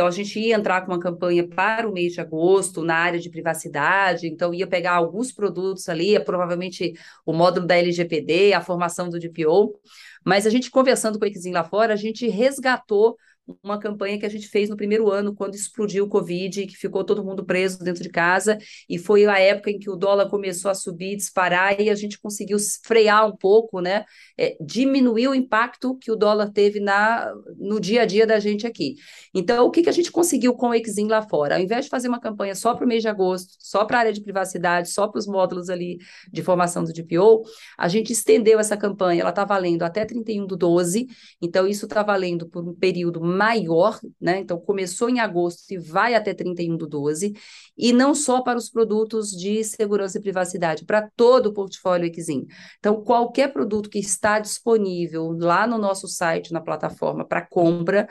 então 0.00 0.08
a 0.08 0.10
gente 0.10 0.40
ia 0.40 0.56
entrar 0.56 0.80
com 0.80 0.92
uma 0.92 0.98
campanha 0.98 1.46
para 1.46 1.86
o 1.86 1.92
mês 1.92 2.14
de 2.14 2.22
agosto 2.22 2.82
na 2.82 2.94
área 2.94 3.20
de 3.20 3.28
privacidade, 3.28 4.26
então 4.26 4.54
ia 4.54 4.66
pegar 4.66 4.92
alguns 4.92 5.30
produtos 5.30 5.90
ali, 5.90 6.18
provavelmente 6.24 6.94
o 7.26 7.34
módulo 7.34 7.66
da 7.66 7.76
LGPD, 7.76 8.54
a 8.54 8.62
formação 8.62 9.10
do 9.10 9.18
DPO, 9.18 9.78
mas 10.24 10.46
a 10.46 10.50
gente 10.50 10.70
conversando 10.70 11.18
com 11.18 11.26
o 11.26 11.28
Exim 11.28 11.52
lá 11.52 11.64
fora, 11.64 11.92
a 11.92 11.96
gente 11.96 12.26
resgatou 12.28 13.18
uma 13.62 13.78
campanha 13.78 14.18
que 14.18 14.26
a 14.26 14.28
gente 14.28 14.48
fez 14.48 14.68
no 14.68 14.76
primeiro 14.76 15.10
ano, 15.10 15.34
quando 15.34 15.54
explodiu 15.54 16.04
o 16.04 16.08
Covid, 16.08 16.66
que 16.66 16.76
ficou 16.76 17.04
todo 17.04 17.24
mundo 17.24 17.44
preso 17.44 17.78
dentro 17.78 18.02
de 18.02 18.08
casa, 18.08 18.58
e 18.88 18.98
foi 18.98 19.26
a 19.26 19.38
época 19.38 19.70
em 19.70 19.78
que 19.78 19.90
o 19.90 19.96
dólar 19.96 20.28
começou 20.28 20.70
a 20.70 20.74
subir, 20.74 21.16
disparar, 21.16 21.80
e 21.80 21.90
a 21.90 21.94
gente 21.94 22.18
conseguiu 22.18 22.58
frear 22.84 23.26
um 23.26 23.36
pouco, 23.36 23.80
né? 23.80 24.04
É, 24.38 24.56
diminuir 24.60 25.28
o 25.28 25.34
impacto 25.34 25.96
que 25.96 26.10
o 26.10 26.16
dólar 26.16 26.50
teve 26.50 26.80
na, 26.80 27.32
no 27.58 27.80
dia 27.80 28.02
a 28.02 28.06
dia 28.06 28.26
da 28.26 28.38
gente 28.38 28.66
aqui. 28.66 28.94
Então, 29.34 29.66
o 29.66 29.70
que, 29.70 29.82
que 29.82 29.88
a 29.88 29.92
gente 29.92 30.10
conseguiu 30.10 30.54
com 30.54 30.70
o 30.70 30.74
Exim 30.74 31.06
lá 31.06 31.22
fora? 31.22 31.56
Ao 31.56 31.60
invés 31.60 31.84
de 31.84 31.90
fazer 31.90 32.08
uma 32.08 32.20
campanha 32.20 32.54
só 32.54 32.74
para 32.74 32.84
o 32.84 32.88
mês 32.88 33.02
de 33.02 33.08
agosto, 33.08 33.54
só 33.58 33.84
para 33.84 33.98
a 33.98 34.00
área 34.00 34.12
de 34.12 34.22
privacidade, 34.22 34.90
só 34.90 35.08
para 35.08 35.18
os 35.18 35.26
módulos 35.26 35.68
ali 35.68 35.98
de 36.32 36.42
formação 36.42 36.84
do 36.84 36.92
DPO, 36.92 37.42
a 37.78 37.88
gente 37.88 38.12
estendeu 38.12 38.58
essa 38.58 38.76
campanha, 38.76 39.22
ela 39.22 39.30
está 39.30 39.44
valendo 39.44 39.82
até 39.82 40.04
31 40.04 40.46
do 40.46 40.56
12, 40.56 41.06
então 41.40 41.66
isso 41.66 41.86
está 41.86 42.02
valendo 42.02 42.48
por 42.48 42.66
um 42.66 42.74
período 42.74 43.20
maior, 43.40 43.98
né? 44.20 44.38
Então, 44.40 44.60
começou 44.60 45.08
em 45.08 45.18
agosto 45.18 45.70
e 45.70 45.78
vai 45.78 46.14
até 46.14 46.34
31 46.34 46.76
do 46.76 46.86
12, 46.86 47.32
e 47.76 47.90
não 47.90 48.14
só 48.14 48.42
para 48.42 48.58
os 48.58 48.68
produtos 48.68 49.30
de 49.30 49.64
segurança 49.64 50.18
e 50.18 50.20
privacidade, 50.20 50.84
para 50.84 51.08
todo 51.16 51.46
o 51.46 51.54
portfólio 51.54 52.10
Exim. 52.14 52.46
Então, 52.78 53.02
qualquer 53.02 53.50
produto 53.50 53.88
que 53.88 53.98
está 53.98 54.38
disponível 54.38 55.34
lá 55.38 55.66
no 55.66 55.78
nosso 55.78 56.06
site, 56.06 56.52
na 56.52 56.60
plataforma 56.60 57.24
para 57.26 57.40
compra, 57.46 58.06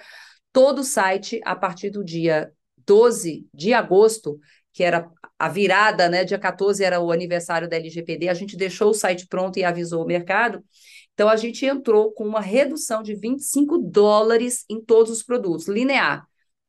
todo 0.52 0.80
o 0.80 0.84
site, 0.84 1.40
a 1.46 1.56
partir 1.56 1.92
do 1.92 2.04
dia 2.04 2.52
12 2.88 3.48
de 3.54 3.72
agosto, 3.72 4.40
que 4.74 4.84
era 4.84 5.08
a 5.38 5.48
virada, 5.48 6.10
né? 6.10 6.26
Dia 6.26 6.40
14 6.40 6.84
era 6.84 7.00
o 7.00 7.12
aniversário 7.12 7.70
da 7.70 7.76
LGPD, 7.76 8.30
a 8.30 8.34
gente 8.34 8.58
deixou 8.58 8.90
o 8.90 8.96
site 8.96 9.28
pronto 9.28 9.60
e 9.60 9.64
avisou 9.64 10.04
o 10.04 10.08
mercado. 10.08 10.64
Então, 11.20 11.28
a 11.28 11.36
gente 11.36 11.66
entrou 11.66 12.14
com 12.14 12.26
uma 12.26 12.40
redução 12.40 13.04
de 13.04 13.14
25 13.14 13.78
dólares 13.78 14.64
em 14.70 14.80
todos 14.80 15.12
os 15.12 15.22
produtos, 15.22 15.68
linear. 15.68 16.26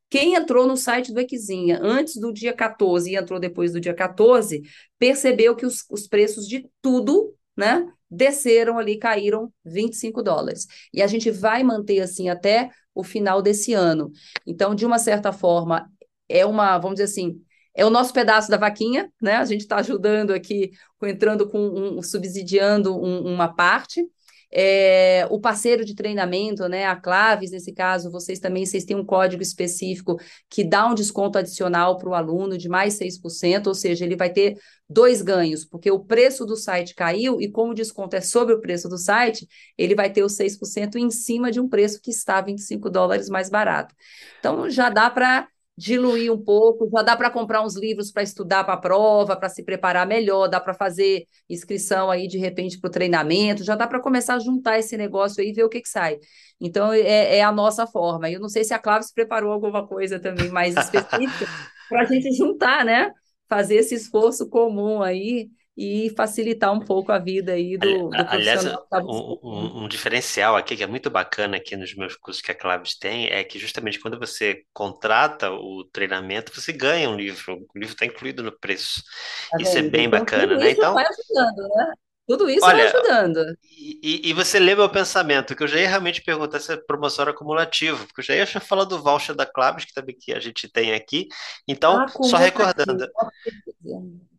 Quem 0.08 0.34
entrou 0.34 0.66
no 0.66 0.76
site 0.76 1.12
do 1.12 1.20
Equizinha 1.20 1.78
antes 1.80 2.16
do 2.16 2.32
dia 2.32 2.52
14 2.52 3.08
e 3.08 3.14
entrou 3.14 3.38
depois 3.38 3.72
do 3.72 3.80
dia 3.80 3.94
14, 3.94 4.60
percebeu 4.98 5.54
que 5.54 5.64
os, 5.64 5.84
os 5.88 6.08
preços 6.08 6.48
de 6.48 6.68
tudo, 6.82 7.32
né, 7.56 7.86
desceram 8.10 8.76
ali, 8.76 8.98
caíram 8.98 9.52
25 9.64 10.20
dólares. 10.20 10.66
E 10.92 11.00
a 11.00 11.06
gente 11.06 11.30
vai 11.30 11.62
manter 11.62 12.00
assim 12.00 12.28
até 12.28 12.70
o 12.92 13.04
final 13.04 13.40
desse 13.40 13.72
ano. 13.72 14.10
Então, 14.44 14.74
de 14.74 14.84
uma 14.84 14.98
certa 14.98 15.32
forma, 15.32 15.88
é 16.28 16.44
uma, 16.44 16.76
vamos 16.76 16.96
dizer 16.96 17.04
assim, 17.04 17.40
é 17.72 17.86
o 17.86 17.90
nosso 17.90 18.12
pedaço 18.12 18.50
da 18.50 18.56
vaquinha, 18.56 19.12
né? 19.22 19.36
A 19.36 19.44
gente 19.44 19.60
está 19.60 19.76
ajudando 19.76 20.32
aqui, 20.32 20.72
entrando 21.04 21.48
com 21.48 21.60
um, 21.60 22.02
subsidiando 22.02 23.00
um, 23.00 23.32
uma 23.32 23.46
parte. 23.46 24.04
É, 24.52 25.26
o 25.30 25.40
parceiro 25.40 25.84
de 25.84 25.94
treinamento, 25.94 26.68
né, 26.68 26.86
a 26.86 26.96
Claves, 26.96 27.52
nesse 27.52 27.72
caso, 27.72 28.10
vocês 28.10 28.38
também 28.38 28.66
vocês 28.66 28.84
têm 28.84 28.96
um 28.96 29.04
código 29.04 29.42
específico 29.42 30.18
que 30.48 30.64
dá 30.64 30.86
um 30.86 30.94
desconto 30.94 31.38
adicional 31.38 31.96
para 31.96 32.08
o 32.08 32.14
aluno 32.14 32.58
de 32.58 32.68
mais 32.68 32.94
6%, 32.94 33.68
ou 33.68 33.74
seja, 33.74 34.04
ele 34.04 34.16
vai 34.16 34.30
ter 34.30 34.58
dois 34.88 35.22
ganhos, 35.22 35.64
porque 35.64 35.90
o 35.90 36.00
preço 36.00 36.44
do 36.44 36.56
site 36.56 36.94
caiu 36.96 37.40
e 37.40 37.48
como 37.48 37.70
o 37.70 37.74
desconto 37.74 38.16
é 38.16 38.20
sobre 38.20 38.54
o 38.54 38.60
preço 38.60 38.88
do 38.88 38.98
site, 38.98 39.46
ele 39.78 39.94
vai 39.94 40.10
ter 40.10 40.24
os 40.24 40.32
6% 40.32 40.96
em 40.96 41.10
cima 41.10 41.52
de 41.52 41.60
um 41.60 41.68
preço 41.68 42.00
que 42.02 42.10
está 42.10 42.40
25 42.40 42.90
dólares 42.90 43.28
mais 43.28 43.48
barato. 43.48 43.94
Então, 44.40 44.68
já 44.68 44.90
dá 44.90 45.08
para 45.08 45.46
diluir 45.80 46.30
um 46.30 46.36
pouco, 46.36 46.90
já 46.92 47.00
dá 47.00 47.16
para 47.16 47.30
comprar 47.30 47.62
uns 47.62 47.74
livros 47.74 48.12
para 48.12 48.22
estudar 48.22 48.64
para 48.64 48.74
a 48.74 48.76
prova, 48.76 49.34
para 49.34 49.48
se 49.48 49.64
preparar 49.64 50.06
melhor, 50.06 50.46
dá 50.46 50.60
para 50.60 50.74
fazer 50.74 51.24
inscrição 51.48 52.10
aí 52.10 52.28
de 52.28 52.36
repente 52.36 52.78
para 52.78 52.88
o 52.88 52.90
treinamento, 52.90 53.64
já 53.64 53.74
dá 53.74 53.86
para 53.86 53.98
começar 53.98 54.34
a 54.34 54.38
juntar 54.38 54.78
esse 54.78 54.94
negócio 54.98 55.40
aí 55.42 55.48
e 55.48 55.52
ver 55.54 55.64
o 55.64 55.70
que, 55.70 55.80
que 55.80 55.88
sai. 55.88 56.18
Então 56.60 56.92
é, 56.92 57.38
é, 57.38 57.42
a 57.42 57.50
nossa 57.50 57.86
forma. 57.86 58.28
Eu 58.28 58.40
não 58.40 58.48
sei 58.50 58.62
se 58.62 58.74
a 58.74 58.78
Claves 58.78 59.10
preparou 59.10 59.50
alguma 59.50 59.86
coisa 59.86 60.20
também 60.20 60.50
mais 60.50 60.76
específica 60.76 61.46
para 61.88 62.02
a 62.02 62.04
gente 62.04 62.30
juntar, 62.36 62.84
né? 62.84 63.10
Fazer 63.48 63.76
esse 63.76 63.94
esforço 63.94 64.50
comum 64.50 65.00
aí 65.00 65.48
e 65.82 66.10
facilitar 66.10 66.70
um 66.70 66.80
pouco 66.80 67.10
a 67.10 67.18
vida 67.18 67.52
aí 67.52 67.78
do, 67.78 68.10
do 68.10 68.16
Aliás. 68.28 68.64
Tá 68.64 68.98
um, 68.98 69.38
um, 69.42 69.84
um, 69.84 69.88
diferencial 69.88 70.54
aqui 70.54 70.76
que 70.76 70.82
é 70.82 70.86
muito 70.86 71.08
bacana 71.08 71.56
aqui 71.56 71.74
nos 71.74 71.94
meus 71.94 72.14
cursos 72.16 72.42
que 72.42 72.52
a 72.52 72.54
Claves 72.54 72.98
tem 72.98 73.28
é 73.28 73.42
que 73.42 73.58
justamente 73.58 73.98
quando 73.98 74.18
você 74.18 74.62
contrata 74.74 75.50
o 75.50 75.82
treinamento, 75.90 76.52
você 76.54 76.70
ganha 76.70 77.08
um 77.08 77.16
livro. 77.16 77.66
O 77.74 77.78
livro 77.78 77.94
está 77.94 78.04
incluído 78.04 78.42
no 78.42 78.52
preço. 78.52 79.02
Tá 79.50 79.56
isso 79.58 79.78
é 79.78 79.80
bem 79.80 80.04
então, 80.04 80.18
bacana, 80.20 80.54
né? 80.58 80.70
Então, 80.70 80.92
vai 80.92 81.06
ajudando, 81.06 81.68
né? 81.74 81.94
Tudo 82.30 82.48
isso 82.48 82.64
Olha, 82.64 82.76
vai 82.76 82.86
ajudando. 82.86 83.58
E, 83.76 84.30
e, 84.30 84.32
você 84.32 84.60
lê 84.60 84.72
meu 84.76 84.88
pensamento, 84.88 85.56
que 85.56 85.64
eu 85.64 85.66
já 85.66 85.80
ia 85.80 85.88
realmente 85.88 86.22
perguntar 86.22 86.60
se 86.60 86.72
é 86.72 86.76
promoção 86.76 87.24
era 87.24 87.32
cumulativa, 87.32 87.98
porque 88.06 88.20
eu 88.20 88.24
já 88.24 88.36
ia 88.36 88.46
falar 88.46 88.84
do 88.84 89.02
voucher 89.02 89.34
da 89.34 89.44
Claves, 89.44 89.84
que 89.84 89.92
também 89.92 90.16
que 90.16 90.32
a 90.32 90.38
gente 90.38 90.70
tem 90.70 90.94
aqui. 90.94 91.26
Então, 91.66 91.98
ah, 91.98 92.06
só 92.08 92.36
recordando. 92.36 93.04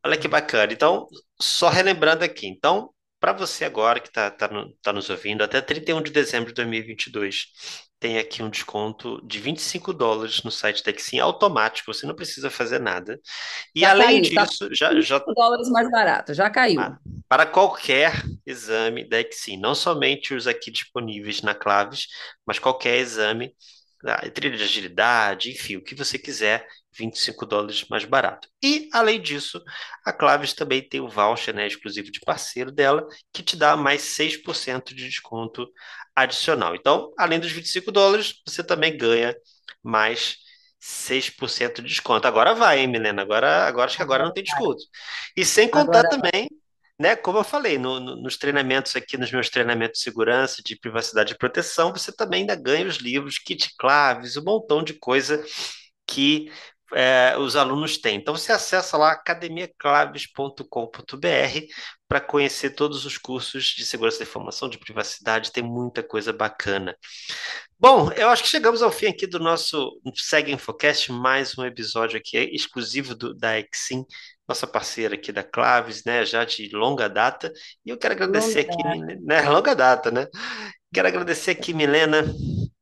Olha 0.05 0.15
que 0.15 0.29
bacana. 0.29 0.71
Então, 0.71 1.05
só 1.37 1.67
relembrando 1.67 2.23
aqui. 2.23 2.47
Então, 2.47 2.91
para 3.22 3.34
você 3.34 3.63
agora 3.63 3.99
que 3.99 4.07
está 4.07 4.32
tá, 4.32 4.49
tá, 4.49 4.65
tá 4.82 4.91
nos 4.91 5.07
ouvindo, 5.11 5.43
até 5.43 5.61
31 5.61 6.01
de 6.01 6.11
dezembro 6.11 6.47
de 6.49 6.55
2022, 6.55 7.45
tem 7.99 8.17
aqui 8.17 8.41
um 8.41 8.49
desconto 8.49 9.24
de 9.24 9.39
25 9.39 9.93
dólares 9.93 10.41
no 10.41 10.49
site 10.49 10.84
da 10.84 10.91
Exim 10.91 11.19
automático, 11.19 11.93
você 11.93 12.07
não 12.07 12.15
precisa 12.15 12.49
fazer 12.49 12.80
nada. 12.80 13.19
E 13.76 13.82
já 13.82 13.91
além 13.91 14.24
caiu, 14.24 14.34
tá 14.34 14.45
disso, 14.45 14.67
tá 14.67 14.74
já, 14.74 14.99
já 14.99 15.19
dólares 15.19 15.69
mais 15.69 15.89
barato, 15.91 16.34
já 16.34 16.49
caiu. 16.49 16.82
Ah, 16.82 16.97
para 17.30 17.45
qualquer 17.45 18.24
exame 18.43 19.07
da 19.07 19.22
Exim, 19.22 19.55
não 19.57 19.76
somente 19.76 20.34
os 20.34 20.47
aqui 20.47 20.72
disponíveis 20.72 21.43
na 21.43 21.53
Claves, 21.53 22.07
mas 22.43 22.57
qualquer 22.57 22.97
exame, 22.97 23.53
trilha 24.34 24.57
de 24.57 24.63
agilidade, 24.63 25.51
enfim, 25.51 25.76
o 25.76 25.84
que 25.84 25.93
você 25.93 26.17
quiser, 26.17 26.65
25 26.93 27.45
dólares 27.45 27.85
mais 27.89 28.05
barato. 28.05 28.49
E, 28.61 28.89
além 28.93 29.21
disso, 29.21 29.61
a 30.05 30.11
Claves 30.11 30.53
também 30.53 30.87
tem 30.87 30.99
o 30.99 31.09
voucher 31.09 31.53
né, 31.53 31.65
exclusivo 31.65 32.11
de 32.11 32.19
parceiro 32.19 32.71
dela, 32.71 33.07
que 33.31 33.41
te 33.41 33.55
dá 33.55 33.75
mais 33.75 34.01
6% 34.01 34.93
de 34.93 35.05
desconto 35.07 35.67
adicional. 36.15 36.75
Então, 36.75 37.13
além 37.17 37.39
dos 37.39 37.51
25 37.51 37.91
dólares, 37.91 38.41
você 38.45 38.63
também 38.63 38.97
ganha 38.97 39.35
mais 39.81 40.37
6% 40.79 41.75
de 41.75 41.87
desconto. 41.87 42.27
Agora 42.27 42.53
vai, 42.53 42.79
hein, 42.79 42.87
Milena? 42.87 43.21
Agora, 43.21 43.67
agora 43.67 43.85
acho 43.85 43.97
que 43.97 44.03
agora 44.03 44.25
não 44.25 44.33
tem 44.33 44.43
desconto. 44.43 44.83
E 45.35 45.45
sem 45.45 45.69
contar 45.69 45.99
agora... 45.99 46.09
também, 46.09 46.49
né, 46.99 47.15
como 47.15 47.37
eu 47.37 47.43
falei, 47.43 47.77
no, 47.77 47.99
no, 47.99 48.15
nos 48.15 48.37
treinamentos 48.37 48.95
aqui, 48.95 49.17
nos 49.17 49.31
meus 49.31 49.49
treinamentos 49.49 49.99
de 49.99 50.03
segurança, 50.03 50.61
de 50.63 50.77
privacidade 50.77 51.33
e 51.33 51.37
proteção, 51.37 51.93
você 51.93 52.11
também 52.11 52.41
ainda 52.41 52.55
ganha 52.55 52.85
os 52.85 52.97
livros, 52.97 53.37
kit 53.39 53.75
claves, 53.77 54.35
um 54.37 54.43
montão 54.43 54.83
de 54.83 54.93
coisa 54.93 55.43
que 56.07 56.51
é, 56.93 57.35
os 57.37 57.55
alunos 57.55 57.97
têm. 57.97 58.17
Então 58.17 58.35
você 58.35 58.51
acessa 58.51 58.97
lá 58.97 59.11
academiaclaves.com.br 59.11 60.65
para 62.07 62.19
conhecer 62.19 62.71
todos 62.71 63.05
os 63.05 63.17
cursos 63.17 63.65
de 63.65 63.85
segurança 63.85 64.19
da 64.19 64.25
informação, 64.25 64.67
de 64.67 64.77
privacidade, 64.77 65.51
tem 65.51 65.63
muita 65.63 66.03
coisa 66.03 66.33
bacana. 66.33 66.95
Bom, 67.79 68.11
eu 68.11 68.29
acho 68.29 68.43
que 68.43 68.49
chegamos 68.49 68.81
ao 68.81 68.91
fim 68.91 69.07
aqui 69.07 69.25
do 69.25 69.39
nosso 69.39 69.99
Segue 70.15 70.51
Infocast, 70.51 71.11
mais 71.11 71.57
um 71.57 71.65
episódio 71.65 72.17
aqui 72.19 72.37
exclusivo 72.37 73.15
do, 73.15 73.33
da 73.33 73.57
Exim, 73.57 74.05
nossa 74.47 74.67
parceira 74.67 75.15
aqui 75.15 75.31
da 75.31 75.43
Claves, 75.43 76.03
né, 76.03 76.25
já 76.25 76.43
de 76.43 76.69
longa 76.73 77.07
data, 77.07 77.51
e 77.85 77.89
eu 77.89 77.97
quero 77.97 78.13
agradecer 78.13 78.67
longa 78.67 78.89
aqui, 78.89 79.15
né, 79.25 79.41
longa 79.49 79.73
data, 79.73 80.11
né? 80.11 80.27
Quero 80.93 81.07
agradecer 81.07 81.51
aqui, 81.51 81.73
Milena, 81.73 82.25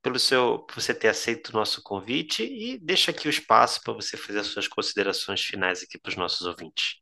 pelo 0.10 0.18
seu, 0.18 0.60
por 0.60 0.82
você 0.82 0.92
ter 0.92 1.08
aceito 1.08 1.50
o 1.50 1.54
nosso 1.54 1.84
convite 1.84 2.44
e 2.44 2.80
deixa 2.80 3.12
aqui 3.12 3.28
o 3.28 3.30
espaço 3.30 3.80
para 3.84 3.94
você 3.94 4.18
fazer 4.18 4.40
as 4.40 4.48
suas 4.48 4.68
considerações 4.68 5.42
finais 5.42 5.84
aqui 5.84 6.00
para 6.00 6.10
os 6.10 6.16
nossos 6.16 6.48
ouvintes. 6.48 6.96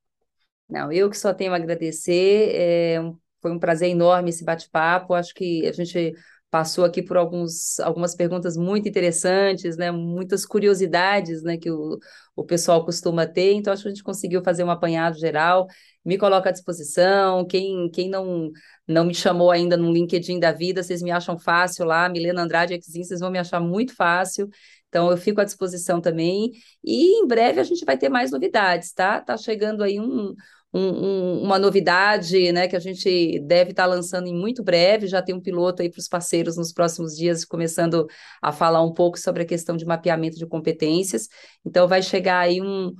Não, 0.70 0.92
eu 0.92 1.10
que 1.10 1.18
só 1.18 1.34
tenho 1.34 1.54
a 1.54 1.56
agradecer. 1.56 2.52
É, 2.54 2.98
foi 3.42 3.52
um 3.52 3.60
prazer 3.60 3.90
enorme 3.90 4.30
esse 4.30 4.44
bate-papo. 4.44 5.14
Acho 5.14 5.34
que 5.34 5.66
a 5.66 5.72
gente 5.72 6.14
passou 6.58 6.84
aqui 6.86 7.04
por 7.04 7.18
alguns, 7.18 7.80
algumas 7.82 8.16
perguntas 8.16 8.58
muito 8.58 8.90
interessantes, 8.90 9.78
né? 9.78 9.92
Muitas 9.92 10.44
curiosidades, 10.44 11.44
né? 11.44 11.56
Que 11.56 11.70
o, 11.70 12.00
o 12.36 12.44
pessoal 12.44 12.84
costuma 12.84 13.28
ter. 13.28 13.54
Então, 13.54 13.72
acho 13.72 13.84
que 13.84 13.90
a 13.90 13.92
gente 13.92 14.04
conseguiu 14.04 14.42
fazer 14.44 14.64
um 14.64 14.72
apanhado 14.72 15.20
geral. 15.20 15.68
Me 16.04 16.18
coloco 16.18 16.48
à 16.48 16.52
disposição. 16.52 17.46
Quem, 17.46 17.92
quem 17.92 18.10
não, 18.10 18.50
não 18.88 19.06
me 19.06 19.14
chamou 19.14 19.52
ainda 19.52 19.78
no 19.78 19.92
LinkedIn 19.92 20.40
da 20.40 20.52
vida, 20.52 20.82
vocês 20.82 21.04
me 21.04 21.12
acham 21.12 21.38
fácil 21.38 21.86
lá. 21.86 22.10
Milena 22.10 22.42
Andrade 22.42 22.74
Exim, 22.74 23.04
vocês 23.04 23.20
vão 23.20 23.30
me 23.30 23.38
achar 23.38 23.60
muito 23.60 23.96
fácil. 23.96 24.50
Então, 24.90 25.12
eu 25.12 25.18
fico 25.18 25.40
à 25.40 25.44
disposição 25.44 26.02
também. 26.02 26.54
E 26.84 27.20
em 27.22 27.28
breve 27.28 27.60
a 27.60 27.64
gente 27.64 27.86
vai 27.86 28.00
ter 28.00 28.10
mais 28.10 28.32
novidades, 28.32 28.92
tá? 28.94 29.22
Tá 29.22 29.38
chegando 29.38 29.84
aí 29.84 30.00
um, 30.00 30.34
um, 30.74 30.80
um, 30.82 31.44
uma 31.44 31.58
novidade, 31.58 32.52
né, 32.52 32.68
que 32.68 32.76
a 32.76 32.80
gente 32.80 33.40
deve 33.40 33.72
estar 33.72 33.84
tá 33.84 33.90
lançando 33.90 34.28
em 34.28 34.34
muito 34.36 34.64
breve. 34.64 35.08
Já 35.08 35.22
tem 35.22 35.34
um 35.36 35.42
piloto 35.42 35.82
aí 35.82 35.90
para 35.90 36.00
os 36.00 36.08
parceiros 36.08 36.58
nos 36.58 36.74
próximos 36.74 37.16
dias, 37.16 37.46
começando 37.46 38.08
a 38.42 38.52
falar 38.52 38.84
um 38.84 38.94
pouco 38.94 39.18
sobre 39.20 39.44
a 39.44 39.46
questão 39.46 39.78
de 39.78 39.86
mapeamento 39.86 40.38
de 40.38 40.46
competências. 40.46 41.28
Então, 41.66 41.88
vai 41.88 42.02
chegar 42.02 42.40
aí 42.40 42.62
um, 42.62 42.94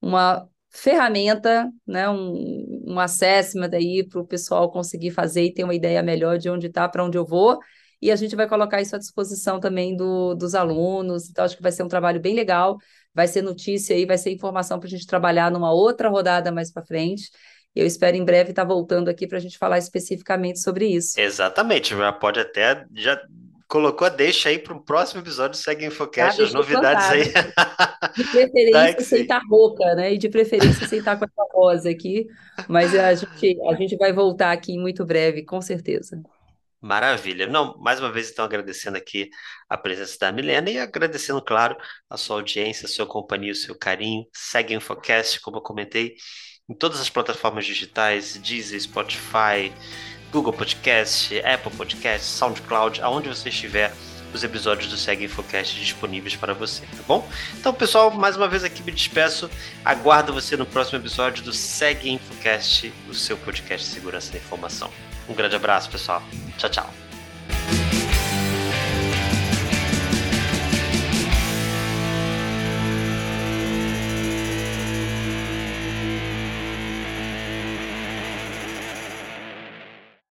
uma 0.00 0.48
ferramenta, 0.70 1.70
né, 1.86 2.08
um, 2.10 2.82
um 2.86 2.98
assessment 3.00 3.70
aí 3.72 4.06
para 4.06 4.20
o 4.20 4.26
pessoal 4.26 4.70
conseguir 4.70 5.12
fazer 5.12 5.44
e 5.44 5.54
ter 5.54 5.64
uma 5.64 5.74
ideia 5.74 6.02
melhor 6.02 6.38
de 6.38 6.50
onde 6.50 6.66
está, 6.66 6.88
para 6.88 7.04
onde 7.04 7.16
eu 7.16 7.24
vou 7.24 7.60
e 8.04 8.10
a 8.10 8.16
gente 8.16 8.36
vai 8.36 8.46
colocar 8.46 8.82
isso 8.82 8.94
à 8.94 8.98
disposição 8.98 9.58
também 9.58 9.96
do, 9.96 10.34
dos 10.34 10.54
alunos. 10.54 11.30
Então, 11.30 11.42
acho 11.42 11.56
que 11.56 11.62
vai 11.62 11.72
ser 11.72 11.82
um 11.84 11.88
trabalho 11.88 12.20
bem 12.20 12.34
legal, 12.34 12.76
vai 13.14 13.28
ser 13.28 13.42
notícia 13.42 13.94
aí, 13.94 14.04
vai 14.04 14.18
ser 14.18 14.30
informação 14.30 14.78
para 14.78 14.86
a 14.86 14.90
gente 14.90 15.06
trabalhar 15.06 15.50
numa 15.50 15.72
outra 15.72 16.08
rodada 16.08 16.50
mais 16.50 16.72
para 16.72 16.84
frente. 16.84 17.30
Eu 17.74 17.86
espero 17.86 18.16
em 18.16 18.24
breve 18.24 18.50
estar 18.50 18.64
voltando 18.64 19.08
aqui 19.08 19.26
para 19.26 19.38
a 19.38 19.40
gente 19.40 19.58
falar 19.58 19.78
especificamente 19.78 20.60
sobre 20.60 20.86
isso. 20.86 21.18
Exatamente, 21.20 21.96
já 21.96 22.12
pode 22.12 22.40
até 22.40 22.84
já 22.94 23.20
colocou 23.66 24.06
a 24.06 24.10
deixa 24.10 24.50
aí 24.50 24.58
para 24.58 24.74
o 24.74 24.80
próximo 24.80 25.20
episódio 25.20 25.58
Segue 25.58 25.86
Infocast, 25.86 26.40
ah, 26.40 26.44
as 26.44 26.52
novidades 26.52 27.06
aí. 27.06 27.24
De 28.14 28.24
preferência 28.24 29.00
sem 29.00 29.22
estar 29.22 29.40
rouca, 29.50 29.94
né? 29.96 30.14
E 30.14 30.18
de 30.18 30.28
preferência 30.28 30.86
sem 30.86 31.00
estar 31.00 31.16
com 31.16 31.24
essa 31.24 31.52
voz 31.52 31.84
aqui. 31.84 32.28
Mas 32.68 32.94
a 32.94 33.12
gente, 33.14 33.60
a 33.68 33.74
gente 33.74 33.96
vai 33.96 34.12
voltar 34.12 34.52
aqui 34.52 34.78
muito 34.78 35.04
breve, 35.04 35.42
com 35.42 35.60
certeza. 35.60 36.22
Maravilha. 36.84 37.46
Não, 37.46 37.78
mais 37.78 37.98
uma 37.98 38.12
vez, 38.12 38.30
então, 38.30 38.44
agradecendo 38.44 38.98
aqui 38.98 39.30
a 39.70 39.74
presença 39.74 40.18
da 40.20 40.30
Milena 40.30 40.70
e 40.70 40.78
agradecendo, 40.78 41.40
claro, 41.40 41.74
a 42.10 42.18
sua 42.18 42.36
audiência, 42.36 42.84
a 42.84 42.90
sua 42.90 43.06
companhia, 43.06 43.52
o 43.52 43.54
seu 43.54 43.74
carinho. 43.74 44.26
Segue 44.34 44.74
o 44.74 44.76
Infocast, 44.76 45.40
como 45.40 45.56
eu 45.56 45.62
comentei, 45.62 46.14
em 46.68 46.74
todas 46.74 47.00
as 47.00 47.08
plataformas 47.08 47.64
digitais, 47.64 48.36
Deezer, 48.36 48.78
Spotify, 48.78 49.72
Google 50.30 50.52
Podcast, 50.52 51.40
Apple 51.40 51.74
Podcast, 51.74 52.26
SoundCloud, 52.26 53.00
aonde 53.00 53.30
você 53.30 53.48
estiver, 53.48 53.90
os 54.34 54.44
episódios 54.44 54.90
do 54.90 54.98
Segue 54.98 55.24
Infocast 55.24 55.80
disponíveis 55.80 56.36
para 56.36 56.52
você, 56.52 56.82
tá 56.84 57.02
bom? 57.08 57.26
Então, 57.54 57.72
pessoal, 57.72 58.10
mais 58.10 58.36
uma 58.36 58.46
vez 58.46 58.62
aqui 58.62 58.82
me 58.82 58.92
despeço. 58.92 59.48
Aguardo 59.82 60.34
você 60.34 60.54
no 60.54 60.66
próximo 60.66 60.98
episódio 60.98 61.42
do 61.44 61.52
Segue 61.52 62.10
Infocast, 62.10 62.92
o 63.08 63.14
seu 63.14 63.38
podcast 63.38 63.88
de 63.88 63.94
segurança 63.94 64.32
da 64.32 64.38
informação. 64.38 64.92
Um 65.28 65.34
grande 65.34 65.56
abraço, 65.56 65.90
pessoal. 65.90 66.22
Tchau, 66.58 66.70
tchau. 66.70 67.83